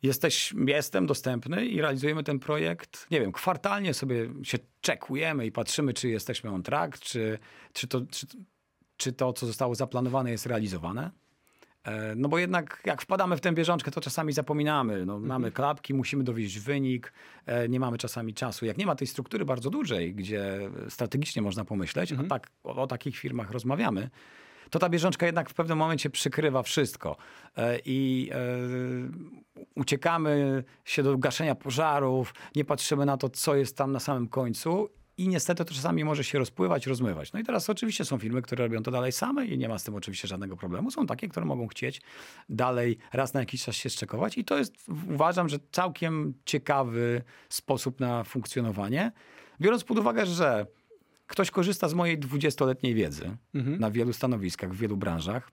jesteś, 0.04 0.54
jestem 0.66 1.06
dostępny 1.06 1.66
i 1.66 1.80
realizujemy 1.80 2.24
ten 2.24 2.38
projekt. 2.38 3.06
Nie 3.10 3.20
wiem, 3.20 3.32
kwartalnie 3.32 3.94
sobie 3.94 4.28
się 4.42 4.58
czekujemy 4.80 5.46
i 5.46 5.52
patrzymy, 5.52 5.94
czy 5.94 6.08
jesteśmy 6.08 6.50
on 6.50 6.62
track, 6.62 6.98
czy, 6.98 7.38
czy, 7.72 7.88
to, 7.88 8.00
czy, 8.10 8.26
czy 8.96 9.12
to, 9.12 9.32
co 9.32 9.46
zostało 9.46 9.74
zaplanowane, 9.74 10.30
jest 10.30 10.46
realizowane. 10.46 11.10
E, 11.84 12.14
No 12.16 12.28
bo 12.28 12.38
jednak 12.38 12.82
jak 12.84 13.02
wpadamy 13.02 13.36
w 13.36 13.40
tę 13.40 13.52
bieżączkę, 13.52 13.90
to 13.90 14.00
czasami 14.00 14.32
zapominamy. 14.32 15.06
No, 15.06 15.20
Mamy 15.20 15.50
klapki, 15.50 15.94
musimy 15.94 16.24
dowieść 16.24 16.58
wynik, 16.58 17.12
e, 17.46 17.68
nie 17.68 17.80
mamy 17.80 17.98
czasami 17.98 18.34
czasu. 18.34 18.66
Jak 18.66 18.78
nie 18.78 18.86
ma 18.86 18.94
tej 18.94 19.06
struktury 19.06 19.44
bardzo 19.44 19.70
dużej, 19.70 20.14
gdzie 20.14 20.70
strategicznie 20.88 21.42
można 21.42 21.64
pomyśleć, 21.64 22.12
a 22.12 22.22
tak 22.22 22.50
o, 22.64 22.76
o 22.82 22.86
takich 22.86 23.16
firmach 23.16 23.50
rozmawiamy, 23.50 24.10
to 24.70 24.78
ta 24.78 24.88
bieżączka 24.88 25.26
jednak 25.26 25.50
w 25.50 25.54
pewnym 25.54 25.78
momencie 25.78 26.10
przykrywa 26.10 26.62
wszystko. 26.62 27.16
E, 27.56 27.78
I 27.84 28.30
e, 28.32 28.36
uciekamy 29.74 30.64
się 30.84 31.02
do 31.02 31.18
gaszenia 31.18 31.54
pożarów, 31.54 32.34
nie 32.56 32.64
patrzymy 32.64 33.06
na 33.06 33.16
to, 33.16 33.28
co 33.28 33.54
jest 33.54 33.76
tam 33.76 33.92
na 33.92 34.00
samym 34.00 34.28
końcu. 34.28 34.88
I 35.18 35.28
niestety 35.28 35.64
to 35.64 35.74
czasami 35.74 36.04
może 36.04 36.24
się 36.24 36.38
rozpływać, 36.38 36.86
rozmywać. 36.86 37.32
No 37.32 37.40
i 37.40 37.44
teraz 37.44 37.70
oczywiście 37.70 38.04
są 38.04 38.18
firmy, 38.18 38.42
które 38.42 38.64
robią 38.64 38.82
to 38.82 38.90
dalej 38.90 39.12
same 39.12 39.46
i 39.46 39.58
nie 39.58 39.68
ma 39.68 39.78
z 39.78 39.84
tym 39.84 39.94
oczywiście 39.94 40.28
żadnego 40.28 40.56
problemu. 40.56 40.90
Są 40.90 41.06
takie, 41.06 41.28
które 41.28 41.46
mogą 41.46 41.66
chcieć 41.66 42.02
dalej 42.48 42.98
raz 43.12 43.34
na 43.34 43.40
jakiś 43.40 43.64
czas 43.64 43.76
się 43.76 43.90
szczekować 43.90 44.38
i 44.38 44.44
to 44.44 44.58
jest 44.58 44.74
uważam, 45.10 45.48
że 45.48 45.58
całkiem 45.72 46.34
ciekawy 46.44 47.22
sposób 47.48 48.00
na 48.00 48.24
funkcjonowanie. 48.24 49.12
Biorąc 49.60 49.84
pod 49.84 49.98
uwagę, 49.98 50.26
że 50.26 50.66
ktoś 51.26 51.50
korzysta 51.50 51.88
z 51.88 51.94
mojej 51.94 52.18
20-letniej 52.18 52.94
wiedzy 52.94 53.36
na 53.80 53.90
wielu 53.90 54.12
stanowiskach, 54.12 54.72
w 54.72 54.76
wielu 54.76 54.96
branżach, 54.96 55.50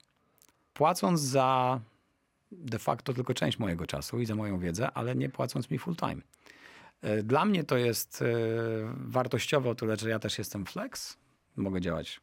płacąc 0.73 1.21
za 1.21 1.79
de 2.51 2.79
facto 2.79 3.13
tylko 3.13 3.33
część 3.33 3.59
mojego 3.59 3.87
czasu 3.87 4.19
i 4.19 4.25
za 4.25 4.35
moją 4.35 4.59
wiedzę, 4.59 4.91
ale 4.91 5.15
nie 5.15 5.29
płacąc 5.29 5.69
mi 5.69 5.79
full 5.79 5.95
time. 5.95 6.21
E, 7.01 7.23
Dla 7.23 7.45
mnie 7.45 7.63
to 7.63 7.77
jest 7.77 8.21
e, 8.21 8.25
wartościowe 8.95 9.69
o 9.69 9.75
tyle, 9.75 9.95
że 9.97 10.09
ja 10.09 10.19
też 10.19 10.37
jestem 10.37 10.65
flex. 10.65 11.17
Mogę 11.55 11.81
działać 11.81 12.21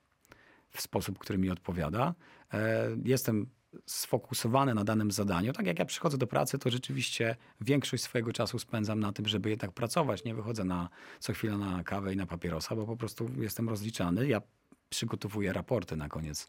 w 0.71 0.81
sposób, 0.81 1.19
który 1.19 1.39
mi 1.39 1.51
odpowiada. 1.51 2.15
E, 2.53 2.89
Jestem 3.05 3.47
sfokusowany 3.87 4.75
na 4.75 4.85
danym 4.85 5.11
zadaniu. 5.11 5.53
Tak 5.53 5.67
jak 5.67 5.79
ja 5.79 5.85
przychodzę 5.85 6.19
do 6.19 6.27
pracy, 6.27 6.59
to 6.59 6.71
rzeczywiście 6.71 7.37
większość 7.61 8.03
swojego 8.03 8.33
czasu 8.33 8.59
spędzam 8.59 9.01
na 9.01 9.13
tym, 9.13 9.29
żeby 9.29 9.51
jednak 9.51 9.73
pracować. 9.73 10.25
Nie 10.25 10.35
wychodzę 10.35 10.65
na 10.65 10.89
co 11.21 11.33
chwilę 11.33 11.59
na 11.59 11.85
kawę 11.85 12.13
i 12.13 12.17
na 12.17 12.27
papierosa, 12.27 12.77
bo 12.77 12.87
po 12.87 12.97
prostu 12.97 13.31
jestem 13.39 13.69
rozliczany. 13.69 14.29
Ja 14.29 14.43
przygotowuję 14.91 15.53
raporty 15.53 15.97
na 15.97 16.09
koniec 16.09 16.49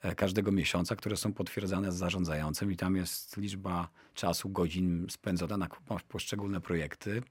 e, 0.00 0.14
każdego 0.14 0.52
miesiąca, 0.52 0.96
które 0.96 1.16
są 1.16 1.32
potwierdzane 1.32 1.92
z 1.92 1.96
zarządzającym 1.96 2.72
i 2.72 2.76
tam 2.76 2.96
jest 2.96 3.36
liczba 3.36 3.88
czasu, 4.14 4.48
godzin 4.48 5.06
spędzona 5.10 5.56
na 5.56 5.68
poszczególne 6.08 6.60
projekty. 6.60 7.22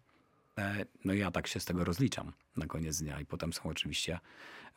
E, 0.58 0.86
No 1.06 1.14
i 1.14 1.20
ja 1.20 1.32
tak 1.32 1.48
się 1.48 1.60
z 1.60 1.66
tego 1.66 1.84
rozliczam. 1.84 2.32
Na 2.60 2.66
koniec 2.66 3.02
dnia 3.02 3.20
i 3.20 3.26
potem 3.26 3.54
są 3.54 3.64
oczywiście 3.64 4.20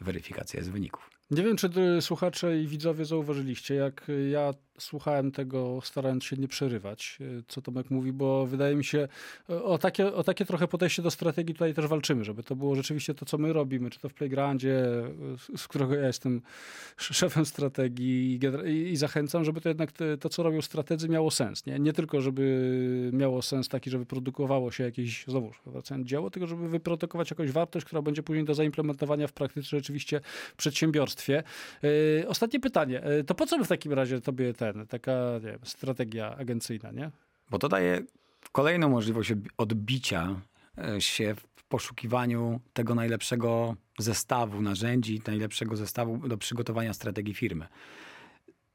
weryfikacje 0.00 0.64
z 0.64 0.68
wyników. 0.68 1.10
Nie 1.30 1.42
wiem, 1.42 1.56
czy 1.56 1.70
słuchacze 2.00 2.60
i 2.60 2.66
widzowie 2.66 3.04
zauważyliście, 3.04 3.74
jak 3.74 4.06
ja 4.30 4.54
słuchałem 4.78 5.32
tego, 5.32 5.80
starając 5.84 6.24
się 6.24 6.36
nie 6.36 6.48
przerywać, 6.48 7.18
e, 7.20 7.42
co 7.48 7.62
Tomek 7.62 7.90
mówi, 7.90 8.12
bo 8.12 8.46
wydaje 8.46 8.74
mi 8.74 8.84
się, 8.84 9.08
e, 9.50 9.62
o 9.62 9.78
takie, 9.78 10.14
o 10.14 10.24
takie 10.24 10.44
trochę 10.44 10.68
podejście 10.68 11.02
do 11.02 11.10
strategii 11.10 11.54
tutaj 11.54 11.74
też 11.74 11.86
walczymy, 11.86 12.24
żeby 12.24 12.42
to 12.42 12.56
było 12.56 12.74
rzeczywiście 12.74 13.14
to, 13.14 13.26
co 13.26 13.38
my 13.38 13.52
robimy, 13.52 13.90
czy 13.90 14.00
to 14.00 14.08
w 14.08 14.14
Playgroundzie, 14.14 14.84
z 15.56 15.68
którego 15.68 15.94
ja 15.94 16.06
jestem 16.06 16.42
szefem 16.96 17.46
strategii 17.46 18.40
i, 18.66 18.96
zachęcam, 18.96 19.44
żeby 19.44 19.60
to 19.60 19.68
jednak 19.68 19.92
to, 20.20 20.28
co 20.28 20.42
robią 20.42 20.62
strategzy, 20.62 21.08
miało 21.08 21.30
sens. 21.30 21.66
Nie? 21.66 21.78
nie 21.78 21.92
tylko, 21.92 22.20
żeby 22.20 23.10
miało 23.12 23.42
sens 23.42 23.68
taki, 23.68 23.90
żeby 23.90 24.06
produkowało 24.06 24.70
się 24.70 24.84
jakieś, 24.84 25.24
znowu 25.28 25.52
wracając 25.66 26.08
dzieło, 26.08 26.30
tylko 26.30 26.46
żeby 26.46 26.68
wyprodukować 26.68 27.30
jakąś 27.30 27.50
wartość, 27.50 27.71
która 27.80 28.02
będzie 28.02 28.22
później 28.22 28.44
do 28.44 28.54
zaimplementowania 28.54 29.26
w 29.26 29.32
praktyce 29.32 29.68
rzeczywiście 29.68 30.20
w 30.52 30.56
przedsiębiorstwie. 30.56 31.42
Ostatnie 32.28 32.60
pytanie. 32.60 33.02
To 33.26 33.34
po 33.34 33.46
co 33.46 33.64
w 33.64 33.68
takim 33.68 33.92
razie 33.92 34.20
tobie 34.20 34.54
ten, 34.54 34.86
taka 34.86 35.40
wiem, 35.40 35.58
strategia 35.64 36.36
agencyjna, 36.36 36.90
nie? 36.90 37.10
Bo 37.50 37.58
to 37.58 37.68
daje 37.68 38.02
kolejną 38.52 38.88
możliwość 38.88 39.32
odbicia 39.56 40.40
e, 40.78 41.00
się 41.00 41.34
w 41.56 41.64
poszukiwaniu 41.64 42.60
tego 42.72 42.94
najlepszego 42.94 43.76
zestawu 43.98 44.62
narzędzi, 44.62 45.22
najlepszego 45.26 45.76
zestawu 45.76 46.28
do 46.28 46.38
przygotowania 46.38 46.94
strategii 46.94 47.34
firmy. 47.34 47.66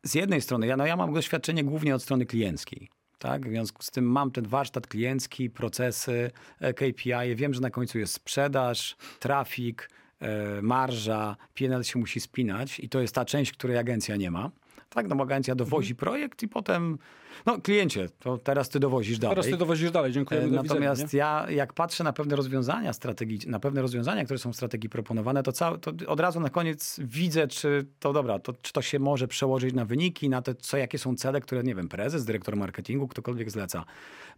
Z 0.04 0.16
jednej 0.16 0.41
strony, 0.41 0.68
ja, 0.68 0.78
no 0.78 0.86
ja 0.86 0.95
mam 0.95 1.14
doświadczenie 1.14 1.64
głównie 1.64 1.95
od 1.95 2.04
strony 2.04 2.26
klienckiej. 2.26 2.89
Tak? 3.20 3.45
W 3.45 3.49
związku 3.49 3.84
z 3.84 3.91
tym 3.91 4.05
mam 4.05 4.32
ten 4.32 4.47
warsztat 4.47 4.88
kliencki, 4.88 5.49
procesy, 5.49 6.32
e, 6.59 6.74
KPI. 6.74 7.36
Wiem, 7.36 7.53
że 7.53 7.61
na 7.61 7.70
końcu 7.70 7.99
jest 7.99 8.13
sprzedaż, 8.13 8.95
trafik, 9.20 9.89
e, 10.20 10.61
marża, 10.61 11.36
PNL 11.53 11.84
się 11.84 11.99
musi 11.99 12.20
spinać 12.20 12.80
i 12.80 12.89
to 12.89 13.01
jest 13.01 13.15
ta 13.15 13.26
część, 13.26 13.51
której 13.51 13.78
agencja 13.78 14.15
nie 14.15 14.32
ma. 14.32 14.51
Tak, 14.90 15.08
no 15.08 15.24
agencja 15.24 15.56
dowozi 15.56 15.92
mhm. 15.92 15.98
projekt 15.98 16.44
i 16.44 16.48
potem, 16.48 16.98
no 17.46 17.62
kliencie, 17.62 18.10
to 18.20 18.38
teraz 18.38 18.70
ty 18.70 18.80
dowozisz 18.80 19.20
dalej. 19.20 19.36
Teraz 19.36 19.52
ty 19.52 19.58
dowozisz 19.58 19.92
dalej, 19.92 20.12
dziękuję. 20.12 20.42
E, 20.42 20.48
natomiast 20.48 21.02
widzenia, 21.02 21.46
ja, 21.48 21.52
jak 21.52 21.74
patrzę 21.74 22.04
na 22.04 22.14
pewne 22.14 22.36
rozwiązania 22.36 22.94
strategiczne, 22.94 23.52
na 23.52 23.60
pewne 23.60 23.82
rozwiązania, 23.82 24.26
które 24.26 24.40
są 24.40 24.54
w 24.54 24.56
strategii 24.56 24.90
proponowane, 24.90 25.44
to, 25.44 25.52
cał, 25.52 25.78
to 25.78 25.92
od 26.08 26.20
razu 26.20 26.40
na 26.40 26.50
koniec 26.50 27.00
widzę, 27.04 27.48
czy 27.48 27.88
to 28.00 28.14
dobra, 28.14 28.40
to, 28.40 28.54
czy 28.62 28.74
to 28.74 28.82
się 28.82 29.00
może 29.00 29.28
przełożyć 29.28 29.74
na 29.74 29.86
wyniki, 29.86 30.30
na 30.30 30.42
to, 30.42 30.56
co, 30.56 30.78
jakie 30.78 30.98
są 30.98 31.16
cele, 31.16 31.42
które, 31.42 31.64
nie 31.64 31.76
wiem, 31.76 31.88
prezes, 31.88 32.26
dyrektor 32.26 32.56
marketingu, 32.56 33.08
ktokolwiek 33.08 33.52
zleca 33.52 33.86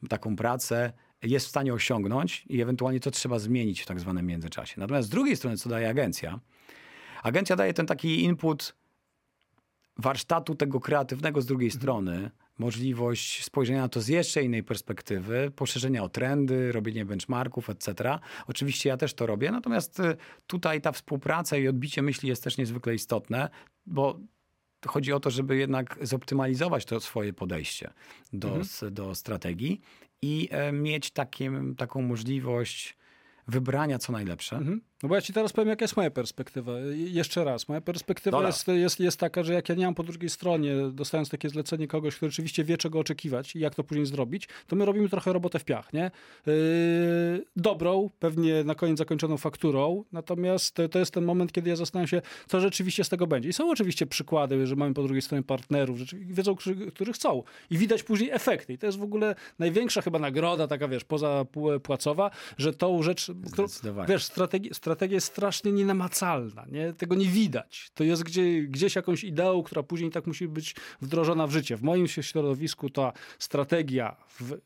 taką 0.10 0.36
pracę, 0.36 0.93
jest 1.24 1.45
w 1.45 1.50
stanie 1.50 1.74
osiągnąć 1.74 2.45
i 2.50 2.62
ewentualnie 2.62 3.00
co 3.00 3.12
trzeba 3.12 3.39
zmienić 3.39 3.82
w 3.82 3.86
tak 3.86 4.00
zwanym 4.00 4.26
międzyczasie. 4.26 4.76
Natomiast 4.78 5.08
z 5.08 5.12
drugiej 5.12 5.36
strony, 5.36 5.58
co 5.58 5.70
daje 5.70 5.89
agencja? 5.89 6.39
Agencja 7.24 7.56
daje 7.56 7.74
ten 7.74 7.86
taki 7.86 8.24
input 8.24 8.76
warsztatu 10.00 10.56
tego 10.56 10.80
kreatywnego 10.80 11.41
z 11.41 11.45
drugiej 11.45 11.68
mhm. 11.68 11.82
strony, 11.82 12.32
możliwość 12.58 13.43
spojrzenia 13.43 13.82
na 13.82 13.89
to 13.89 14.02
z 14.02 14.08
jeszcze 14.08 14.43
innej 14.43 14.64
perspektywy, 14.64 15.52
poszerzenia 15.56 16.04
o 16.04 16.10
trendy, 16.10 16.72
robienie 16.72 17.06
benchmarków, 17.06 17.70
etc. 17.70 18.20
Oczywiście 18.47 18.89
ja 18.89 18.97
też 18.97 19.14
to 19.14 19.26
robię, 19.26 19.52
natomiast 19.52 20.00
y, 20.00 20.18
tutaj 20.47 20.82
ta 20.82 20.91
współpraca 20.91 21.58
i 21.58 21.68
odbicie 21.68 22.02
myśli 22.02 22.30
jest 22.30 22.43
też 22.43 22.58
niezwykle 22.58 22.95
istotne, 22.95 23.50
bo 23.86 24.20
chodzi 24.88 25.14
o 25.14 25.20
to, 25.20 25.30
żeby 25.30 25.58
jednak 25.58 25.97
zoptymalizować 26.02 26.86
to 26.86 27.00
swoje 27.00 27.34
podejście 27.34 27.93
do, 28.34 28.47
mhm. 28.47 28.93
do 28.93 29.16
strategii 29.16 29.82
i 30.22 30.47
e, 30.52 30.72
mieć 30.72 31.12
takim, 31.12 31.76
taką 31.76 32.02
możliwość 32.02 32.97
wybrania 33.47 34.00
co 34.00 34.12
najlepsze. 34.12 34.56
Mhm. 34.56 34.82
No 35.04 35.10
bo 35.10 35.16
ja 35.16 35.22
ci 35.22 35.34
teraz 35.34 35.54
powiem, 35.54 35.70
jaka 35.70 35.84
jest 35.84 35.97
moja 35.97 36.12
perspektywa. 36.12 36.72
Jeszcze 36.93 37.43
raz, 37.43 37.70
moja 37.70 37.82
perspektywa 37.82 38.47
jest, 38.47 38.68
jest, 38.68 39.00
jest 39.00 39.20
taka, 39.20 39.43
że 39.43 39.54
jak 39.54 39.70
ja 39.70 39.76
nie 39.76 39.86
mam 39.86 39.95
po 39.95 40.04
drugiej 40.04 40.30
stronie, 40.30 40.76
dostając 40.91 41.30
takie 41.30 41.50
zlecenie 41.50 41.88
kogoś, 41.88 42.16
kto 42.16 42.30
rzeczywiście 42.30 42.64
wie, 42.64 42.78
czego 42.78 43.00
oczekiwać 43.00 43.56
i 43.56 43.60
jak 43.60 43.76
to 43.76 43.84
później 43.84 44.06
zrobić, 44.06 44.47
to 44.68 44.76
my 44.76 44.86
robimy 44.86 45.10
trochę 45.10 45.34
robotę 45.34 45.60
w 45.60 45.66
piach, 45.66 45.93
nie? 45.93 46.12
Yy, 46.45 46.54
dobrą, 47.56 48.10
pewnie 48.20 48.64
na 48.64 48.76
koniec 48.76 48.97
zakończoną 48.97 49.38
fakturą, 49.38 50.04
natomiast 50.12 50.78
to 50.91 51.00
jest 51.00 51.14
ten 51.14 51.26
moment, 51.26 51.52
kiedy 51.52 51.70
ja 51.70 51.76
zastanawiam 51.76 52.08
się, 52.08 52.22
co 52.47 52.60
rzeczywiście 52.60 53.04
z 53.04 53.10
tego 53.10 53.28
będzie. 53.28 53.50
I 53.50 53.54
są 53.54 53.72
oczywiście 53.72 54.06
przykłady, 54.06 54.68
że 54.68 54.76
mamy 54.76 54.93
po 54.93 55.04
drugiej 55.04 55.22
stronie 55.22 55.43
partnerów, 55.43 56.00
wiedzą, 56.14 56.56
którzy 56.93 57.14
chcą. 57.14 57.43
I 57.70 57.78
widać 57.78 58.04
później 58.04 58.32
efekty. 58.32 58.74
I 58.74 58.78
to 58.78 58.86
jest 58.86 58.97
w 58.97 59.04
ogóle 59.04 59.36
największa 59.60 60.02
chyba 60.02 60.20
nagroda, 60.20 60.68
taka 60.68 60.88
wiesz, 60.88 61.04
poza 61.04 61.45
płacowa, 61.84 62.32
że 62.58 62.74
tą 62.74 63.04
rzecz, 63.04 63.32
którą, 63.52 63.68
wiesz, 64.08 64.24
strategię 64.24 64.74
strategia 64.89 65.15
jest 65.15 65.27
strasznie 65.27 65.71
nienamacalna, 65.71 66.65
nie? 66.71 66.93
tego 66.93 67.15
nie 67.15 67.25
widać. 67.25 67.91
To 67.93 68.03
jest 68.03 68.23
gdzie, 68.23 68.61
gdzieś 68.61 68.95
jakąś 68.95 69.23
ideą, 69.23 69.63
która 69.63 69.83
później 69.83 70.11
tak 70.11 70.27
musi 70.27 70.47
być 70.47 70.75
wdrożona 71.01 71.47
w 71.47 71.51
życie. 71.51 71.77
W 71.77 71.81
moim 71.83 72.07
środowisku 72.07 72.89
ta 72.89 73.13
strategia 73.39 74.15
w 74.39 74.57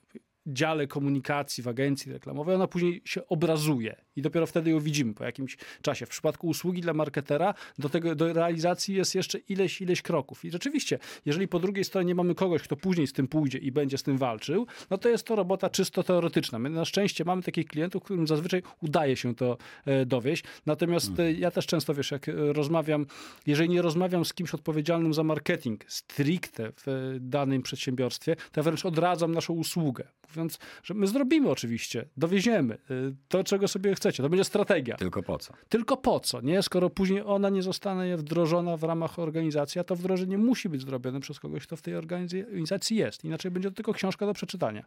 dziale 0.47 0.87
komunikacji 0.87 1.63
w 1.63 1.67
agencji 1.67 2.11
reklamowej, 2.11 2.55
ona 2.55 2.67
później 2.67 3.01
się 3.05 3.27
obrazuje 3.27 3.95
i 4.15 4.21
dopiero 4.21 4.47
wtedy 4.47 4.69
ją 4.69 4.79
widzimy 4.79 5.13
po 5.13 5.23
jakimś 5.23 5.57
czasie. 5.81 6.05
W 6.05 6.09
przypadku 6.09 6.47
usługi 6.47 6.81
dla 6.81 6.93
marketera 6.93 7.53
do, 7.79 7.89
tego, 7.89 8.15
do 8.15 8.33
realizacji 8.33 8.95
jest 8.95 9.15
jeszcze 9.15 9.37
ileś, 9.37 9.81
ileś 9.81 10.01
kroków. 10.01 10.45
I 10.45 10.51
rzeczywiście, 10.51 10.99
jeżeli 11.25 11.47
po 11.47 11.59
drugiej 11.59 11.83
stronie 11.83 12.15
mamy 12.15 12.35
kogoś, 12.35 12.61
kto 12.61 12.75
później 12.75 13.07
z 13.07 13.13
tym 13.13 13.27
pójdzie 13.27 13.57
i 13.57 13.71
będzie 13.71 13.97
z 13.97 14.03
tym 14.03 14.17
walczył, 14.17 14.67
no 14.89 14.97
to 14.97 15.09
jest 15.09 15.27
to 15.27 15.35
robota 15.35 15.69
czysto 15.69 16.03
teoretyczna. 16.03 16.59
My 16.59 16.69
na 16.69 16.85
szczęście 16.85 17.25
mamy 17.25 17.41
takich 17.41 17.67
klientów, 17.67 18.03
którym 18.03 18.27
zazwyczaj 18.27 18.63
udaje 18.81 19.15
się 19.15 19.35
to 19.35 19.57
e, 19.85 20.05
dowieść. 20.05 20.43
Natomiast 20.65 21.19
e, 21.19 21.33
ja 21.33 21.51
też 21.51 21.65
często, 21.65 21.93
wiesz, 21.93 22.11
jak 22.11 22.25
rozmawiam, 22.27 23.05
jeżeli 23.45 23.69
nie 23.69 23.81
rozmawiam 23.81 24.25
z 24.25 24.33
kimś 24.33 24.53
odpowiedzialnym 24.53 25.13
za 25.13 25.23
marketing 25.23 25.85
stricte 25.87 26.71
w 26.71 26.87
e, 26.87 26.91
danym 27.19 27.61
przedsiębiorstwie, 27.61 28.35
to 28.35 28.59
ja 28.59 28.63
wręcz 28.63 28.85
odradzam 28.85 29.31
naszą 29.31 29.53
usługę. 29.53 30.07
Mówiąc, 30.29 30.59
że 30.83 30.93
my 30.93 31.07
zrobimy 31.07 31.49
oczywiście, 31.49 32.05
dowieziemy 32.17 32.77
to, 33.27 33.43
czego 33.43 33.67
sobie 33.67 33.95
chcemy 33.95 34.02
chcecie. 34.03 34.23
To 34.23 34.29
będzie 34.29 34.43
strategia. 34.43 34.97
Tylko 34.97 35.23
po 35.23 35.37
co? 35.37 35.53
Tylko 35.69 35.97
po 35.97 36.19
co, 36.19 36.41
nie? 36.41 36.61
Skoro 36.61 36.89
później 36.89 37.21
ona 37.25 37.49
nie 37.49 37.61
zostanie 37.63 38.17
wdrożona 38.17 38.77
w 38.77 38.83
ramach 38.83 39.19
organizacji, 39.19 39.81
a 39.81 39.83
to 39.83 39.95
wdrożenie 39.95 40.37
musi 40.37 40.69
być 40.69 40.81
zrobione 40.81 41.19
przez 41.19 41.39
kogoś, 41.39 41.63
kto 41.67 41.75
w 41.75 41.81
tej 41.81 41.95
organizacji 41.95 42.97
jest. 42.97 43.23
Inaczej 43.25 43.51
będzie 43.51 43.69
to 43.69 43.75
tylko 43.75 43.93
książka 43.93 44.25
do 44.25 44.33
przeczytania. 44.33 44.85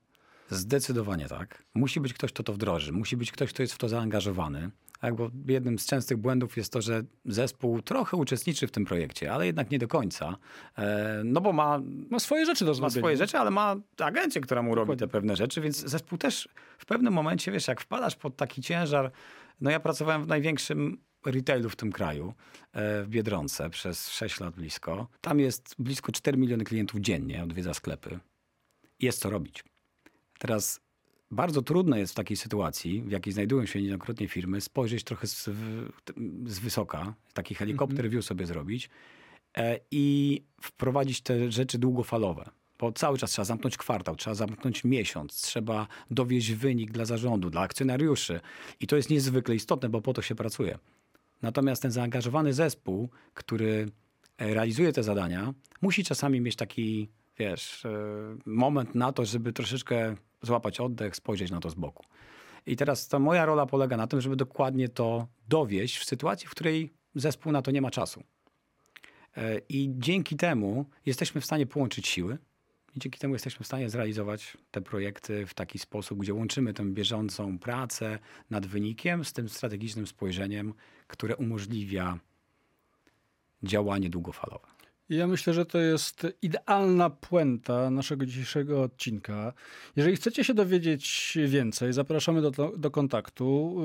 Zdecydowanie 0.51 1.29
tak. 1.29 1.62
Musi 1.75 2.01
być 2.01 2.14
ktoś, 2.14 2.33
kto 2.33 2.43
to 2.43 2.53
wdroży. 2.53 2.93
Musi 2.93 3.17
być 3.17 3.33
ktoś, 3.33 3.53
kto 3.53 3.62
jest 3.62 3.75
w 3.75 3.79
to 3.79 3.89
zaangażowany. 3.89 4.71
Tak, 5.07 5.15
bo 5.15 5.31
jednym 5.49 5.79
z 5.79 5.87
częstych 5.87 6.17
błędów 6.17 6.57
jest 6.57 6.73
to, 6.73 6.83
że 6.83 7.03
zespół 7.25 7.83
trochę 7.83 8.17
uczestniczy 8.17 8.67
w 8.67 8.71
tym 8.71 8.85
projekcie, 8.85 9.33
ale 9.33 9.47
jednak 9.47 9.71
nie 9.71 9.79
do 9.79 9.89
końca. 9.89 10.37
E, 10.79 11.23
no 11.25 11.41
bo 11.41 11.53
ma, 11.53 11.81
ma 12.11 12.19
swoje 12.19 12.47
rzeczy 12.47 12.65
do 12.65 12.75
zrobienia. 12.75 12.97
Ma 12.97 13.01
swoje 13.01 13.17
rzeczy, 13.17 13.39
ale 13.39 13.51
ma 13.51 13.77
agencję, 13.99 14.41
która 14.41 14.63
mu 14.63 14.71
Dokładnie. 14.71 14.93
robi 14.93 15.01
te 15.01 15.09
pewne 15.09 15.37
rzeczy, 15.37 15.61
więc 15.61 15.77
zespół 15.77 16.19
też 16.19 16.49
w 16.79 16.87
pewnym 16.87 17.13
momencie, 17.13 17.53
wiesz, 17.53 17.69
jak 17.69 17.81
wpadasz 17.81 18.17
pod 18.17 18.37
taki 18.37 18.63
ciężar. 18.63 19.13
No 19.61 19.71
ja 19.71 19.81
pracowałem 19.81 20.25
w 20.25 20.27
największym 20.27 20.99
retailu 21.27 21.71
w 21.71 21.77
tym 21.77 21.93
kraju, 21.93 22.35
e, 22.73 23.03
w 23.03 23.09
Biedronce 23.09 23.71
przez 23.71 24.11
6 24.11 24.41
lat 24.41 24.55
blisko. 24.55 25.09
Tam 25.21 25.41
jest 25.41 25.75
blisko 25.79 26.13
4 26.13 26.39
miliony 26.39 26.65
klientów 26.65 27.01
dziennie, 27.01 27.43
odwiedza 27.43 27.75
sklepy. 27.75 28.19
Jest 29.01 29.21
co 29.21 29.31
robić. 29.31 29.65
Teraz 30.39 30.81
bardzo 31.31 31.62
trudno 31.62 31.97
jest 31.97 32.12
w 32.12 32.16
takiej 32.16 32.37
sytuacji, 32.37 33.03
w 33.03 33.11
jakiej 33.11 33.33
znajdują 33.33 33.66
się 33.66 33.79
niejednokrotnie 33.79 34.29
firmy, 34.29 34.61
spojrzeć 34.61 35.05
trochę 35.05 35.27
z, 35.27 35.51
z 36.47 36.59
wysoka, 36.59 37.14
taki 37.35 37.55
helikopter 37.55 38.01
mm 38.01 38.11
-hmm. 38.11 38.14
view 38.14 38.24
sobie 38.24 38.47
zrobić 38.47 38.91
e, 39.57 39.81
i 39.91 40.43
wprowadzić 40.61 41.20
te 41.20 41.53
rzeczy 41.53 41.79
długofalowe. 41.79 42.51
Bo 42.79 42.93
cały 42.93 43.18
czas 43.18 43.31
trzeba 43.31 43.45
zamknąć 43.45 43.77
kwartał, 43.77 44.16
trzeba 44.16 44.35
zamknąć 44.35 44.85
miesiąc, 44.85 45.41
trzeba 45.43 45.87
dowieść 46.11 46.53
wynik 46.53 46.91
dla 46.91 47.05
zarządu, 47.05 47.51
dla 47.51 47.61
akcjonariuszy. 47.61 48.41
I 48.81 48.87
to 48.87 48.97
jest 48.97 49.11
niezwykle 49.11 49.55
istotne, 49.55 49.89
bo 49.89 50.01
po 50.01 50.12
to 50.12 50.22
się 50.22 50.35
pracuje. 50.35 50.79
Natomiast 51.43 51.83
ten 51.83 51.91
zaangażowany 51.91 52.53
zespół, 52.53 53.09
który 53.35 53.89
e, 54.39 54.55
realizuje 54.55 54.93
te 54.93 55.03
zadania, 55.03 55.55
musi 55.83 56.05
czasami 56.05 56.41
mieć 56.41 56.57
taki, 56.57 57.09
wiesz, 57.39 57.85
e, 57.85 57.91
moment 58.47 58.95
na 58.95 59.12
to, 59.12 59.24
żeby 59.24 59.53
troszeczkę 59.53 60.16
złapać 60.43 60.80
oddech, 60.80 61.16
spojrzeć 61.16 61.51
na 61.51 61.61
to 61.61 61.70
z 61.70 61.74
boku. 61.74 62.05
I 62.66 62.76
teraz 62.76 63.09
ta 63.09 63.18
moja 63.18 63.47
rola 63.47 63.66
polega 63.66 63.97
na 63.97 64.07
tym, 64.07 64.20
żeby 64.20 64.37
dokładnie 64.37 64.89
to 64.89 65.26
dowieść 65.49 65.99
w 65.99 66.05
sytuacji, 66.05 66.49
w 66.49 66.51
której 66.51 66.93
zespół 67.14 67.53
na 67.53 67.62
to 67.62 67.70
nie 67.70 67.82
ma 67.82 67.91
czasu. 67.91 68.22
E, 69.37 69.59
I 69.68 69.91
dzięki 69.99 70.37
temu 70.37 70.87
jesteśmy 71.07 71.41
w 71.41 71.45
stanie 71.45 71.66
połączyć 71.66 72.09
siły, 72.09 72.39
i 72.97 73.01
dzięki 73.01 73.18
temu 73.18 73.34
jesteśmy 73.34 73.64
w 73.64 73.66
stanie 73.66 73.91
zrealizować 73.91 74.57
te 74.70 74.80
projekty 74.80 75.47
w 75.47 75.55
taki 75.55 75.78
sposób, 75.78 76.18
gdzie 76.18 76.34
łączymy 76.34 76.74
tę 76.74 76.84
bieżącą 76.84 77.59
pracę 77.59 78.18
nad 78.51 78.66
wynikiem 78.66 79.24
z 79.24 79.32
tym 79.32 79.49
strategicznym 79.49 80.07
spojrzeniem, 80.07 80.74
które 81.07 81.37
umożliwia 81.37 82.18
działanie 83.62 84.11
długofalowe. 84.11 84.76
Ja 85.09 85.27
myślę, 85.27 85.55
że 85.55 85.67
to 85.67 85.79
jest 85.79 86.27
idealna 86.43 87.11
puenta 87.11 87.91
naszego 87.91 88.27
dzisiejszego 88.27 88.83
odcinka. 88.83 89.53
Jeżeli 89.97 90.17
chcecie 90.17 90.45
się 90.45 90.55
dowiedzieć 90.55 91.39
więcej, 91.47 91.93
zapraszamy 91.93 92.43
do, 92.43 92.73
do 92.77 92.91
kontaktu, 92.91 93.77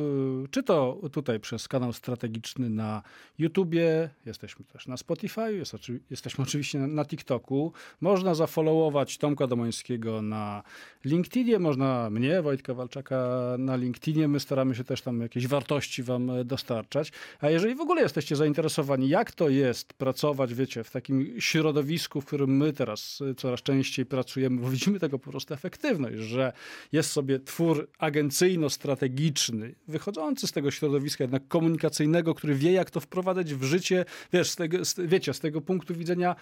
y, 0.45 0.49
czy 0.49 0.63
to 0.63 1.01
tutaj 1.11 1.39
przez 1.39 1.67
kanał 1.67 1.93
strategiczny 1.93 2.69
na 2.69 3.01
YouTubie, 3.39 4.09
jesteśmy 4.25 4.65
też 4.65 4.87
na 4.87 4.97
Spotify, 4.97 5.53
jest, 5.53 5.73
jesteśmy 6.09 6.43
oczywiście 6.43 6.79
na, 6.79 6.87
na 6.87 7.05
TikToku. 7.05 7.73
Można 8.01 8.35
zafollowować 8.35 9.17
Tomka 9.17 9.47
Domońskiego 9.47 10.21
na 10.21 10.63
LinkedInie, 11.05 11.59
można 11.59 12.09
mnie, 12.09 12.41
Wojtka 12.41 12.73
Walczaka 12.73 13.27
na 13.59 13.75
LinkedInie. 13.75 14.27
My 14.27 14.39
staramy 14.39 14.75
się 14.75 14.83
też 14.83 15.01
tam 15.01 15.21
jakieś 15.21 15.47
wartości 15.47 16.03
wam 16.03 16.31
dostarczać. 16.45 17.11
A 17.39 17.49
jeżeli 17.49 17.75
w 17.75 17.81
ogóle 17.81 18.01
jesteście 18.01 18.35
zainteresowani, 18.35 19.09
jak 19.09 19.31
to 19.31 19.49
jest 19.49 19.93
pracować, 19.93 20.53
wiecie, 20.53 20.83
w 20.83 20.91
takim 20.91 21.10
takim 21.11 21.41
środowisku, 21.41 22.21
w 22.21 22.25
którym 22.25 22.57
my 22.57 22.73
teraz 22.73 23.21
y, 23.21 23.35
coraz 23.35 23.61
częściej 23.61 24.05
pracujemy, 24.05 24.61
bo 24.61 24.69
widzimy 24.69 24.99
tego 24.99 25.19
po 25.19 25.31
prostu 25.31 25.53
efektywność, 25.53 26.17
że 26.17 26.53
jest 26.91 27.11
sobie 27.11 27.39
twór 27.39 27.89
agencyjno-strategiczny, 27.99 29.75
wychodzący 29.87 30.47
z 30.47 30.51
tego 30.51 30.71
środowiska 30.71 31.23
jednak 31.23 31.47
komunikacyjnego, 31.47 32.35
który 32.35 32.55
wie, 32.55 32.71
jak 32.71 32.91
to 32.91 32.99
wprowadzać 32.99 33.53
w 33.53 33.63
życie, 33.63 34.05
wiesz, 34.33 34.49
z 34.49 34.55
tego, 34.55 34.85
z, 34.85 34.95
wiecie, 34.99 35.33
z 35.33 35.39
tego 35.39 35.61
punktu 35.61 35.95
widzenia 35.95 36.35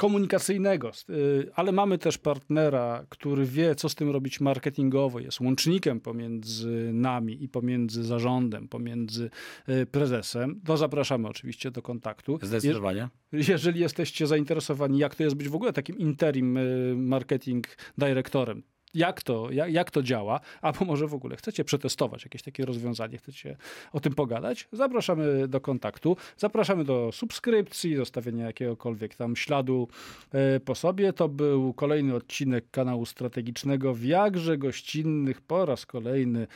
komunikacyjnego, 0.00 0.90
y, 1.10 1.50
ale 1.54 1.72
mamy 1.72 1.98
też 1.98 2.18
partnera, 2.18 3.06
który 3.08 3.46
wie, 3.46 3.74
co 3.74 3.88
z 3.88 3.94
tym 3.94 4.10
robić 4.10 4.40
marketingowo, 4.40 5.20
jest 5.20 5.40
łącznikiem 5.40 6.00
pomiędzy 6.00 6.90
nami 6.92 7.44
i 7.44 7.48
pomiędzy 7.48 8.04
zarządem, 8.04 8.68
pomiędzy 8.68 9.30
y, 9.68 9.86
prezesem, 9.86 10.60
to 10.64 10.76
zapraszamy 10.76 11.28
oczywiście 11.28 11.70
do 11.70 11.82
kontaktu. 11.82 12.38
Zdecydowanie. 12.42 13.08
jeżeli 13.32 13.80
jesteście 13.80 14.26
zainteresowani, 14.26 14.98
jak 14.98 15.14
to 15.14 15.22
jest 15.22 15.36
być 15.36 15.48
w 15.48 15.54
ogóle 15.54 15.72
takim 15.72 15.98
interim 15.98 16.56
y, 16.56 16.94
marketing 16.96 17.66
dyrektorem, 17.98 18.62
jak 18.94 19.22
to, 19.22 19.50
jak, 19.50 19.72
jak 19.72 19.90
to 19.90 20.02
działa, 20.02 20.40
albo 20.62 20.84
może 20.84 21.06
w 21.06 21.14
ogóle 21.14 21.36
chcecie 21.36 21.64
przetestować 21.64 22.24
jakieś 22.24 22.42
takie 22.42 22.66
rozwiązanie, 22.66 23.18
chcecie 23.18 23.56
o 23.92 24.00
tym 24.00 24.14
pogadać, 24.14 24.68
zapraszamy 24.72 25.48
do 25.48 25.60
kontaktu, 25.60 26.16
zapraszamy 26.36 26.84
do 26.84 27.12
subskrypcji, 27.12 27.96
zostawienia 27.96 28.46
jakiegokolwiek 28.46 29.14
tam 29.14 29.36
śladu 29.36 29.88
e, 30.32 30.60
po 30.60 30.74
sobie. 30.74 31.12
To 31.12 31.28
był 31.28 31.74
kolejny 31.74 32.14
odcinek 32.14 32.64
kanału 32.70 33.06
strategicznego 33.06 33.94
w 33.94 34.04
jakże 34.04 34.58
gościnnych 34.58 35.40
po 35.40 35.66
raz 35.66 35.86
kolejny 35.86 36.46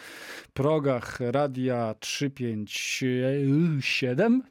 progach 0.55 1.21
Radia 1.21 1.95
357. 2.01 4.43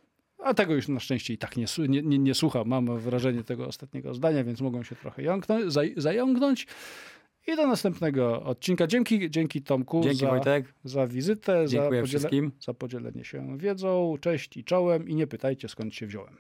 A 0.43 0.53
tego 0.53 0.75
już 0.75 0.87
na 0.87 0.99
szczęście 0.99 1.33
i 1.33 1.37
tak 1.37 1.57
nie, 1.57 1.65
nie, 1.77 2.01
nie, 2.01 2.19
nie 2.19 2.33
słucham. 2.33 2.67
Mam 2.67 2.99
wrażenie 2.99 3.43
tego 3.43 3.67
ostatniego 3.67 4.13
zdania, 4.13 4.43
więc 4.43 4.61
mogą 4.61 4.83
się 4.83 4.95
trochę 4.95 5.23
jąknąć, 5.23 5.73
zaj, 5.73 5.93
zająknąć. 5.97 6.67
I 7.47 7.55
do 7.55 7.67
następnego 7.67 8.43
odcinka. 8.43 8.87
Dzięki, 8.87 9.29
dzięki 9.29 9.61
Tomku 9.61 10.01
dzięki, 10.03 10.17
za, 10.17 10.27
Wojtek. 10.27 10.73
za 10.83 11.07
wizytę, 11.07 11.65
Dziękuję 11.67 12.01
za, 12.01 12.07
wszystkim. 12.07 12.51
za 12.59 12.73
podzielenie 12.73 13.25
się 13.25 13.57
wiedzą. 13.57 14.15
Cześć 14.21 14.57
i 14.57 14.63
czołem 14.63 15.09
i 15.09 15.15
nie 15.15 15.27
pytajcie 15.27 15.67
skąd 15.67 15.95
się 15.95 16.07
wziąłem. 16.07 16.37